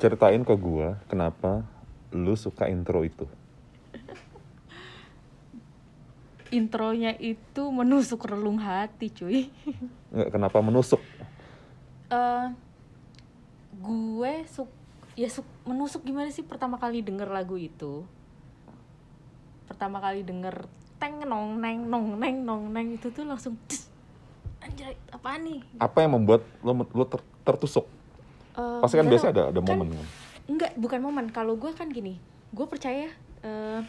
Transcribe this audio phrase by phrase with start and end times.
[0.00, 1.68] ceritain ke gua kenapa
[2.10, 3.28] lu suka intro itu.
[6.50, 9.46] Intronya itu menusuk relung hati, cuy.
[10.10, 10.98] Nggak, kenapa menusuk?
[12.10, 12.46] eh
[13.78, 14.66] gue suk
[15.14, 18.02] ya suk menusuk gimana sih pertama kali denger lagu itu
[19.70, 20.66] pertama kali denger
[20.98, 23.86] teng nong neng nong neng nong neng itu tuh langsung "Des,
[24.58, 27.86] anjay apa nih Apa yang membuat lu, lu ter- tertusuk?
[28.52, 30.06] Eh, Pasti kan biasa ada ada Kan- momen kan.
[30.46, 31.26] enggak bukan momen.
[31.28, 32.18] Kalau gue kan gini
[32.50, 33.06] gue percaya
[33.40, 33.80] eh,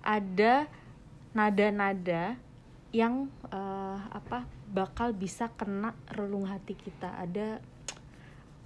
[0.00, 0.64] ada
[1.32, 2.36] nada-nada
[2.90, 7.12] yang eh, apa bakal bisa kena relung hati kita.
[7.14, 7.60] Ada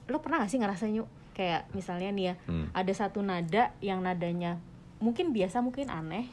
[0.07, 2.67] lo pernah gak sih ngerasain yuk kayak misalnya nih ya Hmm.
[2.73, 4.57] ada satu nada yang nadanya
[4.99, 6.27] mungkin biasa mungkin aneh.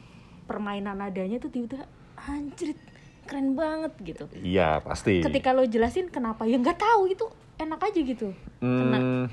[0.44, 2.76] Permainan nadanya tuh tiba-tiba anjrit
[3.24, 4.24] keren banget gitu.
[4.36, 5.18] Iya pasti.
[5.20, 6.54] ketika lo jelasin kenapa ya?
[6.54, 7.24] Nggak tahu itu
[7.58, 8.28] enak aja gitu
[8.60, 9.24] kena Hmm,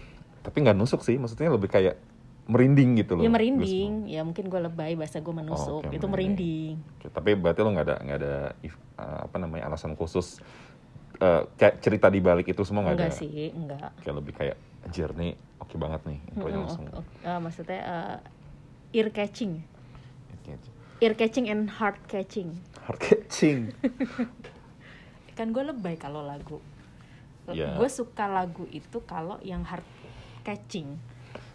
[0.42, 1.96] tapi nggak nusuk sih, maksudnya lebih kayak
[2.50, 3.24] merinding gitu loh.
[3.24, 6.76] ya merinding ya mungkin gue lebay bahasa gue menusuk Oh, oke, itu merinding.
[6.84, 8.34] merinding tapi berarti lo nggak ada nggak ada
[9.02, 10.38] uh, apa namanya alasan khusus
[11.18, 13.06] uh, kayak cerita di balik itu semua nggak ada.
[13.10, 16.20] enggak sih enggak Kayak lebih kayak anjir nih oke banget nih.
[16.38, 16.86] Pokoknya Mm-mm, langsung.
[16.90, 17.12] ok- ok.
[17.26, 18.18] Ah, maksudnya eh,
[19.02, 19.62] ear catching
[21.02, 23.74] ear catching and heart catching Heart catching.
[25.38, 26.62] kan gue lebay kalau lagu
[27.54, 27.76] Ya.
[27.78, 29.86] gue suka lagu itu kalau yang heart
[30.42, 30.98] catching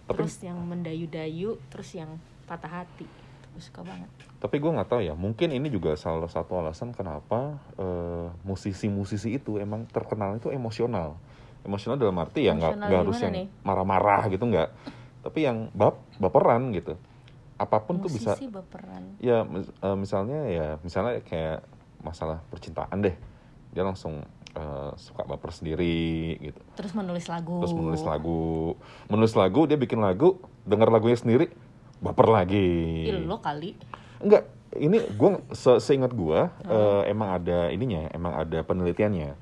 [0.07, 3.07] Tapi- terus yang mendayu-dayu terus yang patah hati
[3.53, 7.57] gue suka banget tapi gue nggak tahu ya, mungkin ini juga salah satu alasan kenapa
[7.81, 11.17] uh, musisi-musisi itu emang terkenal itu emosional.
[11.65, 13.47] Emosional dalam arti ya nggak harus yang nih?
[13.65, 14.69] marah-marah gitu nggak,
[15.25, 17.01] tapi yang bap baperan gitu.
[17.57, 21.65] Apa pun tuh bisa musisi baperan ya mis- eh, misalnya ya misalnya kayak
[22.05, 23.17] masalah percintaan deh
[23.73, 24.21] dia langsung
[24.57, 26.61] eh, suka baper sendiri gitu.
[26.75, 27.61] Terus menulis lagu.
[27.61, 28.75] Terus menulis lagu.
[29.13, 31.47] Menulis lagu dia bikin lagu denger lagunya sendiri
[32.01, 33.09] baper lagi.
[33.25, 33.77] Lo kali.
[34.21, 39.37] Enggak ini gue se seingat gue eh, emang ada ininya emang ada penelitiannya.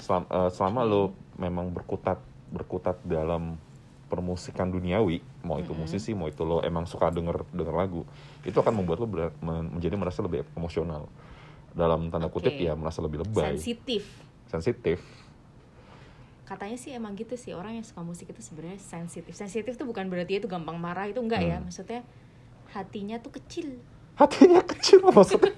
[0.00, 1.02] Selama, eh, selama lo
[1.40, 2.20] memang berkutat
[2.52, 3.56] berkutat dalam
[4.06, 8.06] permusikan duniawi mau itu musisi mau itu lo emang suka denger denger lagu
[8.46, 9.08] itu akan membuat lo
[9.42, 11.08] menjadi merasa lebih emosional.
[11.74, 12.70] Dalam tanda kutip Oke.
[12.70, 13.58] ya merasa lebih lebay.
[13.58, 14.06] Sensitif
[14.54, 15.02] sensitif.
[16.46, 19.34] Katanya sih emang gitu sih orang yang suka musik itu sebenarnya sensitif.
[19.34, 21.58] Sensitif tuh bukan berarti itu gampang marah itu enggak ya.
[21.58, 21.66] Hmm.
[21.66, 22.06] maksudnya
[22.70, 23.80] hatinya tuh kecil.
[24.14, 25.50] Hatinya kecil maksudnya.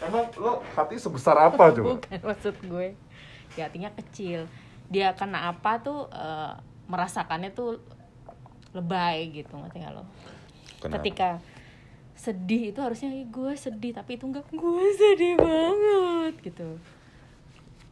[0.00, 2.00] Emang lo hati sebesar apa coba?
[2.00, 2.96] Bukan maksud gue.
[3.58, 4.48] Ya hatinya kecil.
[4.88, 6.52] Dia kena apa tuh eh,
[6.88, 7.82] merasakannya tuh
[8.72, 10.04] lebay gitu ngerti nggak lo?
[10.80, 11.00] Kenapa?
[11.00, 11.28] ketika
[12.14, 14.46] sedih itu harusnya "Ih, gue sedih tapi itu enggak.
[14.54, 16.78] Gue sedih banget gitu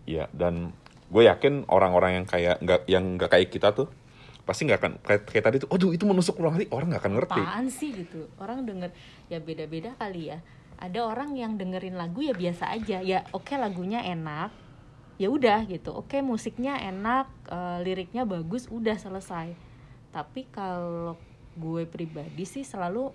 [0.07, 0.75] Iya dan
[1.13, 3.87] gue yakin orang-orang yang kayak nggak yang nggak kayak kita tuh
[4.43, 7.15] pasti nggak akan kayak, kayak tadi tuh, aduh itu menusuk ruang hati orang nggak akan
[7.15, 7.43] ngerti.
[7.43, 8.27] apaan sih gitu?
[8.43, 8.91] Orang denger
[9.31, 10.43] ya beda-beda kali ya.
[10.83, 12.99] Ada orang yang dengerin lagu ya biasa aja.
[13.07, 14.51] Ya oke lagunya enak
[15.15, 15.95] ya udah gitu.
[15.95, 19.55] Oke musiknya enak eh, liriknya bagus udah selesai.
[20.11, 21.15] Tapi kalau
[21.55, 23.15] gue pribadi sih selalu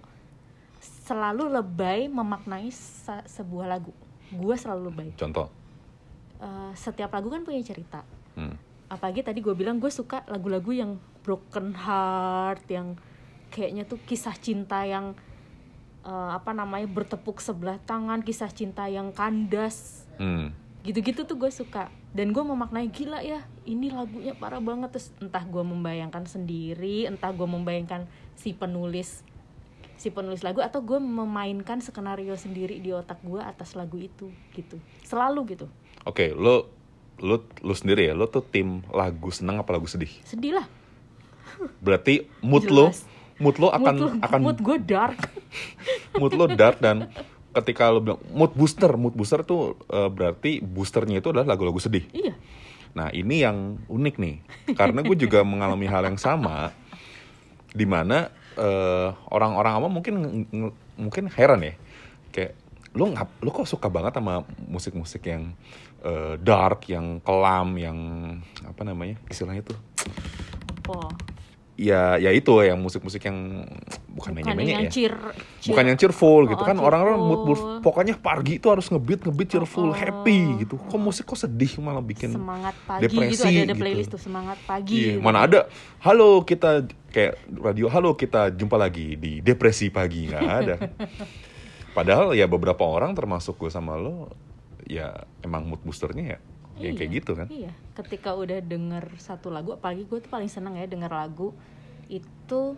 [0.79, 3.91] selalu lebay memaknai sa- sebuah lagu.
[4.31, 5.09] Gue selalu lebay.
[5.19, 5.51] Contoh,
[6.37, 8.05] Eh, setiap lagu kan punya cerita.
[8.37, 8.53] Hmm.
[8.87, 12.95] apalagi tadi gue bilang gue suka lagu-lagu yang broken heart yang
[13.51, 15.11] kayaknya tuh kisah cinta yang
[16.05, 20.05] eh, apa namanya bertepuk sebelah tangan kisah cinta yang kandas.
[20.21, 20.53] Hmm.
[20.85, 21.91] gitu-gitu tuh gue suka.
[22.15, 24.93] Dan gue memaknai gila ya ini lagunya parah banget.
[24.93, 28.05] Terus entah gue membayangkan sendiri entah gue membayangkan
[28.37, 29.25] si penulis
[29.97, 34.77] si penulis lagu atau gue memainkan skenario sendiri di otak gue atas lagu itu gitu.
[35.03, 35.67] Selalu gitu
[36.07, 36.71] Oke, lo
[37.19, 40.09] lo lo sendiri ya, lo tuh tim lagu seneng apa lagu sedih?
[40.23, 40.65] sedih lah
[41.81, 43.03] Berarti mood lo Jelas.
[43.37, 45.17] mood lo akan mood, lo- akan mood gue dark
[46.21, 47.09] mood lo dark dan
[47.51, 52.05] ketika lo bilang mood booster, mood booster tuh eh, berarti boosternya itu adalah lagu-lagu sedih.
[52.11, 52.37] iya
[52.93, 54.35] Nah ini yang unik nih,
[54.73, 56.73] karena gue juga mengalami hal yang sama,
[57.69, 60.13] di mana eh, orang-orang awam mungkin
[60.93, 61.73] mungkin heran ya,
[62.31, 62.57] kayak
[62.93, 65.53] lo ngap, lo kok suka banget sama musik-musik yang
[66.01, 67.97] eh, dark, yang kelam, yang
[68.61, 69.77] apa namanya istilahnya tuh,
[70.89, 71.09] oh
[71.77, 73.61] ya ya itu yang musik-musik yang
[74.09, 74.89] bukan menye yang ya.
[74.89, 75.13] cheer,
[75.61, 79.45] Bukan yang cheerful gitu Oh, kan orang-orang mood, mood pokoknya pagi itu harus ngebeat ngebeat
[79.53, 80.81] cheerful Oh, happy gitu.
[80.81, 83.77] Kok musik kok sedih malah bikin semangat pagi depresi gitu ada, ada gitu.
[83.77, 85.21] playlist tuh semangat pagi Iya, gitu.
[85.21, 85.59] mana ada
[86.01, 90.33] halo kita kayak radio halo kita jumpa lagi di depresi pagi.
[90.33, 90.75] Nggak ada.
[91.97, 94.33] Padahal ya beberapa orang termasuk gue sama lo
[94.87, 95.11] ya
[95.43, 96.39] emang mood boosternya ya
[96.77, 97.47] ya Iya, kayak gitu kan.
[97.49, 97.73] iya.
[97.97, 101.49] Ketika udah denger satu lagu apalagi gue tuh paling seneng ya denger lagu
[102.07, 102.77] itu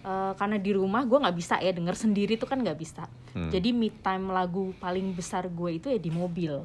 [0.00, 3.04] eh, karena di rumah gue nggak bisa ya denger sendiri tuh kan nggak bisa.
[3.30, 3.46] Hmm.
[3.46, 6.62] jadi me time lagu paling besar gue itu ya di mobil.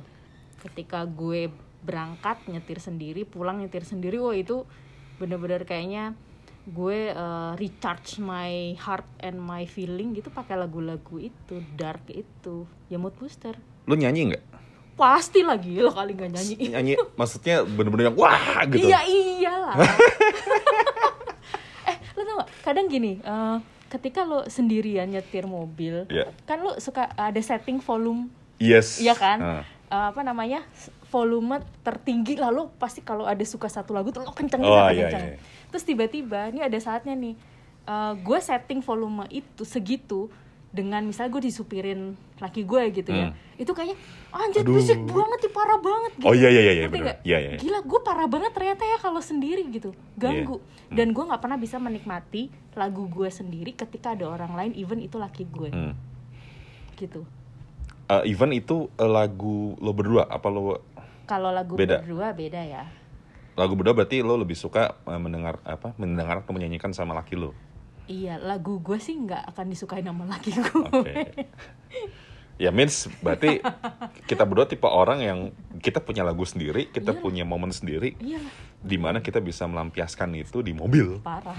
[0.62, 1.50] Ketika gue
[1.86, 4.66] berangkat nyetir sendiri pulang nyetir sendiri wah itu
[5.22, 6.14] bener-bener kayaknya
[6.66, 12.70] gue eh, recharge my heart and my feeling gitu pakai lagu-lagu itu dark itu.
[12.90, 13.58] Ya mood booster.
[13.90, 14.44] Lu nyanyi nggak?
[14.96, 18.88] Pasti lagi lo kali nggak nyanyi Nyanyi maksudnya bener-bener yang wah gitu.
[18.88, 19.76] Iya iyalah.
[21.86, 22.48] eh lo tau gak?
[22.64, 23.56] Kadang gini, eh,
[23.88, 26.32] ketika lo sendirian nyetir mobil, Iya.
[26.44, 28.28] kan lo suka ada setting volume,
[28.58, 28.98] Yes.
[28.98, 29.38] iya kan?
[29.38, 29.62] Ah.
[29.86, 30.64] Eh, apa namanya?
[31.12, 35.04] Volume tertinggi lalu pasti kalau ada suka satu lagu tuh lo kenceng Oh, banget, iya,
[35.06, 35.24] kenceng.
[35.30, 35.36] iya.
[35.70, 37.34] Terus tiba-tiba ini ada saatnya nih,
[37.86, 40.28] eh, gue setting volume itu segitu
[40.75, 42.01] dengan misalnya gue disupirin
[42.36, 43.56] laki gue gitu ya, Hmm.
[43.56, 43.95] itu kayaknya
[44.30, 44.75] anjir Aduh.
[44.75, 46.27] berisik banget nih parah banget gitu.
[46.27, 47.16] Oh iya iya iya iya bener.
[47.24, 47.50] Iya iya.
[47.56, 47.57] iya.
[47.57, 50.60] Gila, gue parah banget ternyata ya kalau sendiri gitu, ganggu.
[50.60, 50.94] Iya.
[50.94, 55.16] Dan gue nggak pernah bisa menikmati lagu gue sendiri ketika ada orang lain, even itu
[55.16, 55.95] laki gue, Hmm.
[56.95, 57.24] gitu.
[58.06, 60.83] Eh, even itu eh, lagu lo berdua apa lo
[61.25, 62.04] Kalau lagu Beda.
[62.04, 62.86] berdua beda ya.
[63.56, 67.56] lagu berdua berarti lo lebih suka eh, mendengar apa mendengar atau menyanyikan sama laki lo.
[68.06, 70.86] Iya, lagu gue sih nggak akan disukai nama laki gue.
[70.86, 71.13] Oke.
[72.56, 73.60] ya means berarti
[74.24, 75.40] kita berdua tipe orang yang
[75.78, 77.19] kita punya lagu sendiri, kita Iya.
[77.19, 78.40] punya momen sendiri Iya,
[78.78, 81.19] di mana kita bisa melampiaskan itu di mobil.
[81.19, 81.57] parah.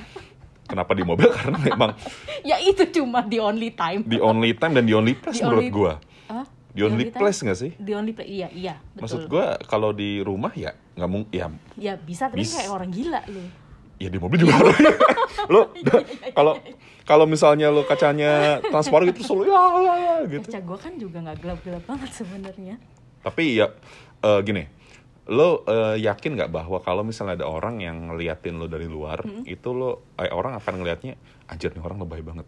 [0.65, 1.29] Kenapa di mobil?
[1.37, 1.95] Karena memang
[2.43, 4.03] ya itu cuma the only time.
[4.05, 5.93] the only time dan the only place The menurut only- gua.
[6.27, 6.47] Hah?
[6.73, 7.73] The only place nggak sih?
[7.77, 8.75] The only place, iya iya.
[8.93, 9.01] Betul.
[9.01, 11.47] Maksud gua kalau di rumah ya nggak mungkin ya
[11.77, 13.45] Ya bisa, tapi Bis- kayak orang gila lu.
[13.97, 14.61] Ya di mobil juga
[15.53, 15.73] lo
[16.37, 16.61] kalau
[17.07, 20.47] kalau misalnya lo kacanya transparan gitu selalu ya, ya, ya gitu.
[20.51, 22.77] Kaca gue kan juga nggak gelap-gelap banget sebenarnya.
[23.23, 23.73] tapi ya
[24.23, 24.67] eh, gini
[25.27, 29.69] lo eh, yakin nggak bahwa kalau misalnya ada orang yang ngeliatin lo dari luar itu
[29.75, 31.19] lo eh, orang akan ngelihatnya
[31.51, 32.47] anjir nih orang lebay banget.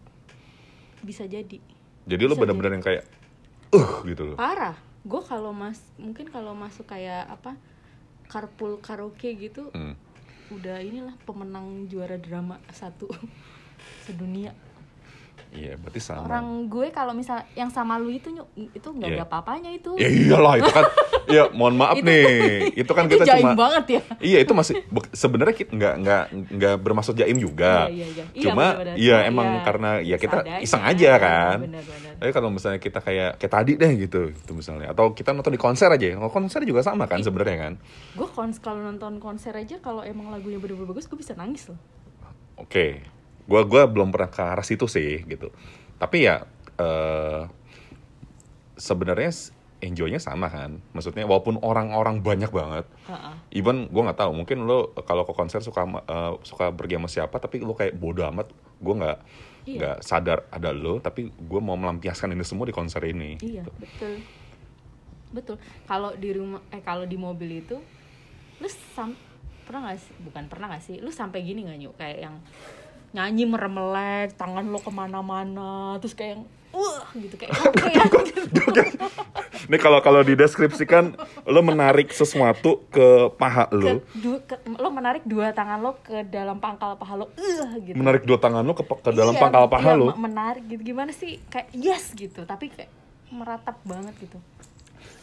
[1.03, 1.59] Bisa jadi.
[2.07, 3.03] jadi lo Bisa bener-bener yang kayak
[3.75, 4.77] uh gitu loh parah.
[5.07, 7.55] Gue kalau mas mungkin kalau masuk kayak apa
[8.29, 9.97] carpool karaoke gitu Hmm.
[10.49, 13.09] Udah inilah pemenang juara drama satu
[14.05, 14.57] sedunia
[15.51, 19.17] iya berarti sama orang gue kalau misal yang sama lu itu Nyuk, itu nggak Iya.
[19.17, 20.85] ada apa-apanya itu ya iyalah itu kan
[21.29, 22.25] ya mohon maaf Itu- nih
[22.83, 24.75] itu kan itu kita jaim cuma banget ya Iya itu masih
[25.13, 27.87] sebenarnya kita nggak nggak nggak bermaksud jaim juga.
[27.87, 28.25] Iya, iya, iya.
[28.29, 30.61] Iya, Cuma iya Iya, emang karena ya kita seadanya.
[30.61, 31.57] iseng aja kan.
[31.63, 35.51] benar-benar Tapi kalau misalnya kita kayak kayak tadi deh gitu, itu misalnya atau kita nonton
[35.51, 36.07] di konser aja.
[36.11, 37.73] Kalau konser juga sama kan sebenarnya kan.
[38.13, 41.79] gue kons kalau nonton konser aja kalau emang lagunya bener-bener bagus gue bisa nangis loh
[42.57, 43.05] Oke,
[43.49, 45.49] gua gua belum pernah ke arah situ sih gitu.
[45.97, 46.45] Tapi ya
[46.79, 47.43] eh
[48.79, 49.33] sebenarnya
[49.79, 50.79] enjoy-nya sama kan.
[50.95, 53.35] Maksudnya walaupun orang-orang banyak banget, Heeh.
[53.63, 57.37] even gue nggak tahu mungkin lo kalau ke konser suka eh, suka pergi sama siapa
[57.39, 59.19] tapi lo kayak bodoh amat gue nggak
[59.69, 59.77] Iya.
[59.85, 63.71] nggak sadar ada lo tapi gue mau melampiaskan ini semua di konser ini Iya, gitu.
[63.77, 64.13] betul.
[65.29, 65.57] Betul.
[65.85, 67.77] Kalau di rumah eh kalau di mobil itu
[68.59, 69.13] lu sam
[69.69, 70.13] pernah gak sih?
[70.25, 70.97] Bukan pernah gak sih?
[71.05, 72.41] Lu sampai gini gak nyuk kayak yang
[73.11, 78.05] nyanyi meremelek, tangan lo ke mana-mana, terus kayak yang wah gitu kayak apa ya?
[79.65, 85.25] ini kalau kalau dideskripsikan lo menarik sesuatu ke paha Ke- lo du- ke- lo menarik
[85.25, 87.97] dua tangan lo ke dalam pangkal paha lo, uh, gitu.
[87.97, 90.83] menarik dua tangan lo ke, ke dalam Iya, pangkal paha iya, lo me- menarik gitu
[90.85, 91.41] gimana sih?
[91.47, 92.93] Kayak yes gitu, tapi kayak
[93.29, 94.39] meratap banget gitu.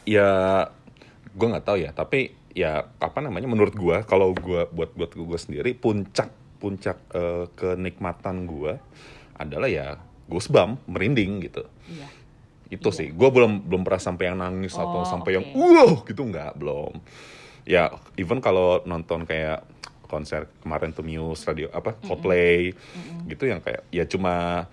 [0.03, 0.29] ya
[1.31, 5.35] gue nggak tahu ya tapi ya apa namanya menurut gue kalau gue buat buat gue
[5.35, 6.29] sendiri puncak
[6.65, 8.81] puncak eh, kenikmatan gue
[9.37, 11.61] adalah ya goosebump merinding gitu.
[11.85, 12.09] Iya.
[12.65, 13.13] itu sih.
[13.13, 15.53] Gue belum belum pernah sampai yang nangis atau Oh, sampai yang oke.
[15.53, 16.97] wow gitu nggak belum.
[17.63, 19.61] Ya even kalau nonton kayak
[20.05, 22.73] konser kemarin tuh Muse radio apa Coldplay
[23.25, 24.65] gitu yang kayak ya cuma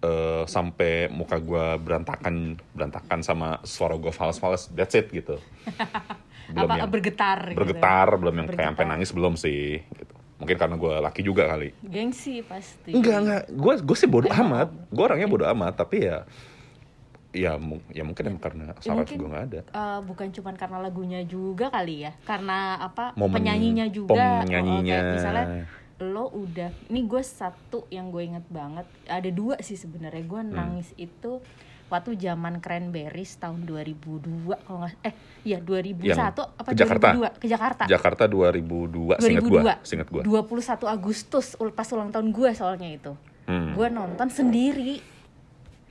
[0.00, 5.34] eh, sampai muka gue berantakan berantakan sama suara gue fals-fals that's it gitu.
[6.50, 7.58] Belum Apa yang bergetar gitu.
[7.58, 8.90] bergetar belum yang kayak sampai Bergetar.
[8.90, 12.90] nangis belum sih gitu mungkin karena gue laki juga kali Gengsi pasti.
[12.90, 13.42] Enggak, enggak.
[13.52, 14.66] Gue gue sih bodoh Emang.
[14.66, 14.68] amat.
[14.88, 16.24] Gue orangnya bodoh amat, tapi ya
[17.30, 19.60] ya mu- ya mungkin emang karena Ya, saraf mungkin, gue nggak ada.
[19.62, 24.82] eh, bukan cuman karena lagunya juga kali ya karena apa Momen penyanyinya juga penyanyinya.
[24.90, 25.46] Oh, kayak misalnya
[26.02, 30.50] lo udah ini gue satu yang gue inget banget ada dua sih sebenarnya gue Hmm.
[30.50, 31.38] nangis itu
[31.90, 37.08] waktu zaman Cranberries tahun 2002 kalau nggak eh iya 2001 apa ke Jakarta.
[37.12, 40.22] 2002 ke Jakarta Jakarta 2002, seingat gue, 2002 seingat gue.
[40.22, 43.74] 21 Agustus pas ulang tahun gue soalnya itu Hmm.
[43.74, 45.02] gue nonton sendiri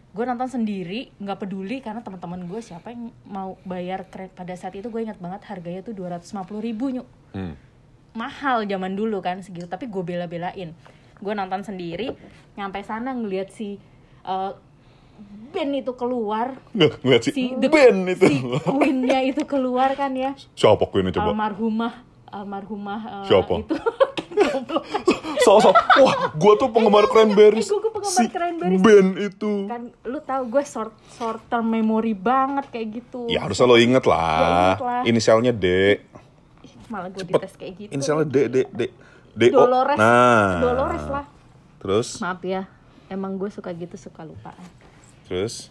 [0.10, 4.74] gue nonton sendiri nggak peduli karena teman-teman gue siapa yang mau bayar kredit pada saat
[4.74, 7.54] itu gue ingat banget harganya tuh 250 ribu nyuk Hmm.
[8.12, 10.72] mahal zaman dulu kan segitu tapi gue bela-belain
[11.16, 12.16] gue nonton sendiri
[12.56, 13.76] nyampe sana ngeliat si
[14.22, 14.52] eh,
[15.50, 18.24] band itu keluar Nggak ngeliat si, si the- band itu.
[18.24, 21.30] si Queen-nya itu keluar kan ya Siapa Queen coba?
[21.30, 21.94] almarhumah
[22.28, 23.54] almarhumah eh, Siapa?
[23.60, 23.76] itu.
[25.40, 27.64] So, so, wah, gua tuh penggemar Cranberries.
[27.64, 28.80] eh, gua- gua penggemar si Cranberries.
[28.80, 29.52] band itu.
[29.66, 34.00] kan lu tahu gue short short term memory banget kayak gitu Ya harusnya lo inget
[34.02, 34.30] Ya, lah.
[34.70, 35.02] inget lah.
[35.04, 35.66] Inisialnya D.
[36.62, 37.36] Ih, malah gue Cepet.
[37.36, 38.82] dites kayak gitu Inisialnya D, D, D.
[39.32, 39.56] D, O.
[39.58, 40.60] Dolores Nah.
[40.62, 41.26] Dolores lah
[41.78, 42.68] Terus, maaf ya
[43.08, 44.52] emang gue suka gitu suka lupa
[45.30, 45.70] terus.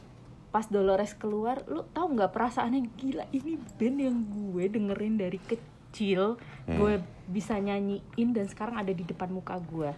[0.48, 6.40] pas Dolores keluar lu tahu nggak perasaannya gila ini band yang gue dengerin dari kecil
[6.64, 6.76] Hmm.
[6.78, 6.94] gue
[7.26, 9.92] bisa nyanyiin dan sekarang ada di depan muka gue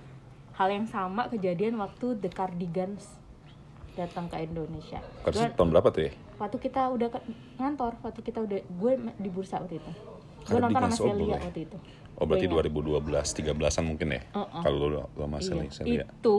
[0.52, 3.06] hal yang sama kejadian waktu The Cardigans
[3.92, 6.12] datang ke Indonesia Gua- tahun berapa tuh ya?
[6.36, 7.18] waktu kita udah ke,
[7.56, 9.92] ngantor waktu kita udah gue di bursa waktu itu
[10.42, 11.78] gue nonton sama oh, Celia waktu itu
[12.12, 12.68] Oh berarti Gue ingat.
[12.68, 14.20] 2012, 13-an mungkin ya?
[14.30, 14.60] Uh-uh.
[14.60, 16.04] Kalau lo, masih Iya.
[16.04, 16.08] lihat.
[16.12, 16.36] itu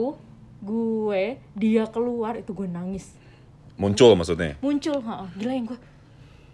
[0.62, 3.18] gue dia keluar itu gue nangis
[3.74, 4.62] Muncul maksudnya?
[4.62, 5.80] muncul ha, gila yang gue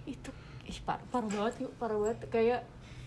[0.06, 0.32] itu
[0.64, 2.60] ih par parah banget yuk parah banget kayak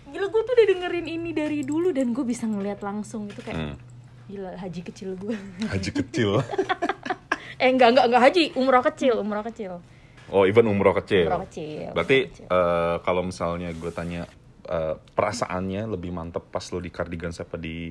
[0.07, 3.57] gila gue tuh udah dengerin ini dari dulu dan gue bisa ngeliat langsung itu kayak
[3.57, 3.76] Hmm.
[4.26, 5.37] gila haji kecil gue
[5.73, 6.30] Haji kecil.
[7.59, 9.80] eh enggak enggak enggak haji umroh kecil umroh kecil
[10.28, 11.26] Oh, even umroh kecil.
[11.26, 12.47] umroh kecil Berarti kecil.
[12.47, 14.28] eh, kalau misalnya gue tanya
[14.62, 17.90] eh, perasaannya lebih mantep pas lo di Cardigans apa di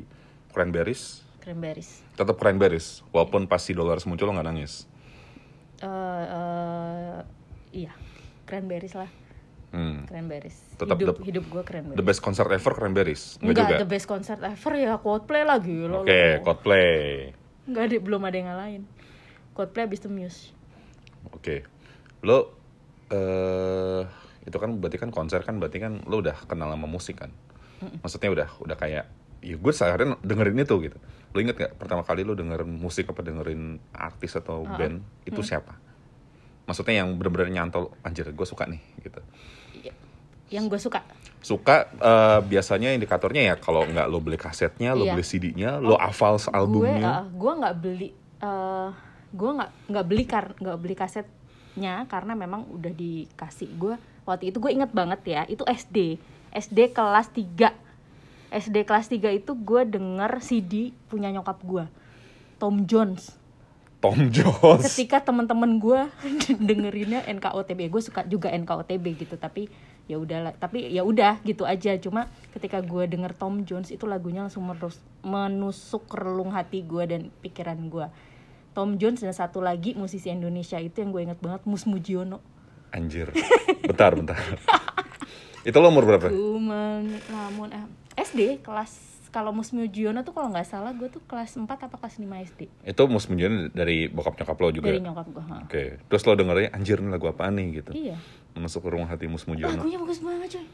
[0.50, 1.26] Cranberries?
[1.50, 4.86] Cranberries Tetap Cranberries, walaupun pas si Dolores muncul lo nggak nangis.
[5.80, 5.88] eh
[6.28, 7.18] eh,
[7.74, 7.94] iya
[8.46, 9.10] cranberries lah
[9.70, 10.06] Hmm.
[10.06, 13.38] cranberries Tetap hidup the- hidup gue cranberries The best concert ever Cranberries?
[13.38, 13.78] Nggak enggak juga?
[13.80, 17.34] the best concert ever ya Coldplay lagi lo Oke, Coldplay.
[17.66, 18.84] Enggak ada, belum ada yang ngalahin.
[19.52, 20.42] Coldplay abis itu Muse.
[21.30, 21.62] Oke.
[22.20, 22.50] Lo
[23.08, 24.02] eh
[24.42, 27.30] itu kan berarti kan konser kan berarti kan lo udah kenal sama musik kan?
[28.02, 29.06] Maksudnya udah udah kayak
[29.40, 30.98] ya gue seharian dengerin itu gitu.
[31.30, 35.78] Lo inget gak pertama kali lo dengerin musik apa dengerin artis atau band itu siapa?
[36.66, 39.22] Maksudnya yang bener-bener nyantol anjir gue suka nih gitu.
[39.76, 39.94] Iya.
[40.50, 41.00] Yang gue suka.
[41.40, 45.14] Suka eh, biasanya indikatornya ya kalau nggak lo beli kasetnya, lo Iya.
[45.14, 47.10] beli CD-nya, lo hafal Gue albumnya.
[47.10, 48.10] uh, gue nggak beli
[48.40, 48.90] eh
[49.30, 53.94] gue nggak nggak beli kar nggak beli kasetnya karena memang udah dikasih gue
[54.26, 56.18] waktu itu gue inget banget ya itu SD
[56.50, 57.89] SD kelas 3
[58.50, 61.86] SD kelas 3 itu gue denger CD punya nyokap gue
[62.58, 63.38] Tom Jones
[64.00, 64.80] Tom Jones.
[64.90, 66.08] ketika teman-teman gue
[66.68, 69.68] dengerinnya NKOTB gue suka juga NKOTB gitu tapi
[70.10, 74.48] ya udahlah tapi ya udah gitu aja cuma ketika gue denger Tom Jones itu lagunya
[74.48, 74.66] langsung
[75.22, 78.08] menusuk relung hati gue dan pikiran gue
[78.74, 83.30] Tom Jones dan satu lagi musisi Indonesia itu yang gue inget banget Mus Mujiono Anjir.
[83.86, 84.38] Bentar, bentar.
[85.68, 86.34] itu lo umur berapa?
[86.34, 88.92] Ku melamun eh, SD kelas
[89.30, 92.62] kalau Mus Mujiono tuh kalau nggak salah gue tuh kelas 4 apa kelas 5 SD
[92.84, 94.90] Itu mus menjadi dari bokap nyokap lo juga.
[94.90, 95.44] dari nyokap gue.
[95.64, 95.84] Oke.
[96.04, 97.92] Terus lo dengernya anjir ini lagu apaan nih gitu.
[97.94, 98.18] iya
[98.54, 99.80] Masuk ke ruang hati Mus Mujiono.
[99.80, 100.68] lagunya bagus banget coy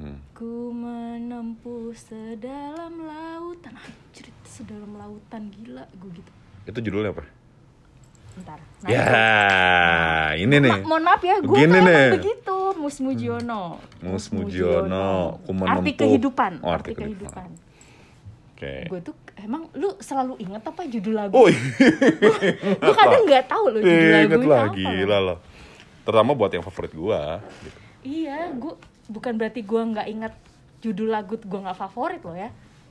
[0.00, 0.16] Hmm.
[0.32, 6.32] Ku menempuh sedalam lautan Anjir sedalam lautan gila gue gitu
[6.64, 7.28] Itu judulnya apa?
[8.40, 9.04] Bentar Nah, ya,
[10.32, 10.72] itu- ini nih.
[10.72, 12.08] Ma- Mohon maaf ya gue Gini nih.
[12.10, 13.62] begitu Mus Mujiono
[14.00, 17.48] Mus Mujiono, Ku Arti kehidupan Oh, Arti arti kehidupan.
[17.48, 17.48] kehidupan
[18.50, 18.74] Oke.
[18.88, 21.48] Gue tuh emang lu selalu inget apa judul lagu Oh,
[22.80, 25.34] Gue kadang nggak tahu loh judul inget lagunya lah, apa gila.
[26.00, 27.44] Terutama buat yang favorit gua.
[27.60, 27.78] Gitu.
[28.00, 28.74] Iya gue
[29.06, 30.34] bukan berarti gue nggak inget
[30.80, 32.48] judul lagu gue nggak favorit loh ya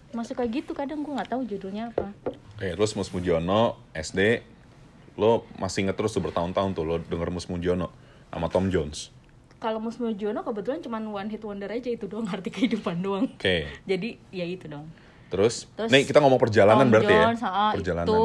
[0.09, 2.13] Masuk kayak gitu kadang gue nggak tahu judulnya apa
[2.53, 4.41] Oke, terus Mus Mujiono SD,
[5.19, 7.91] lo masih inget terus tuh bertahun-tahun tuh lo denger Mus Mujiono
[8.29, 9.11] sama Tom Jones.
[9.59, 13.67] kalau Mus Mujiono kebetulan cuma one hit wonder aja itu doang arti kehidupan doang Oke.
[13.83, 14.88] jadi ya itu dong
[15.29, 17.49] Terus, Terus nih kita ngomong perjalanan Tom berarti Jones, ya?
[17.51, 18.07] ah, Perjalanan.
[18.07, 18.23] itu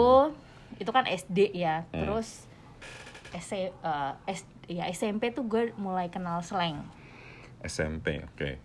[0.78, 2.00] itu kan SD ya Hmm.
[2.00, 2.46] terus
[3.34, 3.68] S, eh,
[4.24, 6.86] S- ya SMP tuh gue mulai kenal slang
[7.60, 8.56] SMP, oke.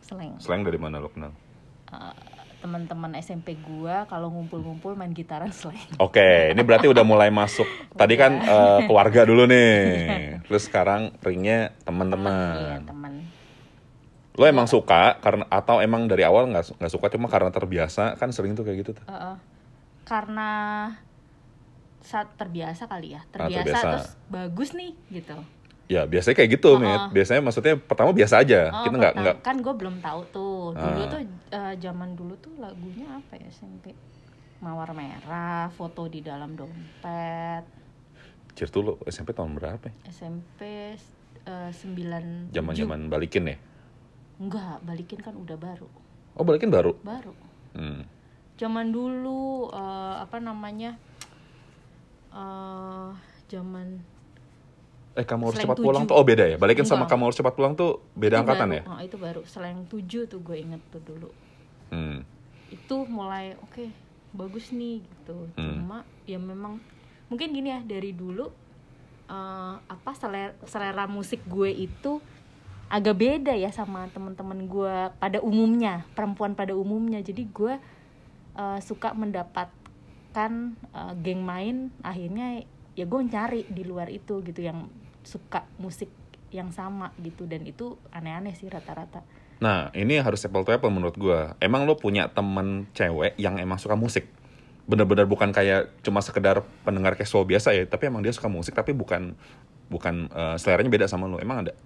[0.00, 1.34] slang Slang dari mana lo kenal?
[1.88, 2.14] Eh,
[2.62, 7.66] teman-teman SMP gue kalau ngumpul-ngumpul main gitaran slang Oke, ini berarti udah mulai masuk.
[7.98, 8.46] Tadi kan Iya.
[8.48, 10.38] eh, keluarga dulu nih.
[10.46, 12.86] Terus sekarang ringnya iya teman-teman.
[12.86, 13.12] teman
[14.32, 18.30] Lo emang suka karena atau emang dari awal nggak nggak suka cuma karena terbiasa kan
[18.30, 19.04] sering tuh kayak gitu tuh.
[19.04, 19.36] Eh, eh,
[20.06, 20.50] karena
[22.00, 23.88] saat terbiasa kali ya Ah, terbiasa, terbiasa.
[23.90, 25.36] terus bagus nih gitu
[25.86, 26.88] Ya biasanya kayak gitu, Mit.
[26.88, 27.08] oh.
[27.10, 28.70] Biasanya maksudnya pertama biasa aja.
[28.70, 31.08] Oh, Kita nggak nggak kan gue belum tahu tuh dulu Ah.
[31.10, 31.20] tuh
[31.50, 33.92] eh, zaman dulu tuh lagunya apa ya SMP
[34.58, 37.66] mawar merah foto di dalam dompet
[38.52, 39.82] Cir lo SMP tahun berapa?
[39.82, 39.94] ya?
[40.06, 40.94] SMP
[41.42, 43.56] eh, sembilan Zaman-zaman balikin ya?
[44.38, 45.88] enggak balikin kan udah baru
[46.32, 46.94] Oh balikin baru.
[46.96, 47.34] baru
[47.74, 48.06] Hmm.
[48.54, 50.94] zaman dulu eh, apa namanya
[52.30, 53.10] eh
[53.46, 54.00] zaman
[55.12, 55.86] Eh kamu harus Slang cepat tujuh.
[55.86, 56.56] pulang tuh oh beda ya.
[56.56, 57.10] Balikin sama Enggak.
[57.12, 58.82] kamu harus cepat pulang tuh beda itu angkatan baru, ya.
[58.86, 61.28] oh, itu baru slang 7 tuh gue inget tuh dulu
[61.88, 62.24] Hmm.
[62.68, 63.84] itu mulai oke
[64.32, 65.76] bagus nih gitu Hmm.
[65.78, 66.80] cuma ya memang
[67.28, 68.48] mungkin gini ya dari dulu
[69.24, 72.24] eh, apa selera, selera musik gue itu
[72.88, 77.76] agak beda ya sama teman-teman gue pada umumnya perempuan pada umumnya jadi gue
[78.54, 80.52] eh, suka mendapatkan
[80.90, 84.88] eh, geng main akhirnya ya gue cari di luar itu gitu yang
[85.22, 86.10] suka musik
[86.52, 89.24] yang sama gitu dan itu aneh-aneh sih rata-rata
[89.62, 91.54] Nah, ini harus apple to apple menurut gua.
[91.62, 94.26] Emang lo punya temen cewek yang emang suka musik?
[94.90, 98.90] Bener-bener bukan kayak cuma sekedar pendengar casual biasa ya, tapi emang dia suka musik tapi
[98.90, 99.38] bukan
[99.86, 101.38] bukan eh, seleranya beda sama lo.
[101.38, 101.78] Emang ada?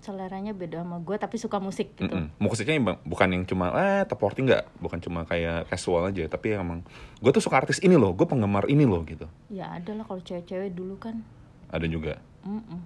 [0.00, 2.32] seleranya beda sama gue tapi suka musik gitu Mm-mm.
[2.40, 6.56] Musiknya emang bukan yang cuma eh top 40 enggak, bukan cuma kayak casual aja, tapi
[6.56, 6.80] emang
[7.20, 9.28] gue tuh suka artis ini loh, gue penggemar ini loh gitu.
[9.52, 11.20] ya ada lah kalau cewek-cewek dulu kan
[11.68, 12.16] Ada juga.
[12.44, 12.80] Mm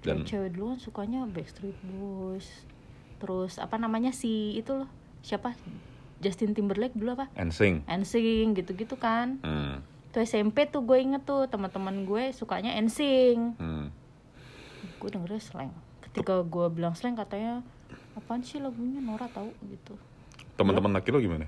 [0.00, 2.48] Dan cewek dulu kan sukanya Backstreet Boys
[3.20, 4.88] terus apa namanya si itu loh
[5.20, 5.52] siapa?
[6.24, 7.28] Justin Timberlake dulu apa?
[7.36, 7.84] NSYNC.
[7.88, 9.40] NSYNC gitu-gitu kan.
[9.44, 9.84] Hmm.
[10.10, 13.92] tuh SMP tuh gue inget tuh teman-teman gue sukanya NSYNC Hmm.
[14.98, 15.70] gue dengernya slang.
[16.00, 17.60] Ketika gue bilang slang katanya
[18.18, 18.98] apaan sih lagunya?
[18.98, 19.94] Nora tahu gitu.
[20.58, 21.46] Teman-teman laki lo gimana?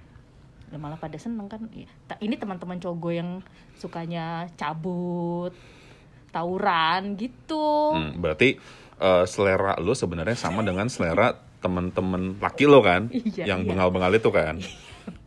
[0.72, 1.68] Ya, malah pada seneng kan.
[1.74, 1.90] Ya,
[2.22, 3.30] ini teman-teman cowok gue yang
[3.76, 5.52] sukanya cabut
[6.32, 7.92] tawuran gitu.
[7.94, 8.56] Hmm, berarti
[8.98, 13.68] eh, selera lo sebenarnya sama dengan selera teman-teman laki lo kan, Iya, yang iya.
[13.70, 14.58] bengal-bengal itu kan,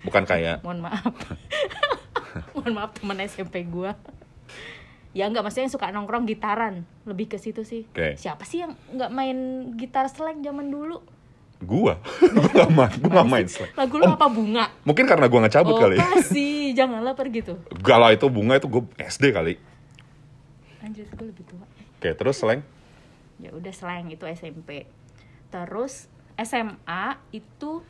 [0.03, 1.07] bukan kayak mohon maaf.
[2.51, 3.95] Mohon maaf teman SMP gue
[5.15, 6.83] ya nggak maksudnya yang suka nongkrong gitaran.
[7.07, 7.88] Lebih ke situ sih.
[7.88, 8.19] Oke.
[8.19, 9.38] siapa sih yang nggak main
[9.80, 10.99] gitar slang zaman dulu?
[11.63, 11.95] Gua,
[12.36, 13.71] gua gak main, gua gak main slang.
[13.80, 14.67] lagu lo apa bunga?
[14.84, 15.95] Mungkin karena gua nggak cabut oh kali.
[15.95, 17.58] kasih janganlah pergi tuh.
[17.80, 19.56] Gak lah itu bunga itu gue SD kali.
[20.86, 21.65] Anjir gue lebih tua.
[21.98, 22.62] Oke terus slang,
[23.41, 24.86] ya udah slang itu SMP
[25.50, 26.06] terus
[26.38, 27.82] SMA itu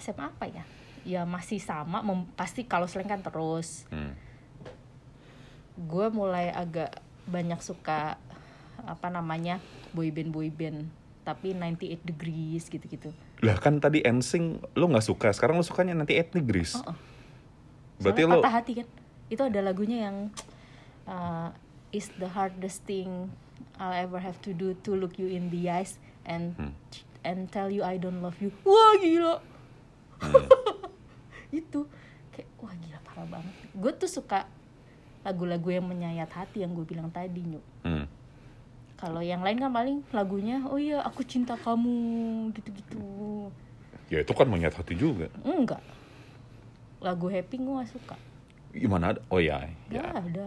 [0.00, 0.64] SMA apa ya?
[1.06, 3.86] Ya masih sama mem- pasti kalau slang kan terus.
[3.94, 4.12] Hmm.
[5.80, 8.20] gue mulai agak banyak suka
[8.84, 9.64] apa namanya
[9.96, 10.92] boyband boyband
[11.24, 13.12] tapi 98 degrees gitu-gitu.
[13.44, 16.76] Lah kan tadi NSYNC lo nggak suka, sekarang lo sukanya nanti ethnic Greece.
[16.80, 16.96] Oh, oh.
[18.00, 18.88] Berarti Soalnya lo, patah hati kan?
[19.28, 20.32] Itu ada lagunya yang
[21.10, 21.50] uh,
[21.90, 23.34] is the hardest thing
[23.76, 26.72] I'll ever have to do to look you in the eyes and Hmm.
[27.20, 29.42] and tell you I don't love you wah gila
[30.20, 30.46] Hmm.
[31.60, 31.88] itu
[32.30, 34.44] kayak wah gila parah banget gue tuh suka
[35.20, 38.04] lagu-lagu yang menyayat hati yang gue bilang tadi nyuk hmm.
[38.96, 41.92] kalau yang lain kan paling lagunya oh iya aku cinta kamu
[42.52, 43.00] gitu-gitu
[44.12, 45.30] ya itu kan menyat hati juga.
[45.40, 45.80] enggak
[47.00, 48.16] lagu happy gue gak suka
[48.70, 49.20] Gimana ada?
[49.28, 50.10] Oh ya, Gak ya.
[50.14, 50.46] ada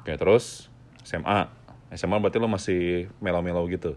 [0.00, 0.68] Oke terus
[1.02, 1.48] SMA,
[1.92, 3.96] SMA berarti lo masih melo-melo gitu.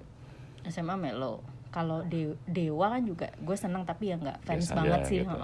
[0.66, 5.00] SMA melo kalau De- dewa kan juga gue seneng tapi ya nggak fans Biasa banget
[5.00, 5.38] aja sih gitu.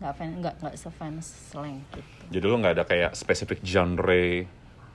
[0.00, 2.00] nggak fan nggak nggak sefans slang gitu
[2.30, 4.46] Jadi lo nggak ada kayak spesifik genre.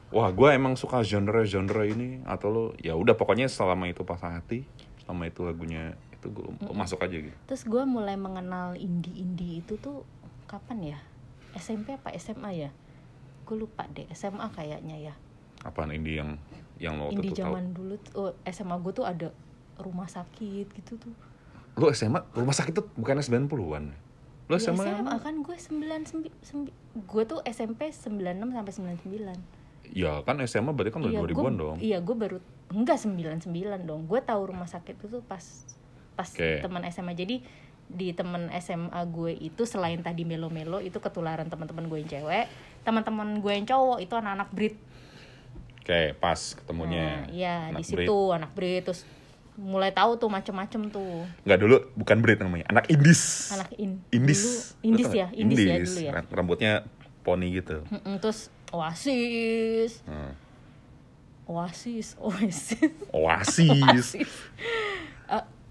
[0.09, 4.63] Wah, gue emang suka genre-genre ini atau lo ya udah pokoknya selama itu pas hati,
[5.03, 7.35] selama itu lagunya itu gue masuk aja gitu.
[7.45, 10.01] terus gue mulai mengenal indie indie itu tuh
[10.45, 10.99] kapan ya
[11.55, 12.69] SMP apa SMA ya
[13.45, 15.15] gue lupa deh SMA kayaknya ya
[15.65, 16.37] Apaan indie yang
[16.77, 17.55] yang lo indie tentu tahu?
[17.55, 19.27] zaman dulu tuh, oh, SMA gue tuh ada
[19.79, 21.13] rumah sakit gitu tuh
[21.75, 23.85] Lo SMA rumah sakit tuh bukannya 90-an?
[24.47, 25.99] Lo Ya, SMA, SMA kan gue sembilan
[26.95, 31.51] gue tuh SMP 96 sampai 99 Ya kan SMA berarti kan udah iya, 2000-an gua,
[31.51, 31.77] dong.
[31.77, 32.37] Iya, gue baru
[32.73, 33.51] enggak 99
[33.85, 34.09] dong.
[34.09, 35.43] Gue tahu rumah sakit itu tuh pas
[36.17, 36.63] pas Oke.
[36.63, 37.13] teman SMA.
[37.13, 37.45] Jadi
[37.85, 42.45] di teman SMA gue itu selain tadi melo-melo itu ketularan teman-teman gue yang cewek,
[42.81, 44.75] teman-teman gue yang cowok itu anak-anak Brit.
[45.79, 47.21] Oke, pas ketemunya.
[47.21, 49.05] Nah, iya, di situ anak Brit terus
[49.55, 53.53] mulai tahu tuh macem-macem tuh Nggak dulu, bukan Brit namanya, anak Indis.
[53.53, 54.41] anak in Indis.
[54.41, 55.39] dulu Indis tau ya nggak?
[55.39, 56.71] Indis, ya dulu ya Ra- Rambutnya
[57.21, 57.85] poni gitu.
[58.19, 60.33] Terus Oasis Hmm.
[61.45, 62.75] Oasis Oasis
[63.13, 63.69] Oasis.
[63.69, 64.25] Oasis.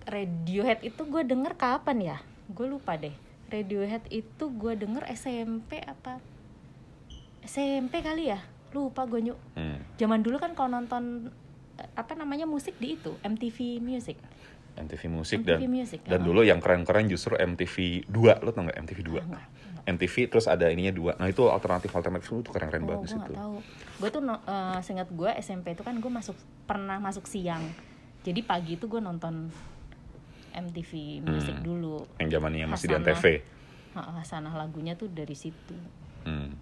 [0.05, 2.17] Radiohead itu gue denger kapan ya?
[2.53, 3.15] Gue lupa deh.
[3.49, 6.21] Radiohead itu gue denger SMP apa?
[7.45, 8.41] SMP kali ya?
[8.73, 9.39] Lupa gue nyuk.
[9.57, 9.81] Hmm.
[9.97, 11.33] Zaman dulu kan kalau nonton
[11.81, 14.17] eh, apa namanya musik di itu MTV Music.
[14.75, 16.25] MTV Musik MTV dan Music, dan ah.
[16.27, 19.47] dulu yang keren-keren justru MTV 2 lo tau nggak MTV 2 Ah, enggak, enggak.
[19.85, 23.33] MTV terus ada ininya dua nah itu alternatif alternatif itu keren-keren Oh, banget gue situ
[23.37, 23.57] tahu.
[24.01, 27.63] Gue tuh eh, seingat gue SMP itu kan gue masuk pernah masuk siang.
[28.25, 29.53] Jadi pagi itu gue nonton
[30.55, 30.91] MTV
[31.21, 31.63] Music Hmm.
[31.63, 32.95] dulu Yang zamannya masih di.
[32.95, 33.25] Antv.
[33.93, 35.75] Ha, Hasanah lagunya tuh dari situ
[36.23, 36.55] Hmm.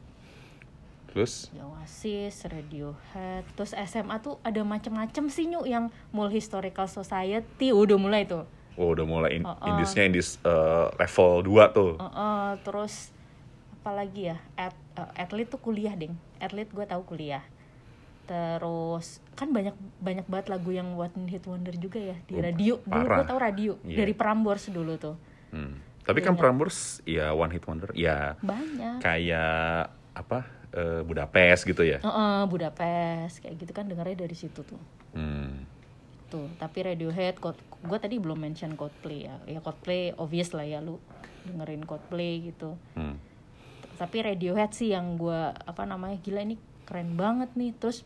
[1.07, 7.69] Terus Ya, Oasis, Radiohead, terus SMA tuh ada macem-macem sih nyuk yang Mall Historical Society
[7.69, 8.49] udah mulai tuh.
[8.73, 9.69] oh udah mulai in Oh, oh.
[9.69, 11.93] indisnya indis eh, level 2 tuh.
[11.95, 13.13] Uh, uh, terus
[13.77, 14.41] apa lagi ya?
[14.57, 16.17] At, uh, atlet tuh kuliah ding.
[16.39, 17.45] Atlet gue tahu kuliah.
[18.25, 22.75] Terus kan banyak banyak banget lagu yang one hit wonder juga ya di Oh, radio.
[22.81, 23.97] Dulu gue tahu radio Iya.
[23.99, 25.17] dari Prambors dulu tuh.
[25.51, 25.77] Hmm.
[26.03, 26.35] Tapi Iya kan?
[26.37, 28.99] Prambors ya one hit wonder ya Banyak.
[28.99, 30.39] kayak apa
[30.71, 32.01] eh, Budapest gitu ya.
[32.01, 34.81] Uh, uh, Budapest kayak gitu kan dengarnya dari situ tuh.
[35.13, 35.69] Hmm.
[36.27, 40.97] tuh tapi Radiohead gue tadi belum mention Coldplay ya ya Coldplay obvious lah ya lu
[41.45, 43.21] dengerin Coldplay gitu Hmm.
[43.95, 48.03] tapi Radiohead sih yang gue apa namanya gila ini keren banget nih terus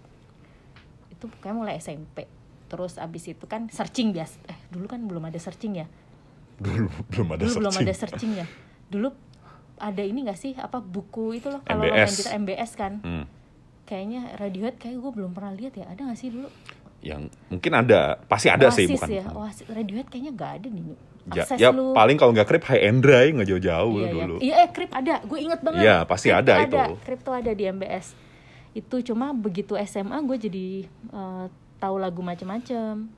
[1.09, 2.29] itu kayak mulai SMP
[2.67, 5.87] terus abis itu kan searching bias eh dulu kan belum ada searching ya
[6.57, 7.87] Dulu belum ada dulu belum searching.
[7.87, 8.47] ada searching ya
[8.87, 9.09] dulu
[9.77, 12.17] ada ini gak sih apa buku itu loh kalau lo main MBS.
[12.17, 13.25] gitar MBS kan Hmm.
[13.85, 16.49] kayaknya Radiohead kayak gue belum pernah lihat ya ada gak sih dulu
[16.99, 19.09] Yang mungkin ada, pasti ada sih Oasis bukan.
[19.12, 20.85] ya Oasis Radiohead kayaknya gak ada nih.
[21.29, 24.35] Ya, ya lu paling kalau nggak krip high and dry nggak jauh-jauh iya, dulu.
[24.39, 25.83] Iya, iya eh Krip ada, gue inget banget.
[25.83, 26.79] Iya, pasti Krip ada itu.
[27.03, 28.07] Krip tuh ada di MBS.
[28.77, 30.67] Itu cuma begitu SMA gue jadi
[31.17, 31.47] eh,
[31.81, 33.09] tahu lagu macem-macem.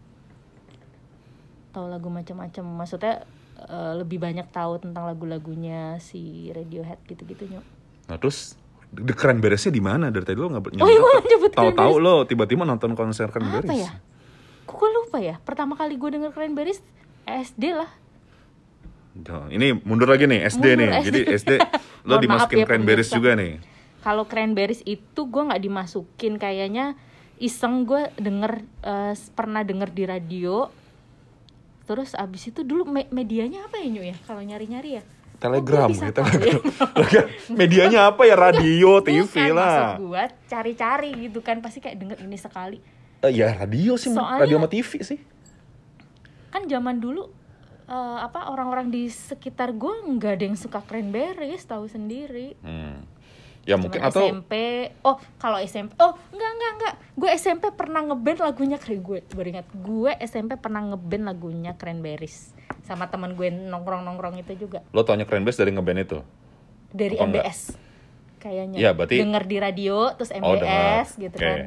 [1.74, 2.62] Tahu lagu macem-macem.
[2.62, 3.26] Maksudnya
[3.66, 7.66] eh, lebih banyak tahu tentang lagu-lagunya si Radiohead gitu-gitu nyok.
[8.06, 8.54] Nah terus
[8.88, 12.94] The Cranberriesnya di mana dari tadi lo nggak Oh iya, nyebut Tahu-tahu lo tiba-tiba nonton
[12.94, 13.66] konser Cranberries.
[13.66, 13.90] Apa ya?
[14.64, 15.36] Kok gue lupa ya?
[15.42, 16.80] Pertama kali gue denger Cranberries
[17.26, 17.90] SD lah.
[19.50, 20.88] Ini mundur lagi nih SD Mundur nih.
[20.88, 21.04] SD.
[21.04, 21.50] Jadi SD
[22.08, 23.77] lo dimasukin ya, Cranberries juga nih.
[24.08, 26.96] Kalau cranberries itu gue nggak dimasukin kayaknya
[27.36, 30.72] iseng gue denger eh, pernah denger di radio
[31.84, 35.04] terus abis itu dulu me- medianya apa ya Nyu ya kalau nyari nyari ya
[35.38, 36.58] Telegram, Oh, bisa ya, telegram.
[37.48, 38.34] Medianya apa ya?
[38.34, 39.94] Radio, TV Bukan, lah.
[39.94, 42.78] maksud gue cari-cari gitu kan pasti kayak denger ini sekali
[43.18, 45.20] Eh, ya radio sih, Soalnya- radio sama TV sih.
[46.48, 47.30] kan zaman dulu
[47.86, 52.98] eh, apa orang-orang di sekitar gue nggak ada yang suka cranberries tahu sendiri Hmm.
[53.62, 54.52] Ya Cuman mungkin atau SMP
[55.02, 56.94] oh kalau SMP oh enggak enggak enggak.
[57.14, 59.00] Gue SMP pernah ngeband lagunya keren.
[59.00, 59.66] Gue baru ingat.
[59.74, 62.52] Gue SMP pernah ngeband lagunya Cranberries.
[62.82, 64.80] Sama teman gue nongkrong nongkrong itu juga.
[64.90, 66.18] Lo taunya Cranberries dari ngeband itu?
[66.88, 67.44] dari Apa enggak?
[67.44, 67.60] MBS
[68.38, 68.76] kayaknya.
[68.78, 70.64] Iya, berarti- denger di radio terus Oh, dengar.
[70.64, 71.44] MBS gitu Oke.
[71.44, 71.58] kan.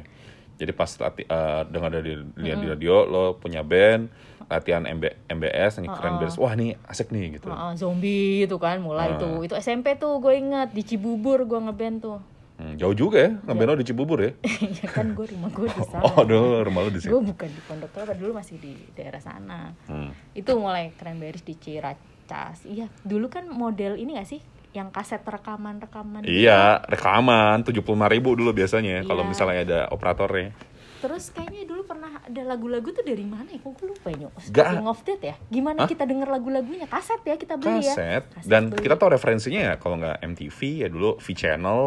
[0.58, 4.10] Jadi pas lati- eh, dengar dari lihat di radio lo punya band
[4.52, 6.36] latihan MB, MBS nih Cranberries.
[6.36, 7.48] Wah, nih asik nih gitu.
[7.48, 9.18] Heeh, zombie itu kan mulai Ah.
[9.18, 12.20] tuh itu SMP tuh gue inget di Cibubur gue ngeband tuh
[12.54, 14.32] Hmm, jauh juga ya, ngeband lo di Cibubur ya.
[14.78, 17.10] ya kan gue rumah gue di sana Oh, aduh, rumah lo di sini.
[17.10, 20.12] gue bukan di Pondok Kelapa dulu masih di daerah sana Hmm.
[20.32, 25.80] itu mulai cranberries di Ciracas iya dulu kan model ini gak sih yang kaset rekaman
[25.80, 29.28] rekaman Iya, rekaman 75.000 ribu dulu biasanya kalau Iya.
[29.28, 30.56] misalnya ada operatornya.
[31.02, 34.30] Terus kayaknya dulu pernah ada lagu-lagu tuh dari mana ya kok gue lupa ya?
[34.30, 34.38] Gak.
[34.70, 35.90] Speaking of that ya gimana Hah?
[35.90, 38.24] kita denger lagu-lagunya kaset ya kita beli ya Kaset.
[38.32, 38.82] Kaset Dan beli.
[38.82, 41.82] kita tahu referensinya ya kalau nggak MTV ya dulu V Channel,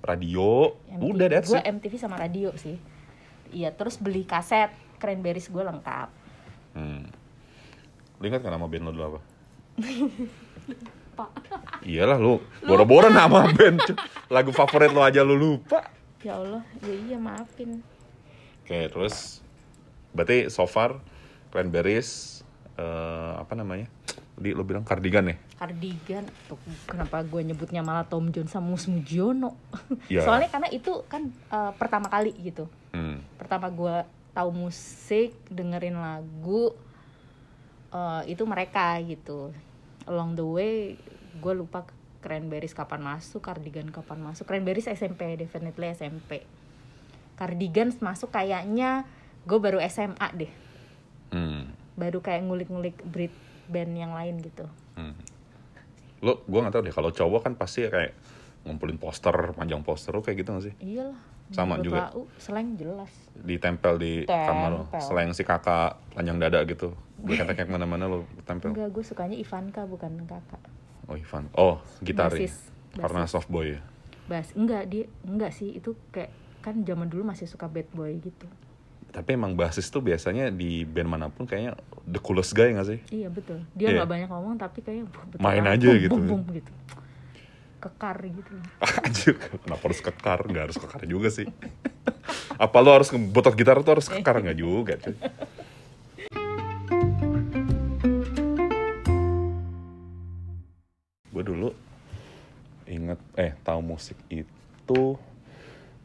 [0.00, 1.06] radio, MTV.
[1.08, 1.70] udah that's gue it.
[1.70, 2.74] MTV sama radio sih
[3.48, 6.10] iya terus beli kaset cranberries gue lengkap
[6.72, 7.08] Hmm.
[8.16, 9.20] Lu ingat kan nama band lo dulu apa?
[11.14, 11.30] pak
[11.80, 12.36] Iyalah lu,
[12.68, 13.80] boro-boro nama band.
[14.28, 15.88] Lagu favorit lo aja lu lupa.
[16.18, 17.80] ya Allah ya iya maafin
[18.66, 19.46] Oke, terus
[20.10, 20.98] berarti so far
[21.54, 22.42] Cranberries
[22.74, 23.86] eh, apa namanya?
[24.34, 25.38] Tadi lo bilang cardigan ya?
[25.56, 29.56] cardigan tuh kenapa gue nyebutnya malah Tom Jones sama Mus Mujiono
[30.12, 30.20] Ya.
[30.20, 33.24] soalnya karena itu kan eh, pertama kali gitu Hmm.
[33.36, 36.76] pertama gue tahu musik dengerin lagu
[37.88, 39.52] eh, itu mereka gitu
[40.04, 40.74] along the way
[41.40, 41.88] gue lupa
[42.20, 46.44] Cranberries kapan masuk Cardigan kapan masuk Cranberries SMP definitely SMP
[47.36, 49.04] Cardigan masuk kayaknya
[49.44, 50.52] gue baru SMA deh
[51.26, 51.68] Hmm.
[51.92, 53.34] baru kayak ngulik-ngulik Brit
[53.66, 55.12] band yang lain gitu Hmm.
[56.18, 58.16] Lo, gue gak tau deh, kalau cowok kan pasti kayak
[58.62, 60.74] ngumpulin poster, panjang poster, lo kayak gitu gak sih?
[60.80, 61.18] iyalah
[61.48, 62.08] Sama juga.
[62.08, 64.98] lau, slang jelas Ditempel di kamar lo, Tempel.
[65.00, 66.90] selain si kakak panjang dada gitu.
[67.16, 68.72] Gue kata kayak ke mana-mana lo tempel.
[68.72, 70.62] enggak gue sukanya Ivanka bukan kakak
[71.04, 72.32] Oh Ivan, oh gitar?
[72.32, 72.66] Basis.
[72.92, 73.80] Karena soft boy ya?
[74.26, 76.32] Bas, enggak dia enggak sih itu kayak
[76.66, 78.50] kan zaman dulu masih suka bad boy gitu
[79.14, 83.00] tapi emang basis tuh biasanya di band mana pun kayaknya the coolest guy gak sih?
[83.08, 83.64] Iya betul.
[83.72, 83.96] Dia iya.
[83.96, 84.12] nggak yeah.
[84.12, 86.16] banyak ngomong tapi kayaknya betul main aja boom, gitu.
[86.20, 86.72] Boom, boom, gitu.
[87.80, 88.52] Kekar gitu.
[89.08, 90.40] Anjir, kenapa harus kekar?
[90.52, 91.48] Gak harus kekar juga sih.
[92.68, 95.16] Apa lo harus botot gitar tuh harus kekar nggak juga cuy.
[101.32, 101.72] Gue dulu
[102.84, 105.16] inget eh tahu musik itu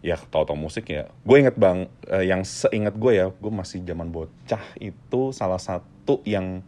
[0.01, 1.07] ya tau-tau musik ya.
[1.21, 6.19] Gue inget bang eh, yang seingat gue ya gue masih zaman bocah itu salah satu
[6.23, 6.65] yang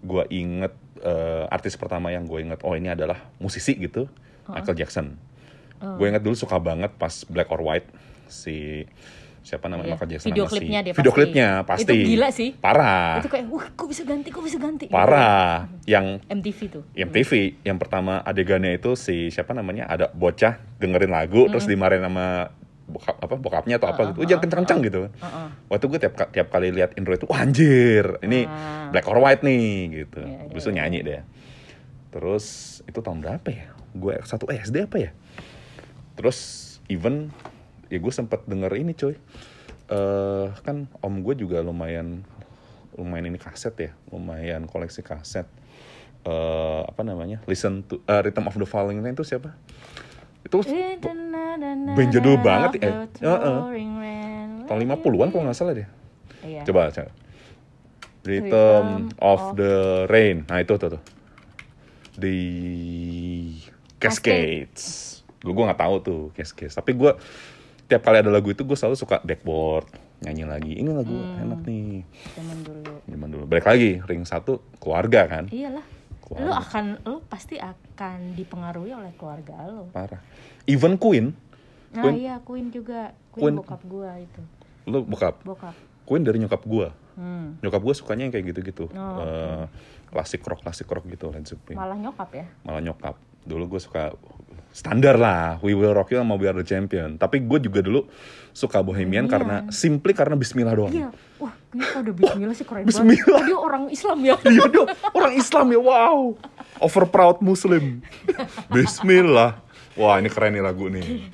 [0.00, 4.10] gue inget eh, artis pertama yang gue inget oh ini adalah musisi gitu
[4.44, 5.14] Michael Jackson.
[5.78, 7.86] Gue inget dulu suka banget pas Black or White
[8.26, 8.86] si
[9.42, 9.94] siapa namanya Iya.
[9.96, 11.18] Michael Jackson Video sama si- klipnya dia video pasti.
[11.18, 11.82] klipnya pasti.
[11.84, 12.48] Itu gila sih.
[12.56, 13.18] parah.
[13.18, 14.86] Itu kayak wah kok bisa ganti kok bisa ganti?
[14.86, 14.94] Gitu.
[14.94, 16.82] parah yang MTV tuh.
[16.92, 17.30] MTV
[17.62, 22.54] yang pertama adegannya itu si siapa namanya ada bocah dengerin lagu terus dimarahin sama
[22.92, 24.18] bokap apa bokapnya atau apa gitu.
[24.20, 25.00] Oh, jangan kencang-kencang gitu.
[25.08, 25.46] Heeh.
[25.66, 28.92] waktu gue tiap tiap kali lihat intro itu wah anjir ini Ah.
[28.92, 30.20] black or white nih gitu.
[30.20, 31.22] Iya, Habis itu nyanyi deh
[32.12, 32.44] terus
[32.84, 33.72] itu tahun berapa ya?
[33.96, 35.10] Gue satu SD apa ya?
[36.12, 36.38] Terus
[36.86, 37.32] even
[37.88, 39.16] ya gue sempat denger ini coy
[39.88, 42.24] eh kan om gue juga lumayan
[42.92, 45.48] lumayan ini kaset ya lumayan koleksi kaset.
[46.22, 47.40] Eh apa namanya?
[47.44, 49.56] Listen to eh, Rhythm of the Falling Rain itu siapa
[50.42, 50.56] itu
[51.92, 52.82] band jadul banget ya.
[52.82, 53.58] Eh, heeh.
[54.62, 55.88] tahun 50-an kalau nggak salah deh.
[56.42, 56.62] Iya.
[56.64, 57.12] coba coba.
[58.22, 58.86] Rhythm
[59.18, 59.72] of- the
[60.06, 60.46] Rain.
[60.46, 61.02] Nah itu tuh tuh
[62.14, 62.38] di
[63.98, 65.10] Cascades.
[65.38, 66.74] Gue gue nggak tahu tuh Cascades.
[66.74, 67.12] Tapi gue
[67.86, 69.86] tiap kali ada lagu itu gue selalu suka backboard
[70.22, 70.72] nyanyi lagi.
[70.76, 71.42] Ini lagu Hmm.
[71.42, 72.06] enak nih.
[72.32, 72.92] Zaman dulu.
[73.04, 73.44] Zaman dulu.
[73.44, 75.44] Balik lagi ring satu keluarga kan?
[75.48, 75.82] Iyalah
[76.32, 76.48] Keluarga.
[76.48, 80.20] lu akan lu pasti akan dipengaruhi oleh keluarga lo parah.
[80.64, 81.36] Even Queen?
[81.92, 83.12] Nah Queen- iya Queen juga.
[83.32, 84.42] Queen, Queen- bokap gua itu.
[84.88, 85.44] Lu bokap?
[85.44, 85.76] Bokap.
[86.02, 87.62] Queen dari nyokap gue hmm.
[87.62, 88.90] nyokap gue sukanya yang kayak gitu-gitu.
[88.92, 89.64] Oh, Eh,
[90.10, 91.76] klasik rock klasik rock gitu Led Zeppelin.
[91.78, 92.46] Malah nyokap ya?
[92.66, 93.16] Malah nyokap.
[93.44, 94.12] Dulu gue suka
[94.72, 97.20] standar lah We Will Rock You sama We Are The Champion.
[97.20, 98.08] Tapi gue juga dulu
[98.56, 99.32] suka Bohemian Bohemian.
[99.32, 100.92] karena simply karena Bismillah doang.
[100.92, 101.08] Iya.
[101.38, 103.28] Wah ini kalau udah Bismillah sih keren Bismillah.
[103.28, 104.36] banget dia orang Islam ya.
[104.52, 106.18] Iya dong orang Islam ya wow.
[106.80, 108.00] Over proud Muslim.
[108.74, 109.60] Bismillah.
[109.94, 111.28] Wah ini keren nih lagu nih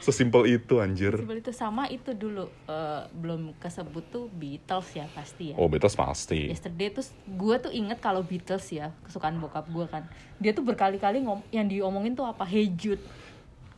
[0.00, 1.14] sesimpel itu anjir.
[1.14, 1.50] Sebel itu.
[1.54, 5.56] Sama itu dulu eh, belum kesebut tuh Beatles ya pasti ya.
[5.58, 6.48] Oh Beatles pasti.
[6.50, 10.06] Yesterday tuh gue tuh inget kalau Beatles ya kesukaan bokap gue kan.
[10.38, 12.46] Dia tuh berkali-kali ngom yang diomongin tuh apa?
[12.46, 13.02] Hey Jude.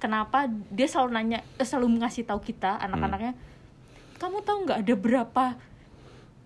[0.00, 3.36] Kenapa dia selalu nanya eh, selalu ngasih tahu kita anak-anaknya
[4.20, 5.44] kamu tahu nggak ada berapa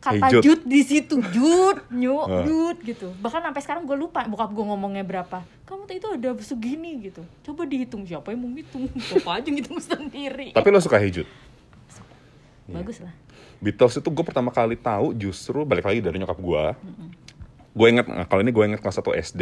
[0.04, 0.42] kata Hey.
[0.44, 1.16] Jude di situ.
[1.32, 2.44] Jude nyu Ah.
[2.44, 3.08] Jude gitu.
[3.16, 5.40] Bahkan sampai sekarang gue lupa bokap gue ngomongnya berapa.
[5.64, 7.24] Kamu tuh itu ada segini gitu.
[7.40, 8.84] Coba dihitung siapa yang mau ngitung?
[8.92, 10.52] Bapak aja ngitung sendiri.
[10.52, 11.30] Tapi lo suka Hey Jude
[12.64, 13.12] bagus lah.
[13.60, 16.64] Beatles itu gue pertama kali tahu justru balik lagi dari nyokap gue.
[17.74, 19.40] Gue inget nah, kalau ini gue inget kelas 1 SD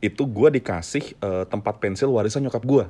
[0.00, 2.84] itu gue dikasih eh, tempat pensil warisan nyokap gue.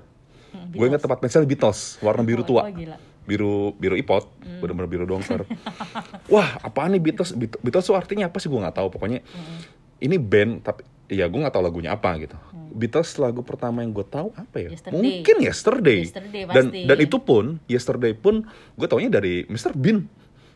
[0.48, 2.96] Hmm, Gue inget tempat pensil Beatles warna biru tua, oh, gila.
[3.28, 4.58] Biru biru ipot, Hmm.
[4.58, 5.44] bener-bener biru dongker.
[6.32, 7.36] Wah apaan nih Beatles?
[7.36, 8.88] Beat- Beatles tuh artinya apa sih gue nggak tahu.
[8.88, 9.60] Pokoknya Hmm.
[10.00, 12.40] ini band tapi ya gue nggak tahu lagunya apa gitu.
[12.70, 14.68] Beatles lagu pertama yang gue tahu apa ya?
[14.70, 14.94] Yesterday.
[14.94, 16.00] Mungkin Yesterday.
[16.02, 16.80] Yesterday, dan pasti.
[16.84, 18.34] dan itu pun Yesterday pun
[18.74, 19.72] gue taunya dari Mr.
[19.74, 20.08] Bean.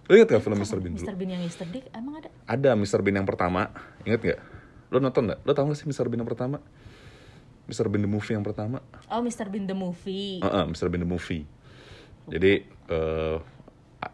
[0.02, 0.76] Lo inget gak film Mr.
[0.76, 1.06] Bean dulu?
[1.06, 1.14] Mr.
[1.14, 3.00] Bean yang yesterday emang ada Ada Mr.
[3.00, 3.70] Bean yang pertama,
[4.02, 4.40] inget gak?
[4.88, 5.40] Lo nonton gak?
[5.40, 6.04] Lo tau gak sih Mr.
[6.06, 6.58] Bean yang pertama?
[7.64, 7.86] Mr.
[7.86, 8.82] Bean the movie yang pertama?
[9.06, 9.46] Oh, Mr.
[9.46, 10.42] Bean the movie.
[10.42, 10.90] Heeh, Mr.
[10.90, 11.46] Bean the movie.
[12.30, 13.36] Jadi eh,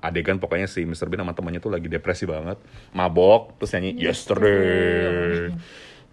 [0.04, 1.08] adegan pokoknya si Mr.
[1.08, 2.60] Bean sama temannya tuh lagi depresi banget,
[2.92, 5.52] mabok, terus nyanyi Yesterday.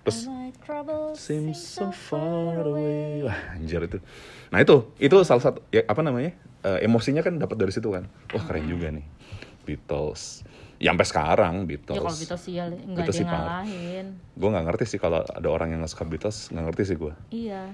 [0.05, 3.25] Terus My troubles seems so far away.
[3.25, 3.97] Wah, anjir itu.
[4.53, 6.37] Nah, itu itu salah satu ya apa namanya?
[6.61, 8.05] Eh, emosinya kan dapat dari situ kan.
[8.31, 9.05] Wah, keren juga nih.
[9.65, 10.45] Beatles.
[10.77, 11.97] Ya sampai sekarang Beatles.
[11.97, 14.05] Ya kalau Beatles sih ya nggak ada ngalahin.
[14.37, 17.13] Gue nggak ngerti sih kalau ada orang yang nggak suka Beatles, nggak ngerti sih gue.
[17.33, 17.73] Iya.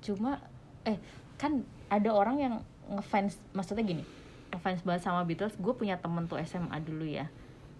[0.00, 0.40] Cuma
[0.88, 0.96] eh
[1.36, 1.60] kan
[1.92, 2.54] ada orang yang
[2.88, 4.04] ngefans maksudnya gini.
[4.52, 5.54] Ngefans banget sama Beatles.
[5.60, 7.28] Gue punya temen tuh SMA dulu ya.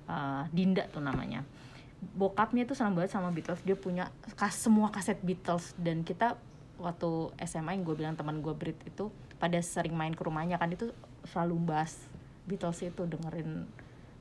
[0.09, 1.43] Eh, Dinda tuh namanya.
[2.15, 3.65] Bokapnya tuh senang banget sama Beatles.
[3.65, 6.39] Dia punya kas semua kaset Beatles dan kita
[6.79, 9.11] waktu SMA yang gue bilang teman gue Brit itu
[9.43, 10.95] pada sering main ke rumahnya kan itu
[11.27, 12.07] selalu bahas
[12.47, 13.67] Beatles itu dengerin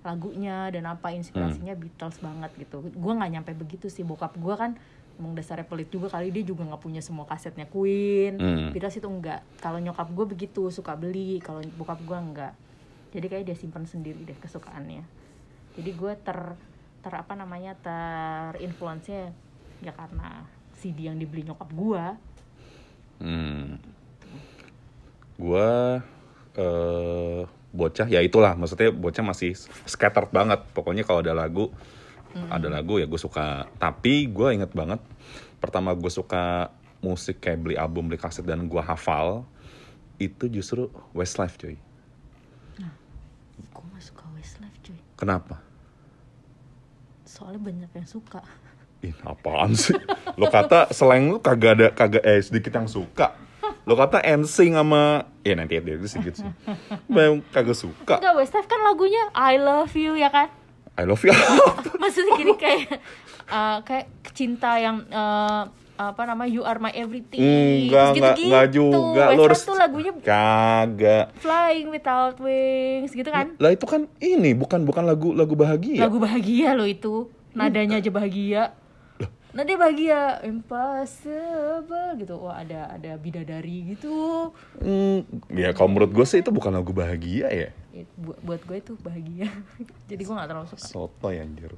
[0.01, 4.73] lagunya dan apa inspirasinya Beatles banget gitu gue nggak nyampe begitu sih bokap gue kan
[5.17, 8.37] emang dasarnya pelit juga kali dia juga nggak punya semua kasetnya Queen.
[8.37, 8.69] Hmm.
[8.71, 11.41] Beatles itu enggak kalau nyokap gue begitu suka beli.
[11.41, 12.53] Kalau bokap gue enggak
[13.11, 15.01] jadi kayak dia simpan sendiri deh kesukaannya.
[15.77, 16.39] Jadi gue ter
[17.01, 19.13] ter apa namanya terinfluence
[19.81, 20.43] ya karena
[20.77, 22.03] CD yang dibeli nyokap gue
[23.17, 23.81] Hmm.
[25.37, 26.01] Gua
[26.57, 27.41] eh
[27.73, 28.57] bocah ya itulah.
[28.57, 29.53] Maksudnya bocah masih
[29.85, 30.61] scattered banget.
[30.73, 31.69] Pokoknya kalau ada lagu
[32.47, 33.67] ada lagu ya gue suka.
[33.81, 35.01] Tapi gue inget banget
[35.57, 36.69] pertama gue suka
[37.01, 39.45] musik kayak beli album beli kaset dan gue hafal
[40.17, 41.77] itu justru Westlife cuy.
[43.73, 44.97] Gue gak suka Westlife cuy.
[45.17, 45.61] Kenapa?
[47.25, 48.41] Soalnya banyak yang suka.
[49.05, 49.93] Ih, apaan sih?
[50.41, 53.37] Lo kata selain lu kagak ada kagak eh sedikit yang suka.
[53.87, 56.51] lo kata NSYNC sama ya nanti dia itu sedikit sih.
[57.07, 58.19] Memang kagak suka.
[58.19, 60.49] Enggak, Westlife kan lagunya I love you ya kan?
[60.97, 61.33] I love you
[62.01, 62.97] Maksudnya gini kayak
[63.47, 65.63] eh, kayak cinta yang eh,
[65.97, 67.41] apa namanya You Are My Everything.
[67.41, 68.47] enggak Terus enggak gitu-gitu.
[68.47, 73.57] enggak juga lo Westlife harus tuh lagunya kagak Flying Without Wings gitu kan?
[73.57, 77.29] lah itu kan ini bukan bukan lagu lagu bahagia Lagu bahagia loh itu.
[77.53, 78.77] Nadanya aja bahagia.
[79.57, 82.37] Nada bahagia, impossible gitu.
[82.45, 84.53] Wah, ada ada bidadari gitu.
[84.77, 88.93] Hmm, ya kalau menurut gue sih itu bukan lagu bahagia ya Ya, buat gue itu
[89.01, 89.49] bahagia.
[90.13, 90.85] Jadi gue gak terlalu suka.
[90.85, 91.73] soto ya anjir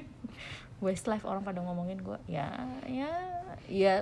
[0.84, 2.48] Westlife orang pada ngomongin gue ya
[2.88, 3.12] ya
[3.68, 3.94] ya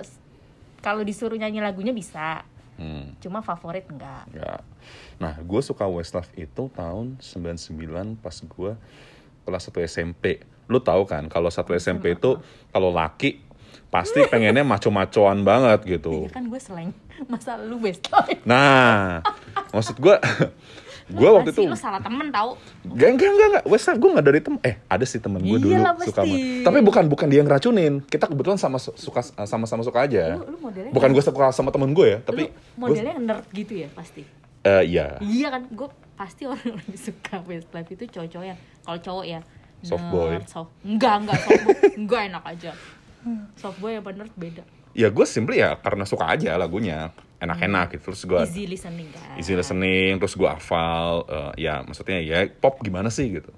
[0.79, 2.47] kalau disuruh nyanyi lagunya bisa
[2.79, 3.19] hmm.
[3.19, 4.63] cuma favorit enggak Ya.
[5.19, 8.71] Nah, gue suka Westlife itu tahun 99 pas gue
[9.43, 10.39] kelas 1 SMP.
[10.65, 13.43] Lu tahu kan, kalau satu SMP itu kalau laki
[13.87, 16.25] pasti pengennya maco-macoan banget gitu.
[16.25, 16.89] ya kan gue seleng
[17.31, 19.21] masa lu Westlife Nah,
[19.69, 20.15] maksud gue,
[21.05, 22.57] gue waktu itu lu salah temen tau
[22.89, 23.63] Gak, enggak, enggak, enggak.
[23.65, 24.59] Westlife gue gak dari temen.
[24.61, 26.25] Eh, ada sih temen gue dulu Iyalah, suka.
[26.25, 26.31] pasti.
[26.31, 27.93] sama- Tapi bukan bukan dia yang ngeracunin.
[28.03, 30.37] Kita kebetulan sama suka sama-sama suka aja.
[30.37, 33.77] lu, lu modelnya Bukan gue suka sama temen gue ya, tapi lu modelnya nerd gitu
[33.77, 34.25] ya pasti
[34.63, 35.19] Eh, iya.
[35.19, 35.67] iya kan?
[35.69, 39.39] Gue pasti orang yang suka Westlife itu cowok-cowok yang kalau cowok ya
[39.83, 40.31] Soft boy.
[40.31, 40.71] nerd, soft.
[40.87, 41.75] Enggak enggak soft boy.
[41.99, 42.71] Enggak enak aja.
[43.59, 44.63] Soft boy apa nerd beda.
[44.95, 47.11] Ya gue simply ya karena suka aja lagunya.
[47.43, 49.35] Enak-enak gitu terus gue easy listening kan?
[49.35, 53.51] Easy listening terus gue hafal eh, ya maksudnya ya pop gimana sih gitu.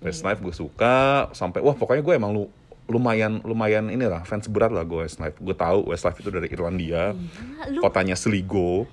[0.00, 2.48] Westlife gue suka sampai wah pokoknya gue emang lu
[2.86, 7.74] lumayan lumayan inilah fans berat lah gue Westlife gue tahu Westlife itu dari Irlandia Iya,
[7.74, 8.86] lu kotanya Sligo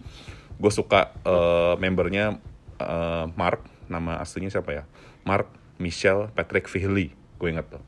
[0.59, 2.37] gue suka eh, membernya
[2.79, 4.83] eh, Mark nama aslinya siapa ya
[5.27, 7.83] Mark Michelle Patrick Fihli gue inget tuh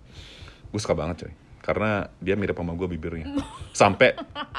[0.71, 1.33] gue suka banget coy
[1.65, 3.25] karena dia mirip sama gue bibirnya
[3.73, 4.13] sampai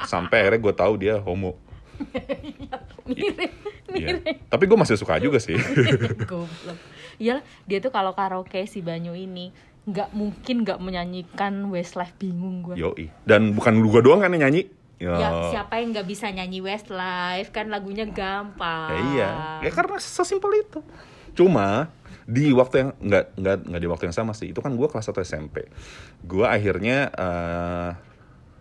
[0.09, 1.55] sampai akhirnya gue tahu dia homo
[3.09, 3.53] mirip
[3.95, 4.19] Iya.
[4.51, 5.57] tapi gue masih suka juga sih.
[7.23, 9.55] Iyalah, dia tuh kalau karaoke si Banyu ini
[9.87, 12.75] nggak mungkin nggak menyanyikan Westlife bingung gue.
[12.77, 13.09] Yoi.
[13.25, 14.69] Dan bukan gue doang kan yang nyanyi.
[14.96, 18.96] Ya, Ya siapa yang nggak bisa nyanyi Westlife kan lagunya gampang.
[18.96, 19.30] ya iya.
[19.61, 20.80] Ya karena sesimpel itu.
[21.37, 21.92] Cuma
[22.24, 24.50] di waktu yang nggak nggak nggak di waktu yang sama sih.
[24.50, 25.68] Itu kan gue kelas 1 SMP.
[26.24, 27.90] Gue akhirnya eh,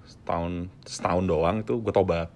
[0.05, 2.27] setahun setahun doang itu gue tobat.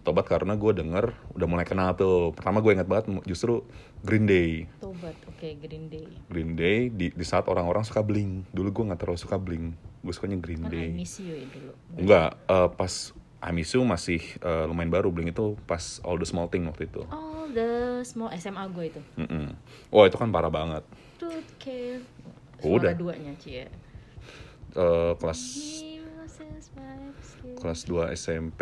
[0.00, 2.34] Tobat karena gue denger udah mulai kenal tuh.
[2.34, 3.62] Pertama gue ingat banget justru
[4.02, 4.64] Green Day.
[4.80, 6.08] Tobat, oke Green Day.
[6.26, 8.48] Green Day di, di saat orang-orang suka Blink.
[8.50, 9.76] Dulu gue nggak terlalu suka Blink.
[10.00, 10.88] Gue sukanya Green Kan Day.
[10.88, 11.72] I miss you ya dulu.
[12.00, 12.92] Enggak, eh, pas
[13.40, 17.00] You masih eh, lumayan baru Blink itu pas All the Small Thing waktu itu.
[17.08, 19.00] All the small SMA gue itu.
[19.16, 19.56] Mm-mm.
[19.88, 20.84] Wah itu kan parah banget.
[21.56, 22.04] Care.
[22.60, 22.92] Oh, udah.
[22.92, 23.64] Duanya cie.
[24.76, 25.40] Eh, kelas
[27.60, 28.60] kelas 2 SMP,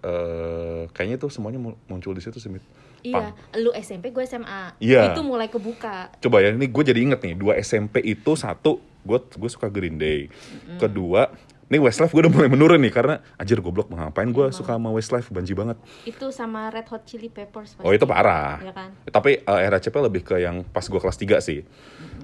[0.00, 2.48] eh, kayaknya tuh semuanya mu- muncul di situ sih.
[2.48, 2.64] Mit.
[3.00, 4.76] Iya, lu SMP gue SMA.
[4.76, 5.12] Iya.
[5.12, 6.12] Itu mulai kebuka.
[6.20, 9.96] Coba ya, ini gue jadi inget nih, dua SMP itu satu, gue gue suka Green
[9.96, 10.28] Day.
[10.76, 11.32] Kedua,
[11.70, 15.30] nih Westlife gue udah mulai menurun nih karena anjir goblok ngapain gue suka sama Westlife
[15.30, 15.78] banji banget.
[16.02, 17.86] Itu sama Red Hot Chili Peppers pasti.
[17.86, 18.58] Oh itu parah.
[18.58, 18.90] Iya kan?
[19.06, 21.62] Tapi uh, RACP lebih ke yang pas gue kelas 3 sih.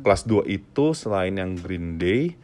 [0.02, 2.34] Kelas 2 itu selain yang Green Day,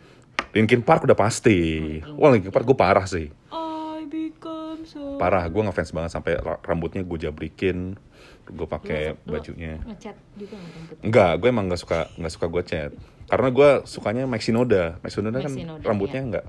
[0.55, 1.99] Linkin Park udah pasti.
[2.15, 3.35] Wah Linkin Park gue parah sih.
[3.51, 7.99] I become so Parah, gue ngefans banget sampai ra- rambutnya gue jabrikin,
[8.47, 9.83] gue pakai bajunya.
[9.91, 10.55] Ngecat juga?
[11.03, 12.91] Enggak, gue emang nggak suka nggak suka gue cat.
[13.27, 15.03] Karena gue sukanya Mike Shinoda.
[15.03, 16.31] Mike Shinoda kan Shinoda, rambutnya iya.
[16.31, 16.47] nggak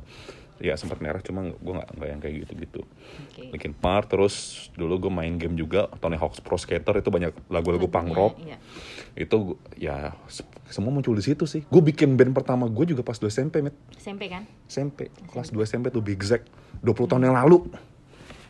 [0.57, 2.81] ya sempat merah cuma gue nggak nggak yang kayak gitu-gitu.
[2.83, 3.49] Oke.
[3.49, 4.35] Linkin Park terus
[4.73, 8.57] dulu gue main game juga Tony Hawk's Pro Skater itu banyak lagu-lagu punk rock Iya.
[9.15, 9.37] itu
[9.75, 13.27] ya se- semua muncul di situ sih gue bikin band pertama gue juga pas 2
[13.27, 14.45] SMP met SMP kan?
[14.65, 16.45] SMP kelas 2 SMP tuh Big Zack
[16.79, 17.69] 20 tahun yang lalu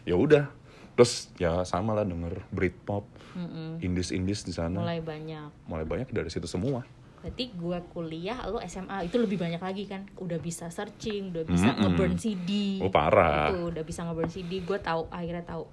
[0.03, 0.47] ya udah
[0.93, 3.81] terus ya sama lah denger Britpop Mm-mm.
[3.81, 5.01] indies indies di sana mulai.
[5.01, 5.49] Mulai banyak.
[5.89, 6.85] banyak dari situ semua
[7.23, 10.03] Berarti gua kuliah, lu SMA itu lebih banyak lagi kan?
[10.19, 11.95] Udah bisa searching, udah bisa Mm-mm.
[11.95, 12.83] ngeburn CD.
[12.83, 13.47] Oh, parah.
[13.47, 14.59] Itu udah bisa ngeburn CD.
[14.59, 15.63] Gua tahu akhirnya tahu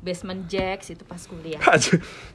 [0.00, 1.60] Basement Jacks itu pas kuliah.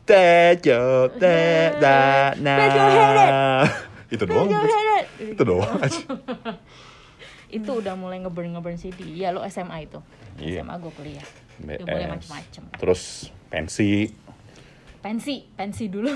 [0.05, 3.65] Tejo te da na
[4.09, 4.49] itu doang
[5.21, 5.77] itu doang
[7.57, 9.01] itu udah mulai ngeburn ngeburn CD.
[9.17, 9.97] Iya, lu SMA itu.
[10.37, 10.61] Iya.
[10.61, 11.25] SMA gua kuliah.
[11.57, 12.63] Udah mulai macem-macem.
[12.77, 14.13] terus pensi
[14.99, 16.11] Pensi, pensi dulu.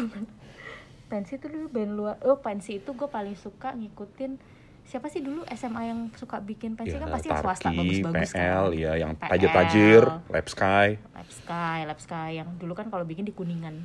[1.13, 2.15] Pensi itu dulu band luar.
[2.25, 4.41] Oh, pensi itu gue paling suka ngikutin
[4.83, 8.65] siapa sih dulu SMA yang suka bikin pensi kan pasti yang swasta Tarki, bagus-bagus PL,
[8.67, 8.75] kan.
[8.75, 13.31] ya yang tajir-tajir, Lab Sky, Lab Sky, Lab Sky yang dulu kan kalau bikin di
[13.31, 13.79] Kuningan,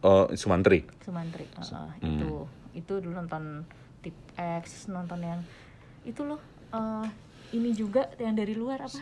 [0.00, 0.88] eh, Sumantri.
[1.04, 1.44] Sumantri.
[1.52, 2.16] Heeh, Hmm.
[2.16, 2.30] Itu
[2.72, 3.68] itu dulu nonton
[4.00, 5.44] Tip X, nonton yang
[6.08, 6.40] itu loh
[6.72, 7.06] eh,
[7.52, 9.00] ini juga yang dari luar apa?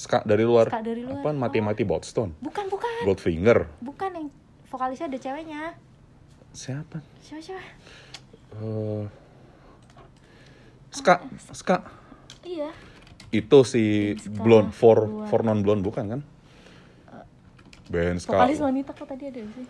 [0.00, 0.72] Ska dari luar.
[0.72, 1.20] Ska dari luar.
[1.20, 2.32] Apa mati-mati Boston?
[2.40, 3.68] bukan bukan Goldfinger.
[3.84, 4.26] bukan yang
[4.72, 5.76] vokalisnya ada ceweknya
[6.52, 7.00] Siapa?
[7.18, 7.70] siapa siapa
[8.52, 9.04] Eh,
[10.92, 11.76] ska, ska.
[12.44, 12.68] iya
[13.30, 15.24] Itu si Ska blonde, for, luar.
[15.26, 16.20] for non blonde bukan kan?
[17.88, 18.36] Band ska.
[18.36, 19.66] vokalis wanita kok tadi ada sih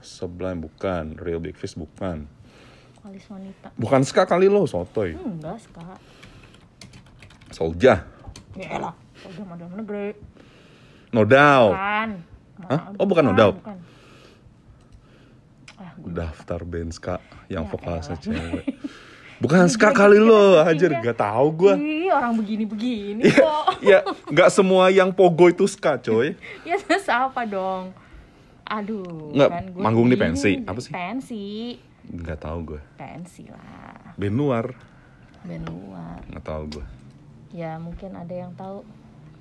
[0.00, 2.24] Sublime bukan, Real Big Fish bukan.
[2.96, 5.12] vokalis wanita Bukan ska kali lo, sotoy.
[5.14, 6.00] enggak ska
[7.50, 8.02] Solja,
[8.52, 10.16] ya lah udah mau dalam negeri
[11.12, 11.70] No Doubt.
[11.70, 12.08] bukan
[12.64, 12.80] Hah?
[12.96, 13.56] Oh, bukan No Doubt.
[13.60, 13.78] bukan.
[16.00, 18.64] Daftar band ska yang Ya cewek.
[19.34, 21.02] Bukan ska kali lo, aja Iya.
[21.02, 21.74] gak tahu gua.
[21.74, 23.98] Ih, orang begini-begini Iya, kok ya
[24.30, 26.38] nggak semua yang pogo itu ska, coy.
[26.68, 27.90] ya terus apa dong
[28.64, 30.62] aduh Nggak, kan manggung di pensi.
[30.62, 30.88] Apa sih?
[30.88, 31.44] pensi
[32.04, 32.80] Nggak tahu gue.
[32.94, 34.66] pensi lah Band luar,
[35.42, 36.86] band luar nggak tahu gue.
[37.50, 38.86] ya mungkin ada yang tahu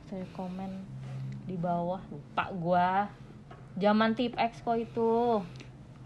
[0.06, 0.84] saya komen
[1.44, 2.90] di bawah lupa gua
[3.74, 5.40] zaman tip X kok itu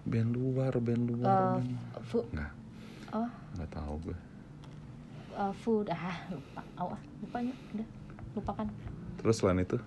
[0.07, 1.27] Band luar, band luar.
[1.27, 1.71] Eh, band...
[2.01, 2.51] fu- Nggak,
[3.11, 4.17] oh nggak tahu gue.
[5.33, 6.61] eh, food ah lupa.
[6.77, 7.87] Oh, ah, lupanya udah.
[8.33, 8.67] Lupakan.
[9.17, 9.77] Terus selain itu,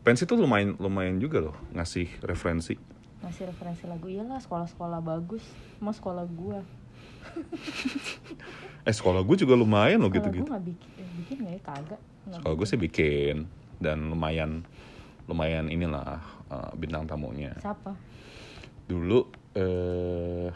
[0.00, 2.74] pensi itu lumayan lumayan juga loh ngasih referensi.
[3.20, 4.08] ngasih referensi lagu.
[4.08, 5.44] Iyalah sekolah-sekolah bagus.
[5.78, 6.60] Mau sekolah gua.
[8.80, 10.42] Eh sekolah gue juga lumayan loh sekolah gitu-gitu.
[10.42, 11.60] gua nggak bikin eh, bikin nggak ya?
[11.62, 12.00] Kagak.
[12.24, 13.36] Nggak Sekolah gue sih bikin.
[13.76, 14.50] Dan lumayan
[15.26, 16.16] lumayan inilah
[16.48, 17.52] eh, bintang tamunya.
[17.60, 17.92] siapa?
[18.84, 20.48] Dulu eh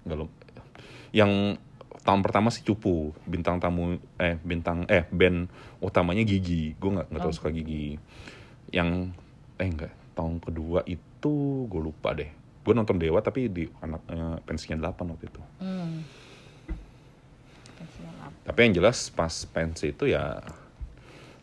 [0.00, 0.38] nggak lu-
[1.10, 1.58] yang
[2.00, 6.72] tahun pertama sih cupu bintang tamu eh bintang eh band utamanya Gigi.
[6.78, 7.34] Gue nggak nggak Oh.
[7.34, 7.98] suka Gigi.
[8.70, 9.12] Yang
[9.58, 11.34] eh enggak tahun kedua itu
[11.66, 12.30] gue lupa deh.
[12.60, 15.42] Gue nonton Dewa tapi di anak eh, pensinya 8 waktu itu.
[15.60, 16.00] Hmm.
[18.40, 20.40] Tapi yang jelas pas pensi itu ya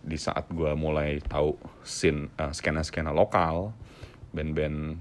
[0.01, 3.71] di saat gue mulai tahu scene eh, skena-skena lokal
[4.31, 4.99] band-band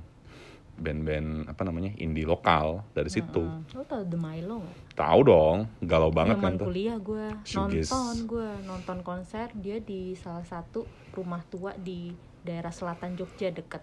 [0.76, 3.40] band-band apa namanya indie lokal dari situ.
[3.40, 3.64] Hmm.
[3.72, 4.76] lo tau The Milo nggak?
[4.96, 6.68] Tahu dong galau banget kan tuh.
[6.68, 10.84] kuliah gue nonton gue nonton konser dia di salah satu
[11.16, 12.12] rumah tua di
[12.44, 13.82] daerah selatan Jogja deket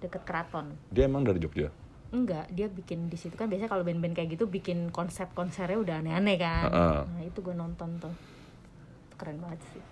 [0.00, 0.72] deket keraton.
[0.88, 1.68] Dia emang dari Jogja?
[2.10, 3.36] Enggak dia bikin di situ.
[3.36, 6.64] Kan biasanya kalau band-band kayak gitu bikin konsep konsernya udah aneh-aneh kan.
[6.72, 7.00] Heeh.
[7.04, 8.14] nah itu gue nonton tuh.
[9.20, 9.82] Keren banget sih.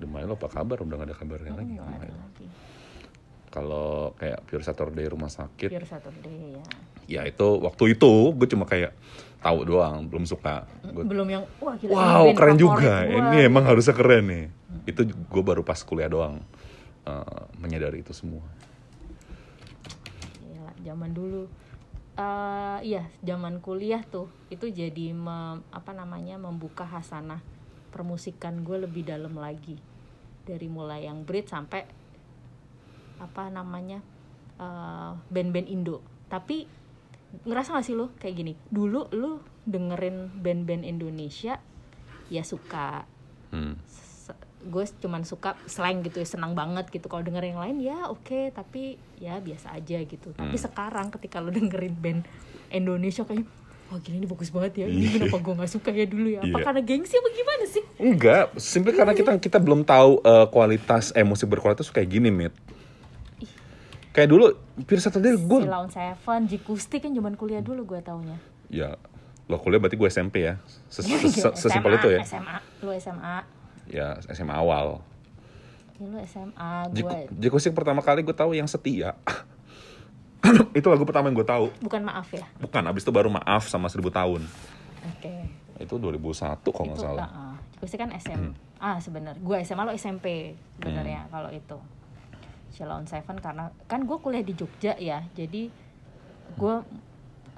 [0.00, 0.80] The Milo apa kabar?
[0.80, 2.46] Udah gak ada kabarnya lagi Nggak ada lagi
[3.48, 6.64] kalau kayak Pure Saturday rumah sakit Pure Saturday ya.
[7.08, 8.92] ya itu waktu itu gue cuma kayak
[9.38, 10.66] tahu doang belum suka.
[10.90, 13.06] Gua- belum yang wah gila wow keren juga.
[13.06, 13.32] gua.
[13.32, 14.46] ini emang harusnya keren nih.
[14.84, 16.42] Itu gue baru pas kuliah doang
[17.06, 18.44] eh, menyadari itu semua.
[20.42, 21.46] Gila, zaman dulu.
[22.18, 27.38] Eh iya zaman kuliah tuh itu jadi mem- apa namanya membuka hasanah
[27.94, 29.78] permusikan gue lebih dalam lagi.
[30.42, 31.86] Dari mulai yang Brit sampai
[33.18, 34.00] apa namanya
[34.56, 36.00] eh, band-band Indo.
[36.26, 36.66] Tapi
[37.44, 38.52] ngerasa gak sih lo kayak gini?
[38.68, 41.60] Dulu lu dengerin band-band Indonesia
[42.28, 43.04] ya suka.
[43.48, 43.76] Hmm.
[44.58, 47.06] gue cuman suka slang gitu ya senang banget gitu.
[47.06, 48.50] Kalau denger yang lain ya oke.
[48.50, 50.34] Tapi ya biasa aja gitu.
[50.34, 50.60] Tapi Hmm.
[50.60, 52.20] sekarang ketika lo dengerin band
[52.68, 53.46] Indonesia kayak
[53.88, 54.86] wah gila ini bagus banget ya.
[54.86, 55.10] Ini Iya.
[55.16, 56.40] kenapa gue nggak suka ya dulu ya?
[56.42, 56.64] Apa Iya.
[56.66, 57.82] karena gengsi apa gimana sih?
[57.96, 58.44] Enggak.
[58.58, 62.52] Simpel karena kita kita belum tahu eh, kualitas eh musik berkualitas kayak gini mit
[64.18, 64.50] kayak dulu
[64.82, 68.34] Pure Saturday gue Silaun Seven, Jikusti kan zaman kuliah dulu gue taunya.
[68.66, 68.98] Ya
[69.46, 70.58] lo kuliah berarti gue SMP ya.
[70.88, 72.20] Ses- ses- sesimpel itu ya.
[72.20, 73.46] SMA lu SMA
[73.86, 74.98] ya SMA awal.
[75.94, 79.14] Ya, lu SMA gue Jiku sih pertama kali gue tahu yang setia.
[80.70, 81.66] Itu lagu pertama yang gue tahu.
[81.80, 82.46] Bukan maaf ya?
[82.58, 84.46] Bukan abis itu baru maaf sama seribu tahun.
[85.08, 85.34] Oke.
[85.78, 86.22] Itu 2001
[86.64, 87.26] kalau nggak salah.
[87.26, 91.30] uh, Jikusti kan SMA ah sebenarnya gue SMA lo SMP sebenarnya Hmm.
[91.30, 91.78] kalau itu
[92.72, 95.72] Sheila on Seven karena kan gue kuliah di Jogja ya jadi
[96.56, 96.76] gue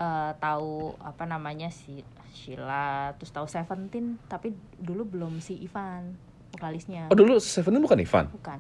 [0.01, 6.15] eh, tahu apa namanya si Sheila terus tahu Seventeen tapi dulu belum si Ivan
[6.55, 7.11] vokalisnya.
[7.11, 8.27] Oh dulu Seven bukan Ivan?
[8.35, 8.59] Bukan.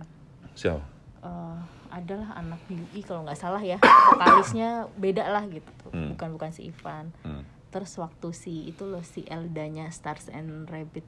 [0.54, 0.82] Siapa?
[1.20, 1.58] Eh,
[1.90, 3.76] adalah anak UI kalau nggak salah ya
[4.14, 5.70] vokalisnya beda lah gitu.
[5.90, 6.14] Hmm.
[6.14, 7.14] bukan bukan si Ivan.
[7.26, 7.44] Hmm.
[7.70, 11.06] terus waktu si itu loh si Eldanya Stars and Rabbit.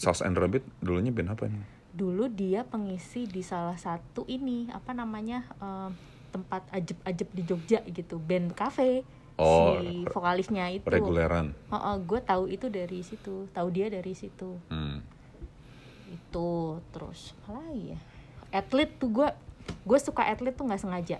[0.00, 4.94] Sauce and Rabbit dulunya band apa nih dulu dia pengisi di salah satu ini apa
[4.94, 5.90] namanya eh,
[6.30, 9.02] tempat ajeb-ajeb di Jogja gitu band cafe
[9.40, 10.84] Oh, si vokalisnya itu.
[10.84, 11.56] reguleran.
[12.04, 14.60] Gue tahu itu dari situ tahu dia dari situ.
[14.68, 15.00] Hmm.
[16.10, 17.98] itu terus apa lagi ya?
[18.52, 19.28] Atlet tuh gue
[19.86, 21.16] gue suka atlet tuh nggak sengaja.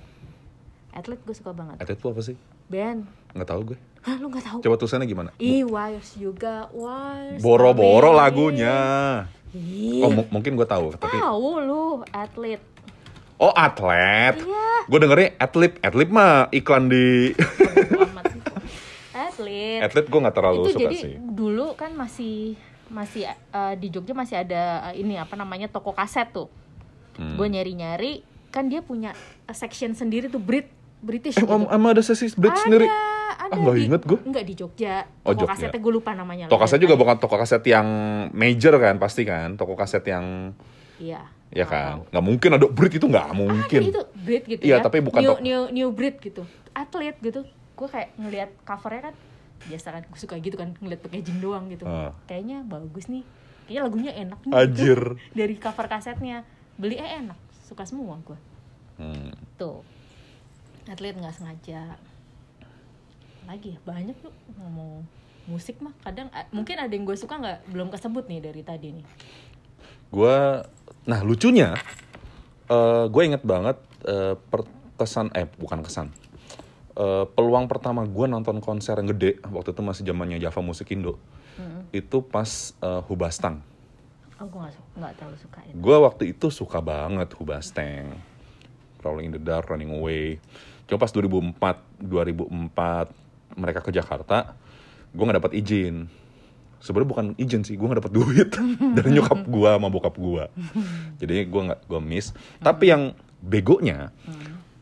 [0.93, 1.81] Atlet gue suka banget.
[1.81, 2.37] Atlet itu apa sih?
[2.69, 3.09] Band.
[3.33, 3.79] Nggak tahu gue.
[4.05, 4.59] Hah lu nggak tahu?
[4.67, 5.31] Coba tulisannya gimana?
[5.41, 7.41] Ih, wires juga, wires.
[7.41, 8.77] boro-boro lagunya
[9.51, 12.63] Ih, Oh, mu- mungkin gue tahu, tapi tahu lu atlet.
[13.37, 14.37] oh atlet.
[14.37, 14.67] Iya.
[14.87, 17.35] Gue dengernya atlet, atlet mah iklan di
[19.13, 19.81] atlet.
[19.83, 21.15] atlet gue nggak terlalu itu suka jadi sih.
[21.19, 22.55] dulu kan masih
[22.89, 26.51] masih eh, di Jogja masih ada eh, ini apa namanya toko kaset tuh.
[27.17, 27.35] Hmm.
[27.35, 29.15] Gue nyari-nyari kan dia punya
[29.49, 30.67] section sendiri tuh Brit
[31.01, 31.51] British Eh, gitu.
[31.89, 32.87] ada sesi ada, sendiri.
[33.51, 34.19] Ada Ah, di, inget gua.
[34.23, 35.03] Enggak di Jogja.
[35.21, 35.51] Oh, Toko Jogja.
[35.59, 36.47] kasetnya gue lupa namanya.
[36.47, 37.87] Toko kaset juga bukan toko kaset yang
[38.31, 39.55] major kan, pasti kan?
[39.55, 40.55] Toko kaset yang
[40.97, 41.23] Iya.
[41.51, 43.81] ya Nggak kan, nggak mungkin ada bridge itu nggak mungkin.
[43.81, 44.85] Ada itu Brit gitu Iya, ya.
[44.85, 46.47] tapi bukan new, new new Brit gitu.
[46.71, 47.43] Atlet gitu.
[47.75, 49.15] Gue kayak ngelihat covernya kan
[49.61, 51.85] biasa kan gue suka gitu kan ngeliat packaging doang gitu.
[51.85, 52.15] Ah.
[52.25, 53.27] Kayaknya bagus nih.
[53.65, 54.53] Kayaknya lagunya enak nih.
[54.55, 55.01] Anjir.
[55.11, 55.35] Gitu.
[55.39, 57.37] Dari cover kasetnya beli eh enak.
[57.63, 58.39] Suka semua gue.
[58.97, 59.33] Hmm.
[59.57, 59.81] Tuh.
[60.87, 61.97] Atlet nggak sengaja.
[63.51, 63.79] Lagi ya?
[63.83, 65.03] Banyak tuh ngomong
[65.45, 65.91] musik mah.
[66.01, 67.67] Kadang a- mungkin ada yang gue suka nggak?
[67.67, 69.07] Belum kesebut nih dari tadi nih.
[70.09, 70.63] Gue,
[71.05, 71.75] nah lucunya,
[72.67, 76.09] eh gue inget banget eh, per- kesan, eh bukan kesan,
[76.93, 81.17] Eh, peluang pertama gue nonton konser yang gede waktu itu masih zamannya Java Musik Indo,
[81.91, 82.47] itu pas
[82.77, 83.63] eh, Hubastang.
[84.37, 85.75] oh gue nggak su- nggak terlalu suka itu.
[85.77, 88.15] Gue waktu itu suka banget Hubastang,
[89.01, 90.43] Rolling in the Dark, Running Away.
[90.85, 93.09] Cuma pas 2004, 2004
[93.57, 94.55] mereka ke Jakarta,
[95.15, 96.07] gue nggak dapat izin.
[96.81, 98.49] Sebenarnya bukan izin sih, gue nggak dapat duit
[98.97, 100.45] dari nyokap gue sama bokap gue.
[101.21, 102.33] Jadi gue nggak gue miss.
[102.63, 104.13] Tapi yang begonya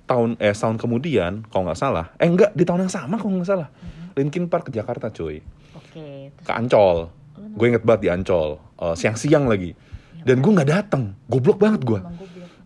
[0.09, 3.51] tahun eh tahun kemudian, kalau nggak salah, eh enggak di tahun yang sama kalau nggak
[3.51, 3.69] salah,
[4.17, 5.45] Linkin Park ke Jakarta cuy,
[5.93, 7.13] terus ke Ancol.
[7.59, 9.75] Gue inget banget di Ancol, Eh, siang-siang lagi.
[10.23, 12.01] Dan gue nggak datang, goblok banget gue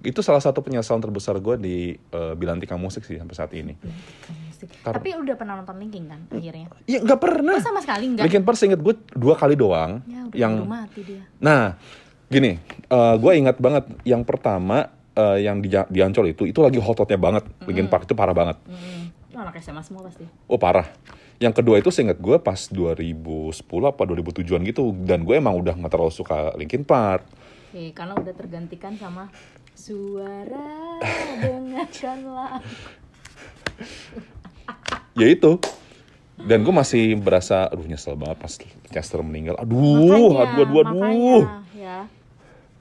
[0.03, 3.79] itu salah satu penyesalan terbesar gue di eh, Bilantika Musik sih sampai saat ini.
[4.63, 4.69] Musik.
[4.87, 7.55] Kar- tapi udah pernah nonton Linkin kan akhirnya Iya nggak pernah.
[7.59, 9.99] oh, sama sekali enggak Linkin Park inget gue dua kali doang.
[10.07, 11.75] ya udah yang mati dia nah
[12.31, 12.57] gini,
[12.89, 17.21] eh, gue ingat banget yang pertama eh, yang di, di Ancol itu itu lagi hot-hotnya
[17.21, 17.45] banget.
[17.69, 18.57] Linkin Park itu parah banget.
[18.65, 19.37] hmm.
[19.37, 20.87] anak SMA semua pasti Oh parah.
[21.37, 25.91] Yang kedua itu seinget gue pas 2010 apa 2007an gitu dan gue emang udah nggak
[25.91, 27.27] terlalu suka Linkin Park.
[27.73, 29.27] Oke, karena udah tergantikan sama
[29.75, 31.01] suara
[31.43, 32.61] dengarkanlah
[35.15, 35.61] Ya itu.
[36.43, 38.53] Dan gue masih berasa, aduh nyesel banget pas
[38.91, 39.55] Chester meninggal.
[39.63, 40.85] Aduh, aduh, aduh, aduh.
[40.91, 41.99] makanya ya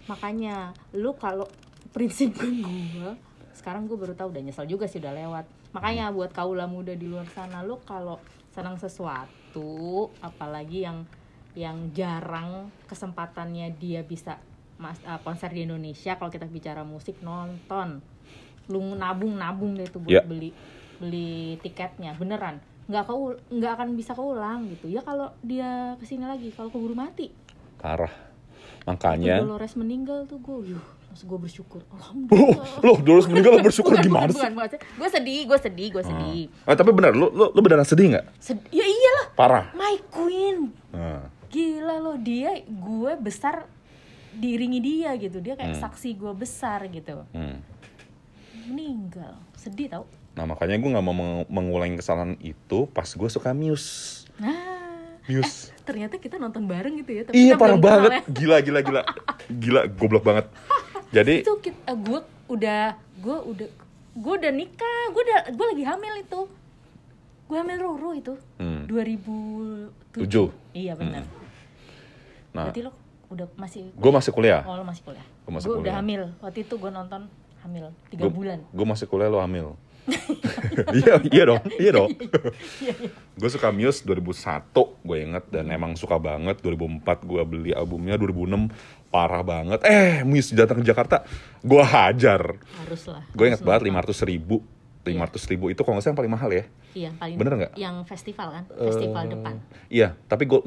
[0.06, 0.56] makanya
[0.92, 1.48] lu kalau
[1.96, 3.12] prinsip gue
[3.56, 7.08] sekarang gue baru tahu udah nyesel juga sih udah lewat makanya buat kaula muda di
[7.08, 8.18] luar sana lu kalau
[8.52, 11.08] senang sesuatu apalagi yang
[11.56, 14.40] yang jarang kesempatannya dia bisa
[14.80, 18.04] mas, uh, konser di Indonesia kalau kita bicara musik nonton
[18.72, 20.24] lu nabung nabung deh tuh buat Ya.
[20.24, 20.52] beli
[21.02, 26.24] beli tiketnya beneran nggak kau nggak akan bisa keulang gitu ya kalau dia ke sini
[26.24, 27.34] lagi kalau keburu mati
[27.76, 28.14] Parah.
[28.82, 29.36] Waktu Makanya.
[29.40, 34.06] Dolores meninggal tuh gue yuh langsung gue bersyukur alhamdulillah loh, Dolores meninggal lo bersyukur bukan,
[34.06, 34.42] gimana bukan, sih?
[34.48, 34.80] bukan, bukan.
[34.96, 38.26] gue sedih gue sedih gue sedih Ah, tapi benar, lo, lo, lo beneran sedih nggak?
[38.38, 39.66] Sed- ya iyalah Parah.
[39.74, 43.66] my queen Nah, gila loh dia gue besar
[44.32, 45.84] diiringi dia gitu dia kayak Hmm.
[45.84, 47.58] saksi gue besar gitu hmm.
[48.66, 53.52] meninggal sedih tau Nah makanya gue nggak mau meng- mengulangi kesalahan itu pas gue suka
[53.52, 54.26] Muse.
[54.36, 54.58] nah
[55.24, 55.70] Muse.
[55.82, 58.22] ternyata kita nonton bareng gitu ya tapi Iya parah banget, ya.
[58.28, 59.02] gila gila gila,
[59.54, 60.46] gila goblok banget.
[61.12, 62.20] Jadi itu kita, eh, gue
[62.50, 62.84] udah
[63.18, 63.68] gue udah
[64.14, 66.42] gue udah nikah gue udah gue lagi hamil itu
[67.46, 68.88] gue hamil Roro itu Hmm.
[68.88, 70.48] 2007 Tujuh.
[70.72, 71.24] iya benar
[72.52, 72.92] Nah, berarti lo
[73.30, 74.62] udah masih gue masih kuliah.
[74.62, 77.28] oh lo masih kuliah masih gue udah hamil waktu itu gue nonton
[77.62, 79.76] hamil tiga bulan Gue masih kuliah lo hamil.
[80.92, 82.10] Iya iya dong, iya dong.
[82.82, 82.94] Iya,
[83.32, 88.72] gue suka Muse 2001 gue inget dan emang suka banget 2004 gue beli albumnya 2006
[89.08, 91.22] parah banget eh Muse datang ke Jakarta
[91.60, 94.14] gue hajar harus lah gue inget banget nonton.
[94.16, 94.56] 500 ribu
[95.02, 97.74] 500 ribu itu kalau nggak salah yang paling mahal ya iya paling Bener nggak?
[97.76, 99.54] yang festival kan festival Eh, depan
[99.90, 100.60] iya tapi gue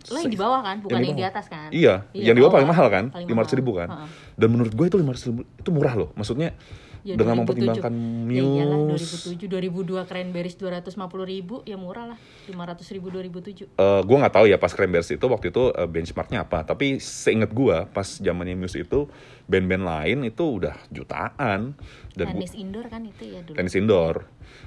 [0.00, 1.28] lo yang di bawah kan bukan yang, di bawah.
[1.28, 3.88] atas kan Iya, yang di bawah paling mahal kan, lima ratus ribu kan.
[3.92, 4.08] Heeh.
[4.32, 6.08] Dan menurut gue itu lima ratus ribu itu murah loh.
[6.16, 6.56] Maksudnya
[7.00, 7.40] Ya, dengan 2007.
[7.40, 7.94] mempertimbangkan
[8.28, 9.08] Ya iyalah Muse.
[9.32, 10.92] 2007 2002 Cranberries 250
[11.24, 15.24] ribu ya murah lah 500 ribu 2007 Eh, gue nggak tahu ya pas Cranberries itu
[15.24, 16.62] waktu itu eh, benchmarknya apa.
[16.62, 19.08] Tapi seinget gue pas zamannya Muse itu
[19.44, 21.72] band-band lain itu udah jutaan
[22.12, 24.16] dan gua- tenis indoor kan itu ya dulu tenis indoor.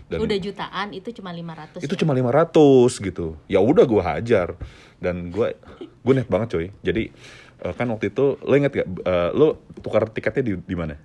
[0.09, 1.99] Dan udah jutaan itu cuma 500 itu ya.
[1.99, 3.27] cuma 500 gitu.
[3.45, 4.57] Ya udah gue hajar
[4.97, 6.67] dan gue gue net banget coy.
[6.81, 7.13] Jadi
[7.61, 10.97] eh, kan waktu itu lo inget gak eh, lo tukar tiketnya di di mana?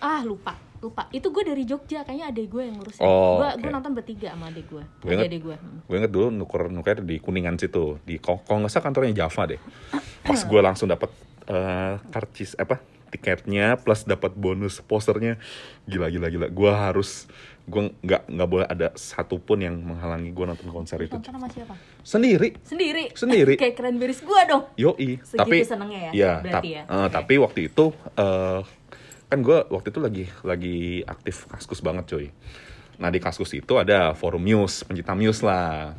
[0.00, 3.60] Ah lupa lupa itu gue dari Jogja kayaknya adek gue yang ngurusin Oh, gue oke.
[3.60, 5.78] gue nonton bertiga sama adek gue Gue Ada inget, adek gue Hmm.
[5.82, 9.60] gue inget dulu nuker nuker di kuningan situ di kalau nggak salah kantornya Java deh
[10.22, 11.12] pas gue langsung dapat
[11.46, 12.80] eh, karcis apa
[13.10, 15.36] tiketnya plus dapat bonus posternya
[15.84, 17.26] gila gila gila gue harus
[17.66, 21.74] gue nggak nggak boleh ada satupun yang menghalangi gue nonton konser itu Nonton sama siapa?
[22.00, 23.04] sendiri Sendiri.
[23.12, 23.54] Sendiri.
[23.60, 24.62] Kayak keren beris gua dong.
[24.74, 26.82] Yoi, Segitu tapi senengnya ya, Iya, berarti tap- ya?
[26.82, 27.12] eh, Oke.
[27.12, 27.84] tapi waktu itu
[28.16, 28.60] eh,
[29.30, 32.26] kan gue waktu itu lagi lagi aktif kaskus banget coy.
[32.98, 35.94] Nah di kaskus itu ada forum Muse, pencinta Muse lah.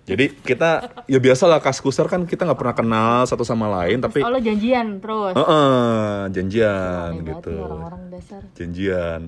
[0.00, 4.24] Jadi kita ya biasa lah kaskuser kan kita nggak pernah kenal satu sama lain tapi
[4.24, 5.36] Oh lo janjian terus.
[5.36, 7.54] Heeh, janjian Aneh banget gitu.
[7.60, 8.42] orang-orang dasar.
[8.56, 9.20] Janjian.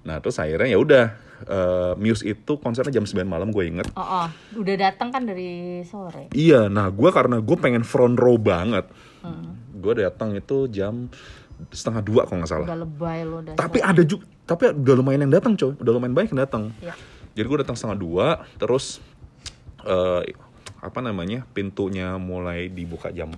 [0.00, 1.04] Nah terus akhirnya ya udah
[1.44, 3.90] eh, Muse itu konsernya jam 9 malam gue inget.
[3.92, 6.32] Oh, oh, udah datang kan dari sore.
[6.32, 8.86] Iya, nah gue karena gue pengen front row banget,
[9.20, 9.52] Hmm.
[9.76, 11.12] gue datang itu jam
[11.68, 12.66] setengah dua kalau nggak salah.
[12.66, 13.58] Udah lebay lo dasar.
[13.60, 16.62] Tapi ada juga, tapi udah lumayan yang datang coy, udah lumayan banyak yang datang.
[16.80, 16.94] Iya.
[17.36, 18.26] Jadi gue datang setengah dua,
[18.58, 18.98] terus
[19.86, 20.22] eh,
[20.80, 23.30] apa namanya pintunya mulai dibuka jam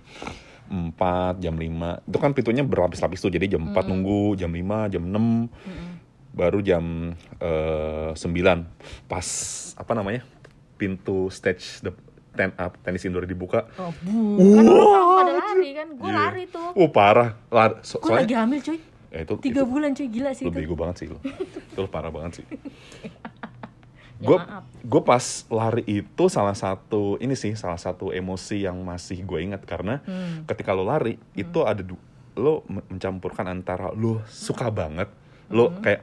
[0.72, 5.02] 4, jam 5 Itu kan pintunya berlapis-lapis tuh, jadi jam 4 nunggu, jam 5, jam
[5.04, 5.92] 6
[6.32, 8.16] baru jam 9
[9.04, 9.26] pas
[9.76, 10.24] apa namanya
[10.80, 11.92] pintu stage the
[12.32, 13.68] ten up tenis indoor dibuka.
[13.76, 14.40] Oh, bu.
[14.56, 14.64] Kan
[15.18, 15.88] pada lari kan.
[15.92, 16.16] Gue Iya.
[16.18, 16.68] lari tuh.
[16.74, 18.80] Oh parah, Lar- so- Gue lagi hamil cuy.
[19.08, 20.56] ya, itu, Tiga itu- bulan cuy gila sih lu itu.
[20.58, 21.20] bego banget sih lu
[21.68, 22.44] itu lu parah banget sih
[24.14, 24.62] Ya, gue maaf.
[24.80, 29.60] gue pas lari itu salah satu ini sih salah satu emosi yang masih gue ingat
[29.62, 30.46] karena Hmm.
[30.46, 31.82] ketika lo lari itu ada
[32.32, 35.10] lo me- mencampurkan antara lo suka banget
[35.48, 35.82] lo Hmm.
[35.82, 36.00] kayak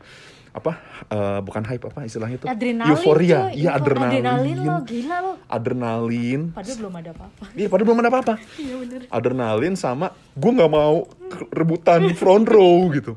[0.59, 0.71] apa
[1.07, 2.45] eh, bukan hype apa istilahnya itu?
[2.45, 3.39] Adrenalin euforia.
[3.47, 3.57] cuy.
[3.57, 4.19] iya adrenalin.
[4.19, 5.31] Adrenalin lo gila lo.
[5.47, 6.41] adrenalin.
[6.51, 7.45] Padahal belum ada apa-apa.
[7.53, 8.33] iya padahal belum ada apa-apa.
[8.59, 8.99] Iya bener.
[9.07, 11.07] adrenalin sama gue nggak mau
[11.49, 13.15] rebutan front row gitu.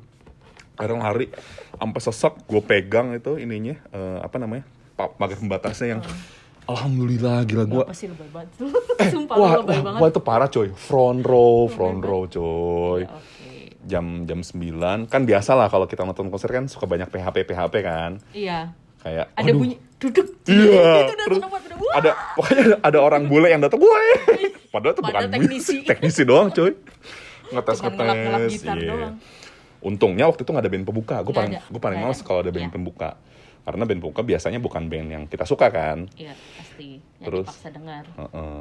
[0.73, 1.29] Kadang lari
[1.75, 6.03] sampai sesek gue pegang itu ininya eh, apa namanya pa- pagar pembatasnya yang
[6.65, 8.51] alhamdulillah gila gue Apa sih lebay banget?
[8.97, 10.01] Eh Sumpah wah, lebay wah, banget.
[10.01, 10.69] wah, itu parah coy.
[10.73, 12.23] Front row front row.
[12.25, 13.03] coy.
[13.03, 13.11] Ya.
[13.85, 17.75] Jam jam 9 kan biasa lah kalau kita nonton konser kan suka banyak PHP PHP
[17.81, 18.71] kan Iya.
[18.99, 20.27] kayak Ada aduh, bunyi duduk.
[20.45, 21.51] Iya, Itu terus udah.
[21.93, 24.03] Ada pokoknya ada, ada orang bule yang datang gue
[24.73, 25.77] padahal itu bukan teknisi.
[25.91, 26.73] teknisi doang coy
[27.51, 28.89] ngetes Cuman ngelap-ngelap ngetes gitar iya.
[28.89, 29.15] doang.
[29.83, 32.65] untungnya waktu itu nggak ada band pembuka gue paling gue paling males kalau ada band
[32.65, 32.73] Iya.
[32.73, 33.11] pembuka
[33.63, 37.03] karena band pembuka biasanya bukan band yang kita suka kan Iya pasti.
[37.19, 37.47] Ya, Terus?
[37.47, 38.05] dipaksa dengar.
[38.13, 38.61] Heeh.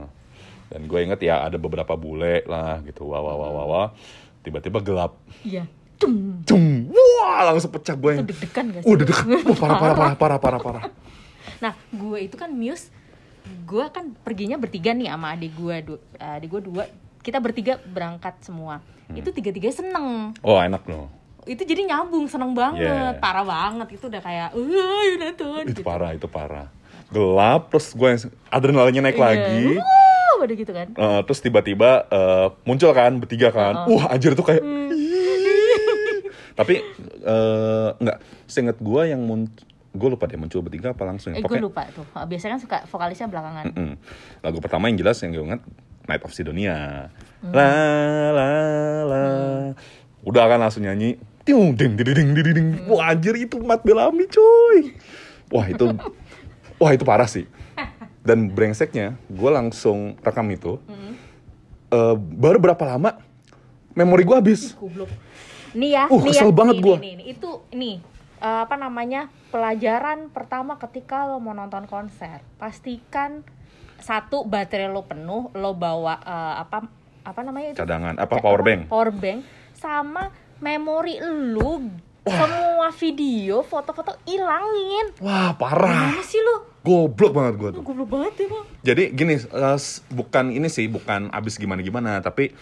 [0.67, 3.87] dan gue inget ya ada beberapa bule lah gitu wah wah wah wah, wah.
[4.41, 5.65] Tiba-tiba gelap Iya.
[5.95, 6.41] Cum.
[6.43, 6.89] Cung.
[6.89, 8.87] wah langsung pecah gue yang deg-degan gak sih?
[8.87, 10.83] udah deket Wah, parah parah parah parah parah parah
[11.57, 12.89] Nah, gue itu kan Muse,
[13.63, 16.83] gue kan perginya bertiga nih sama adik gue, du- adik gue dua,
[17.19, 18.81] kita bertiga berangkat semua.
[19.05, 19.13] Hmm.
[19.13, 20.33] Itu tiga-tiga seneng.
[20.39, 21.05] oh enak loh
[21.43, 23.13] Itu jadi nyambung, seneng banget, Yeah.
[23.15, 23.93] parah banget.
[23.93, 25.63] Itu udah kayak, uh, nonton.
[25.63, 25.81] itu gitu.
[25.81, 26.65] parah itu parah
[27.09, 29.25] gelap terus gue yang adrenalinnya naik Iya.
[29.27, 29.65] lagi
[30.43, 30.87] udah gitu kan.
[30.91, 34.89] Eh, terus tiba-tiba eh, muncul kan bertiga kan wah anjir tuh kayak Hmm.
[36.53, 36.83] tapi
[37.21, 41.43] eh, nggak seinget gue yang muncul gue lupa deh muncul bertiga apa langsung ya Eh,
[41.43, 42.07] gue lupa tuh.
[42.07, 43.65] Biasanya kan suka vokalisnya belakangan.
[43.67, 43.91] Mm-mm.
[44.39, 45.61] lagu pertama yang jelas yang gue ingat
[46.03, 47.11] Night of Sidonia
[47.41, 47.51] Hmm.
[47.51, 47.69] la
[48.31, 48.49] la
[49.03, 49.21] la
[50.21, 52.87] udah kan langsung nyanyi Tiung, ding ding ding ding ding Hmm.
[52.87, 54.93] wah anjir itu Mat Bellamy coy
[55.49, 55.89] wah itu
[56.79, 57.49] wah itu parah sih
[58.21, 61.13] dan brengseknya gue langsung rekam itu Hmm.
[61.91, 63.19] Eh, baru berapa lama
[63.91, 65.11] memori gue habis Goblok.
[65.71, 66.55] Nih ya, Uh, nih kesel ya.
[66.55, 67.99] banget nih, Itu nih
[68.39, 69.27] eh, apa namanya?
[69.51, 72.39] Pelajaran pertama ketika lo mau nonton konser.
[72.55, 73.43] Pastikan
[73.99, 76.87] satu baterai lo penuh, lo bawa eh, apa
[77.21, 77.77] apa namanya itu?
[77.77, 79.45] cadangan apa power bank Power bank
[79.75, 81.91] sama memori lu
[82.23, 85.09] semua video, foto-foto ilangin.
[85.17, 86.69] wah parah Gimana sih lo?
[86.79, 88.65] goblok banget gue tuh Lu goblok banget ya, Bang.
[88.81, 89.33] jadi gini
[89.75, 92.53] s- bukan ini sih bukan abis gimana gimana tapi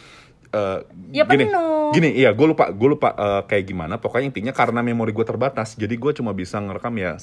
[0.50, 0.80] eh,
[1.10, 1.92] Ya gini penuh.
[1.92, 5.74] gini iya gue lupa gue lupa eh, kayak gimana pokoknya intinya karena memori gue terbatas
[5.74, 7.16] jadi gue cuma bisa ngerekam ya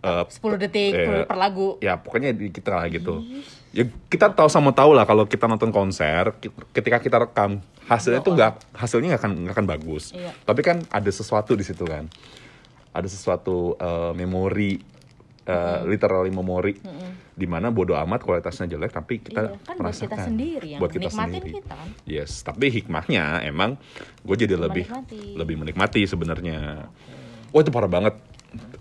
[0.00, 1.78] eh, 10 detik Eh, per lagu.
[1.78, 3.22] ya pokoknya kita lah gitu
[3.70, 8.18] ya kita tahu sama tahu lah kalau kita nonton konser ki- ketika kita rekam hasilnya
[8.18, 8.34] Bohong.
[8.34, 10.10] nggak hasilnya nggak akan nggak akan bagus.
[10.10, 10.30] Iya.
[10.40, 12.10] tapi kan ada sesuatu di situ kan.
[12.90, 14.78] Ada sesuatu eh, memori
[15.40, 16.74] eh, literally memori.
[17.30, 20.26] Di mana bodoh amat kualitasnya jelek tapi kita Iya, kan buat kita merasakan.
[20.26, 21.50] sendiri yang buat kita sendiri.
[21.56, 21.78] kita.
[22.04, 23.80] Yes tapi hikmahnya emang
[24.20, 25.22] gue jadi lebih Menikmati.
[25.34, 26.84] lebih menikmati sebenarnya.
[27.48, 28.14] Wah itu parah banget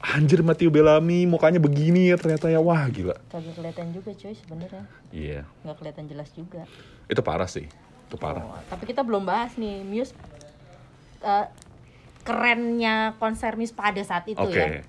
[0.01, 4.84] anjir Matthew Bellamy mukanya begini ya ternyata ya wah gila Kagak kelihatan juga cuy sebenarnya.
[5.09, 6.63] iya Nggak kelihatan jelas juga.
[7.05, 7.65] itu parah sih
[8.05, 10.13] itu parah Oh, tapi kita belum bahas nih Muse
[11.20, 11.45] eh,
[12.22, 14.82] kerennya konser Muse pada saat itu oke ya.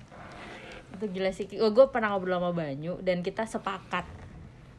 [0.91, 1.45] Itu gila sih.
[1.47, 4.05] gue pernah ngobrol sama Banyu dan kita sepakat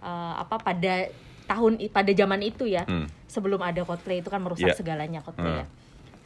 [0.00, 1.06] eh, apa pada
[1.44, 3.06] tahun pada zaman itu ya Hmm.
[3.26, 4.74] sebelum ada Coldplay itu kan merusak Iya.
[4.74, 5.60] segalanya Coldplay Hmm.
[5.60, 5.66] ya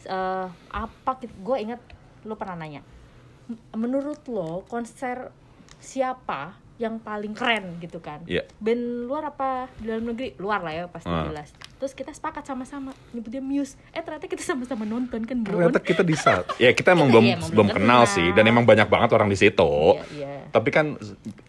[0.06, 1.82] Eh, apa gue ingat
[2.22, 2.86] lo pernah nanya "M-
[3.72, 5.30] menurut lo konser
[5.78, 8.44] siapa yang paling keren gitu kan Iya.
[8.58, 11.24] band luar apa di dalam negeri luar lah ya pasti Ah.
[11.24, 15.80] jelas terus kita sepakat sama-sama nyebutnya Muse eh ternyata kita sama-sama nonton kan bro Ternyata
[15.80, 18.12] kita di saat ya kita emang Kita- belum iya, emang belum belum kenal kenal.
[18.12, 19.72] sih dan emang banyak banget orang di situ.
[19.94, 20.34] Iya, iya.
[20.46, 20.86] Tapi kan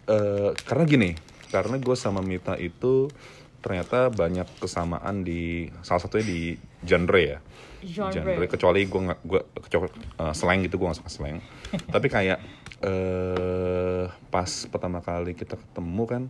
[0.06, 1.10] eh, karena gini,
[1.48, 3.12] karena gue sama Mita itu
[3.58, 5.42] ternyata banyak kesamaan di
[5.82, 6.40] salah satunya di
[6.80, 7.38] genre ya.
[7.84, 8.46] Genre.
[8.50, 11.38] kecuali gue nggak gue kecuali eh, slang gitu gue nggak suka slang.
[11.94, 12.38] Tapi kayak
[12.78, 16.22] eh pas pertama kali kita ketemu kan,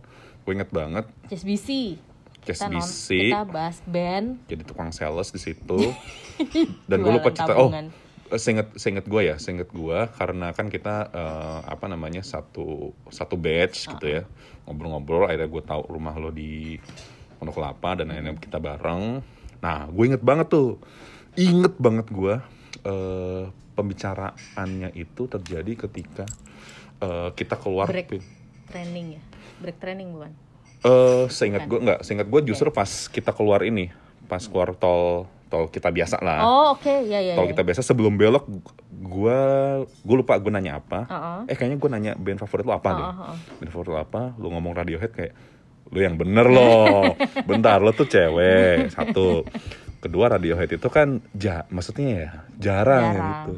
[0.45, 1.05] gue inget banget.
[1.29, 1.69] Just BC
[2.47, 4.27] Just kita, non- kita bahas band.
[4.47, 5.79] Jadi tukang sales di situ.
[6.89, 7.91] Dan gue lupa cerita oh tabungan.
[8.29, 13.89] seinget seinget gue ya seinget gue karena kan kita eh, apa namanya satu satu batch
[13.97, 14.21] gitu ya.
[14.65, 16.77] Ngobrol-ngobrol akhirnya gue tahu rumah lo di
[17.37, 19.21] Pondok Kelapa dan akhirnya kita bareng.
[19.59, 20.79] Nah gue inget banget tuh
[21.39, 22.35] inget banget gue
[22.83, 23.43] eh,
[23.79, 26.27] pembicaraannya itu terjadi ketika
[26.99, 28.19] eh, kita keluar break
[28.67, 29.21] training ya?
[29.63, 30.31] Break training bukan?
[30.79, 33.91] Eh, seingat gue nggak, seingat gue justru pas kita keluar ini,
[34.31, 37.09] pas keluar tol tol kita biasa lah, oh oke.
[37.09, 37.57] Ya ya tol ya.
[37.57, 37.81] kita biasa.
[37.81, 38.47] Sebelum belok,
[38.87, 39.39] gue
[39.83, 41.51] gue lupa gue nanya apa, Uh-uh.
[41.51, 44.53] eh kayaknya gue nanya band favorit lo apa deh, Uh-uh, band favorit lo apa, lu
[44.55, 45.33] ngomong Radiohead kayak,
[45.89, 47.17] lu yang bener loh,
[47.49, 49.43] bentar lo tuh cewek satu,
[49.99, 53.51] kedua Radiohead itu kan ja, maksudnya ya jarang, Jarang, gitu,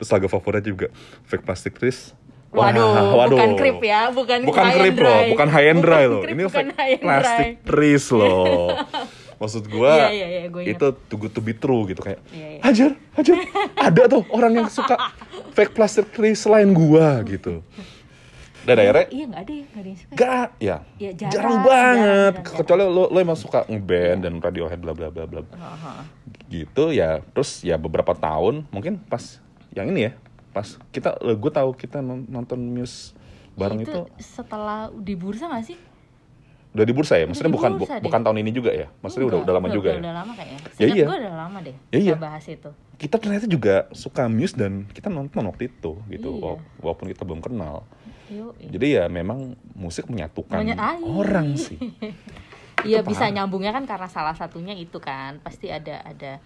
[0.00, 0.86] terus lagu favoritnya juga
[1.24, 2.16] Fake Plastic Trees.
[2.52, 2.84] Waduh,
[3.16, 5.30] Wah, bukan creep ya, bukan bukan high and creep loh, dry.
[5.32, 6.22] bukan high and dry Bukan loh.
[6.22, 7.64] creep, Ini bukan fake high and plastic dry.
[7.64, 8.66] trees loh.
[9.42, 10.78] Maksud iya, iya, gua ingat.
[10.78, 12.22] itu too good to be true gitu kayak.
[12.30, 12.60] Iya, iya.
[12.62, 13.36] Hajar, hajar.
[13.90, 14.94] Ada tuh orang yang suka
[15.50, 17.58] fake plastic trees selain gua gitu.
[18.62, 21.56] Dan akhirnya iya nggak ada ya nggak ada yang suka gak ya, Iya, jarang, jarang,
[21.58, 21.98] banget.
[21.98, 22.56] jarang, jarang.
[22.58, 26.00] Kecuali lo lo emang suka ngeband dan Radiohead bla bla bla bla Uh-huh.
[26.48, 27.10] gitu ya.
[27.28, 30.12] Terus ya beberapa tahun mungkin pas yang ini ya,
[30.50, 33.18] pas kita gue tahu kita non- nonton Muse
[33.52, 35.78] bareng itu, setelah di bursa nggak sih
[36.72, 37.26] udah di bursa ya.
[37.26, 38.04] Maksudnya di bukan bursa deh.
[38.04, 38.88] bukan tahun ini juga ya.
[38.98, 40.00] Maksudnya udah Enggak, udah lama udah, juga udah, ya.
[40.00, 41.04] udah lama kayaknya Ya iya.
[41.04, 42.14] gue udah lama deh Ya iya.
[42.16, 46.28] bahas itu Kita ternyata juga suka Muse dan kita nonton waktu itu gitu.
[46.30, 46.40] Iya.
[46.40, 47.82] Wala- Walaupun kita belum kenal.
[48.58, 50.62] Jadi ya memang musik menyatukan
[51.02, 51.78] orang sih.
[52.82, 53.34] Iya bisa parah.
[53.38, 56.42] nyambungnya kan karena salah satunya itu kan pasti ada ada.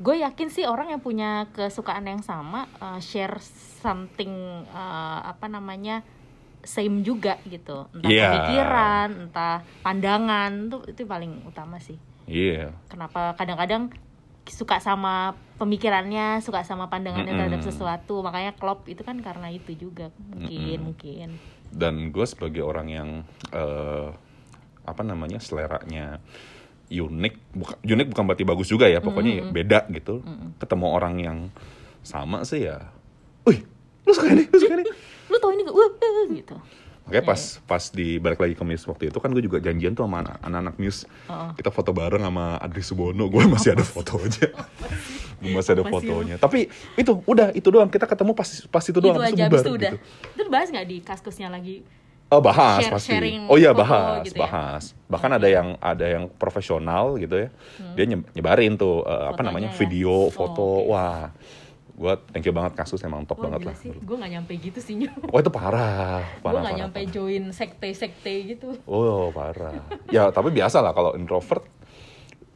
[0.00, 3.38] gue yakin sih orang yang punya kesukaan yang sama eh, share
[3.78, 4.32] something
[4.66, 6.02] eh, apa namanya
[6.66, 8.26] same juga gitu entah Iya.
[8.26, 11.94] pemikiran entah pandangan itu itu paling utama sih.
[12.26, 12.74] Iya.
[12.90, 13.94] Kenapa kadang-kadang
[14.50, 17.70] suka sama pemikirannya suka sama pandangannya terhadap Mm-mm.
[17.70, 20.86] sesuatu makanya klop itu kan karena itu juga mungkin Mm-mm.
[20.90, 21.28] mungkin
[21.70, 23.08] Dan gue sebagai orang yang
[23.54, 24.10] eh,
[24.82, 26.18] apa namanya seleranya
[26.90, 28.98] unik, bukan unik bukan berarti bagus juga ya.
[28.98, 30.26] Pokoknya ya beda gitu.
[30.58, 31.38] Ketemu orang yang
[32.02, 32.90] sama sih ya.
[33.46, 33.62] Wih,
[34.02, 34.84] lu suka ini, lu suka ini.
[35.30, 35.76] lu tau ini gak?
[35.78, 36.56] Wah, eh, gitu
[37.10, 40.06] Makanya pas pas di balik lagi ke Muse waktu itu kan gue juga janjian tuh
[40.06, 41.10] sama anak- anak-anak Muse.
[41.26, 41.50] Oh.
[41.52, 43.26] Kita foto bareng sama Adri Subono.
[43.26, 44.48] Gue masih ada fotonya.
[45.36, 46.36] gue masih ada fotonya.
[46.36, 47.88] Tapi itu udah itu doang.
[47.88, 49.18] Kita ketemu pas pas itu doang.
[49.18, 50.38] itu aja bubar itu udah gitu.
[50.38, 51.82] itu bahas nggak di kaskusnya lagi
[52.30, 53.10] Oh bahas Share- pasti.
[53.50, 54.46] Oh iya bahas, gitu ya?
[54.46, 54.94] bahas.
[55.10, 57.50] Bahkan ada yang ada yang profesional gitu ya.
[57.98, 59.50] Dia nye- nyebarin tuh eh, apa Hmm.
[59.50, 59.76] Namanya ya?
[59.76, 60.86] video, Oh, foto.
[60.86, 60.94] oke.
[60.94, 61.34] Wah,
[62.00, 63.76] gua thank you banget kasus emang top Wah banget lah.
[63.76, 66.96] sih, gue gak nyampe gitu sih Nyu Oh itu parah, Gue parah, gak parah, nyampe
[66.98, 67.12] parah.
[67.12, 69.76] join sekte-sekte gitu Oh parah.
[70.08, 71.60] ya tapi biasa lah kalau introvert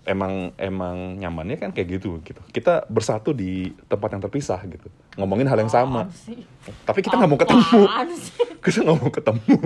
[0.05, 2.37] emang emang nyamannya kan kayak gitu gitu.
[2.47, 4.85] Kita bersatu di tempat yang terpisah gitu,
[5.17, 6.09] ngomongin hal yang sama.
[6.11, 6.45] Sih?
[6.85, 7.81] Tapi kita nggak mau ketemu.
[8.65, 9.57] Kita nggak mau ketemu.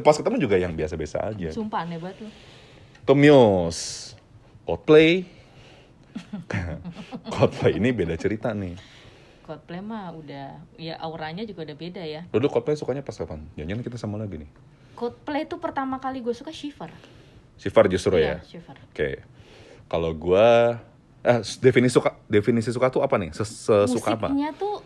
[0.00, 1.48] Pas ketemu juga yang biasa-biasa aja.
[1.48, 2.28] Sumpah aneh banget lu
[3.04, 4.12] Tomios,
[4.64, 5.24] Coldplay.
[7.32, 8.76] Coldplay ini beda cerita nih.
[9.44, 13.44] Coldplay mah udah Ya auranya juga udah beda ya Dulu Coldplay sukanya pas kapan?
[13.54, 14.50] Jangan kita sama lagi nih.
[14.94, 16.88] Coldplay itu pertama kali gue suka Shiver
[17.54, 18.40] Sifar justru ya.
[18.40, 19.10] Iya, Shiver Oke.
[19.84, 20.80] Kalau gua
[21.20, 23.30] eh definisi suka definisi suka tuh apa nih?
[23.30, 24.28] Ses- Sesuka apa?
[24.28, 24.80] Musiknya tuh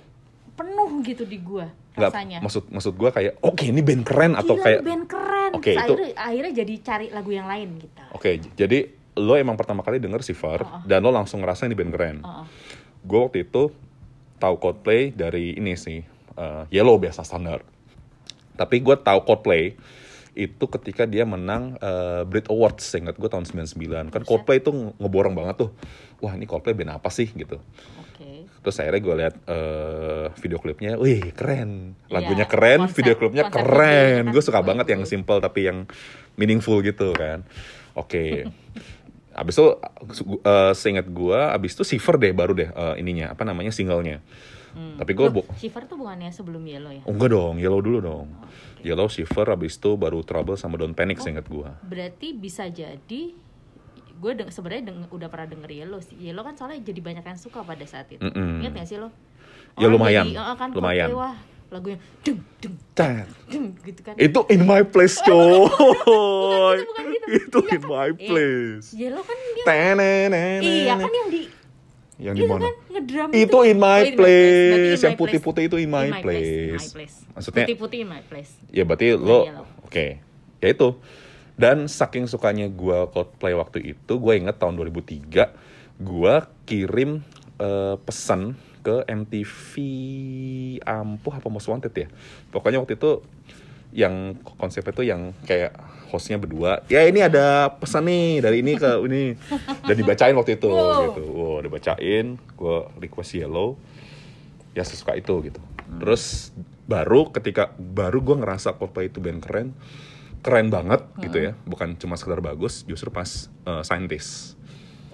[0.53, 4.55] penuh gitu di gue Nggak, rasanya maksud maksud gua kayak oke ini band keren atau
[4.55, 8.03] Gila, kayak band keren Oke, Terus itu- akhirnya, akhirnya jadi cari lagu yang lain gitu
[8.11, 8.79] Oke, j- jadi
[9.17, 10.83] lo emang pertama kali denger Sifar Oh, oh.
[10.85, 12.17] dan lo langsung ngerasa ini band keren.
[12.21, 12.45] Oh, oh.
[13.01, 13.71] Gue waktu itu
[14.39, 16.01] tahu Coldplay dari ini sih,
[16.35, 17.61] eh, Yellow biasa standar.
[18.55, 19.75] Tapi gue tahu Coldplay
[20.33, 24.09] itu ketika dia menang eh, Brit Awards, ingat gue tahun 99.
[24.09, 24.23] Kan.
[24.23, 25.71] Coldplay itu nge- ngeborong banget tuh.
[26.19, 27.59] Wah ini Coldplay band apa sih gitu.
[27.99, 31.95] Oke Terus akhirnya gue liat eh, video klipnya, wih keren.
[32.09, 34.23] Lagunya Iya, keren, konsep- video klipnya konsep keren.
[34.25, 35.87] kan Gue suka banget yang simple tapi yang
[36.35, 37.43] meaningful gitu kan.
[37.95, 38.47] Oke.
[39.39, 43.71] Abis itu uh, seingat gua abis itu Shiver deh baru deh uh, ininya apa namanya
[43.71, 44.19] singlenya.
[44.75, 47.03] Tapi gua Loh, bu- Shiver tuh bukannya sebelum Yellow ya?
[47.03, 48.27] oh, enggak dong, Yellow dulu dong.
[48.79, 51.75] Yellow, Shiver, abis itu baru Trouble sama Don't Panic seingat gua.
[51.83, 53.23] Berarti bisa jadi
[54.19, 56.19] gue deng sebenarnya deng- udah pernah denger Yellow sih.
[56.19, 58.19] Yellow kan soalnya jadi banyak yang suka pada saat itu.
[58.19, 58.63] Mm-mm.
[58.63, 59.15] Ingat gak sih lo?
[59.79, 60.27] Ya, Orang lumayan.
[60.27, 61.37] jadi, "Ah, kan Lumayan." Coldplay, wah
[61.69, 62.41] lagunya dung
[62.93, 63.29] Tet.
[63.47, 64.15] dung gitu kan.
[64.17, 66.79] Itu in my place, coy.
[66.81, 67.27] bukan gitu.
[67.29, 67.89] Itu Iya in kan?
[67.89, 68.87] my Eh, place.
[68.91, 69.65] Yellow kan dia.
[70.59, 71.43] Iya kan yang di
[72.19, 72.63] Yang di itu mana?
[72.65, 75.01] kan ngedrum Itu in my Oh, in place.
[75.01, 76.49] Yang putih-putih itu in my In my place.
[76.49, 77.17] in my place.
[77.31, 78.53] Maksudnya- putih-putih in my place.
[78.69, 79.67] Ya berarti lo Yellow.
[79.83, 80.07] oke.
[80.59, 80.89] Ya itu.
[81.55, 85.51] Dan saking sukanya gua Coldplay waktu itu, gue inget tahun 2003
[85.97, 87.23] gua kirim
[87.57, 88.55] eh, pesan
[88.89, 89.73] ke MTV
[90.81, 92.09] Ampuh apa Most Wanted ya.
[92.49, 93.21] Pokoknya waktu itu
[93.89, 95.73] yang konsepnya tuh yang kayak
[96.09, 96.85] hostnya berdua.
[96.89, 99.37] Ya ini ada pesan nih dari ini ke ini
[99.85, 101.13] dan dibacain waktu itu Wow.
[101.13, 101.23] gitu.
[101.29, 102.27] Wow, dibacain.
[102.57, 103.77] Gue request Yellow.
[104.73, 105.61] Ya sesuka itu gitu.
[106.01, 106.53] Terus
[106.85, 109.69] baru ketika baru gue ngerasa Coldplay itu band keren,
[110.41, 111.53] keren banget gitu ya.
[111.65, 114.58] Bukan cuma sekedar bagus, justru pas uh, Scientist.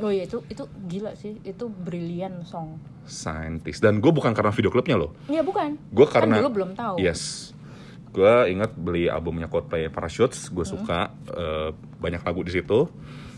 [0.03, 2.83] Oh iya itu itu gila sih, itu brilian song.
[3.07, 3.79] Scientist.
[3.79, 5.15] Dan gue bukan karena video klipnya loh.
[5.31, 5.79] Iya bukan.
[5.95, 6.99] Gue Kan karena dulu belum tahu.
[6.99, 7.55] Yes.
[8.15, 12.87] Gue ingat beli albumnya Coldplay Parachutes, gue suka eh, banyak lagu di situ.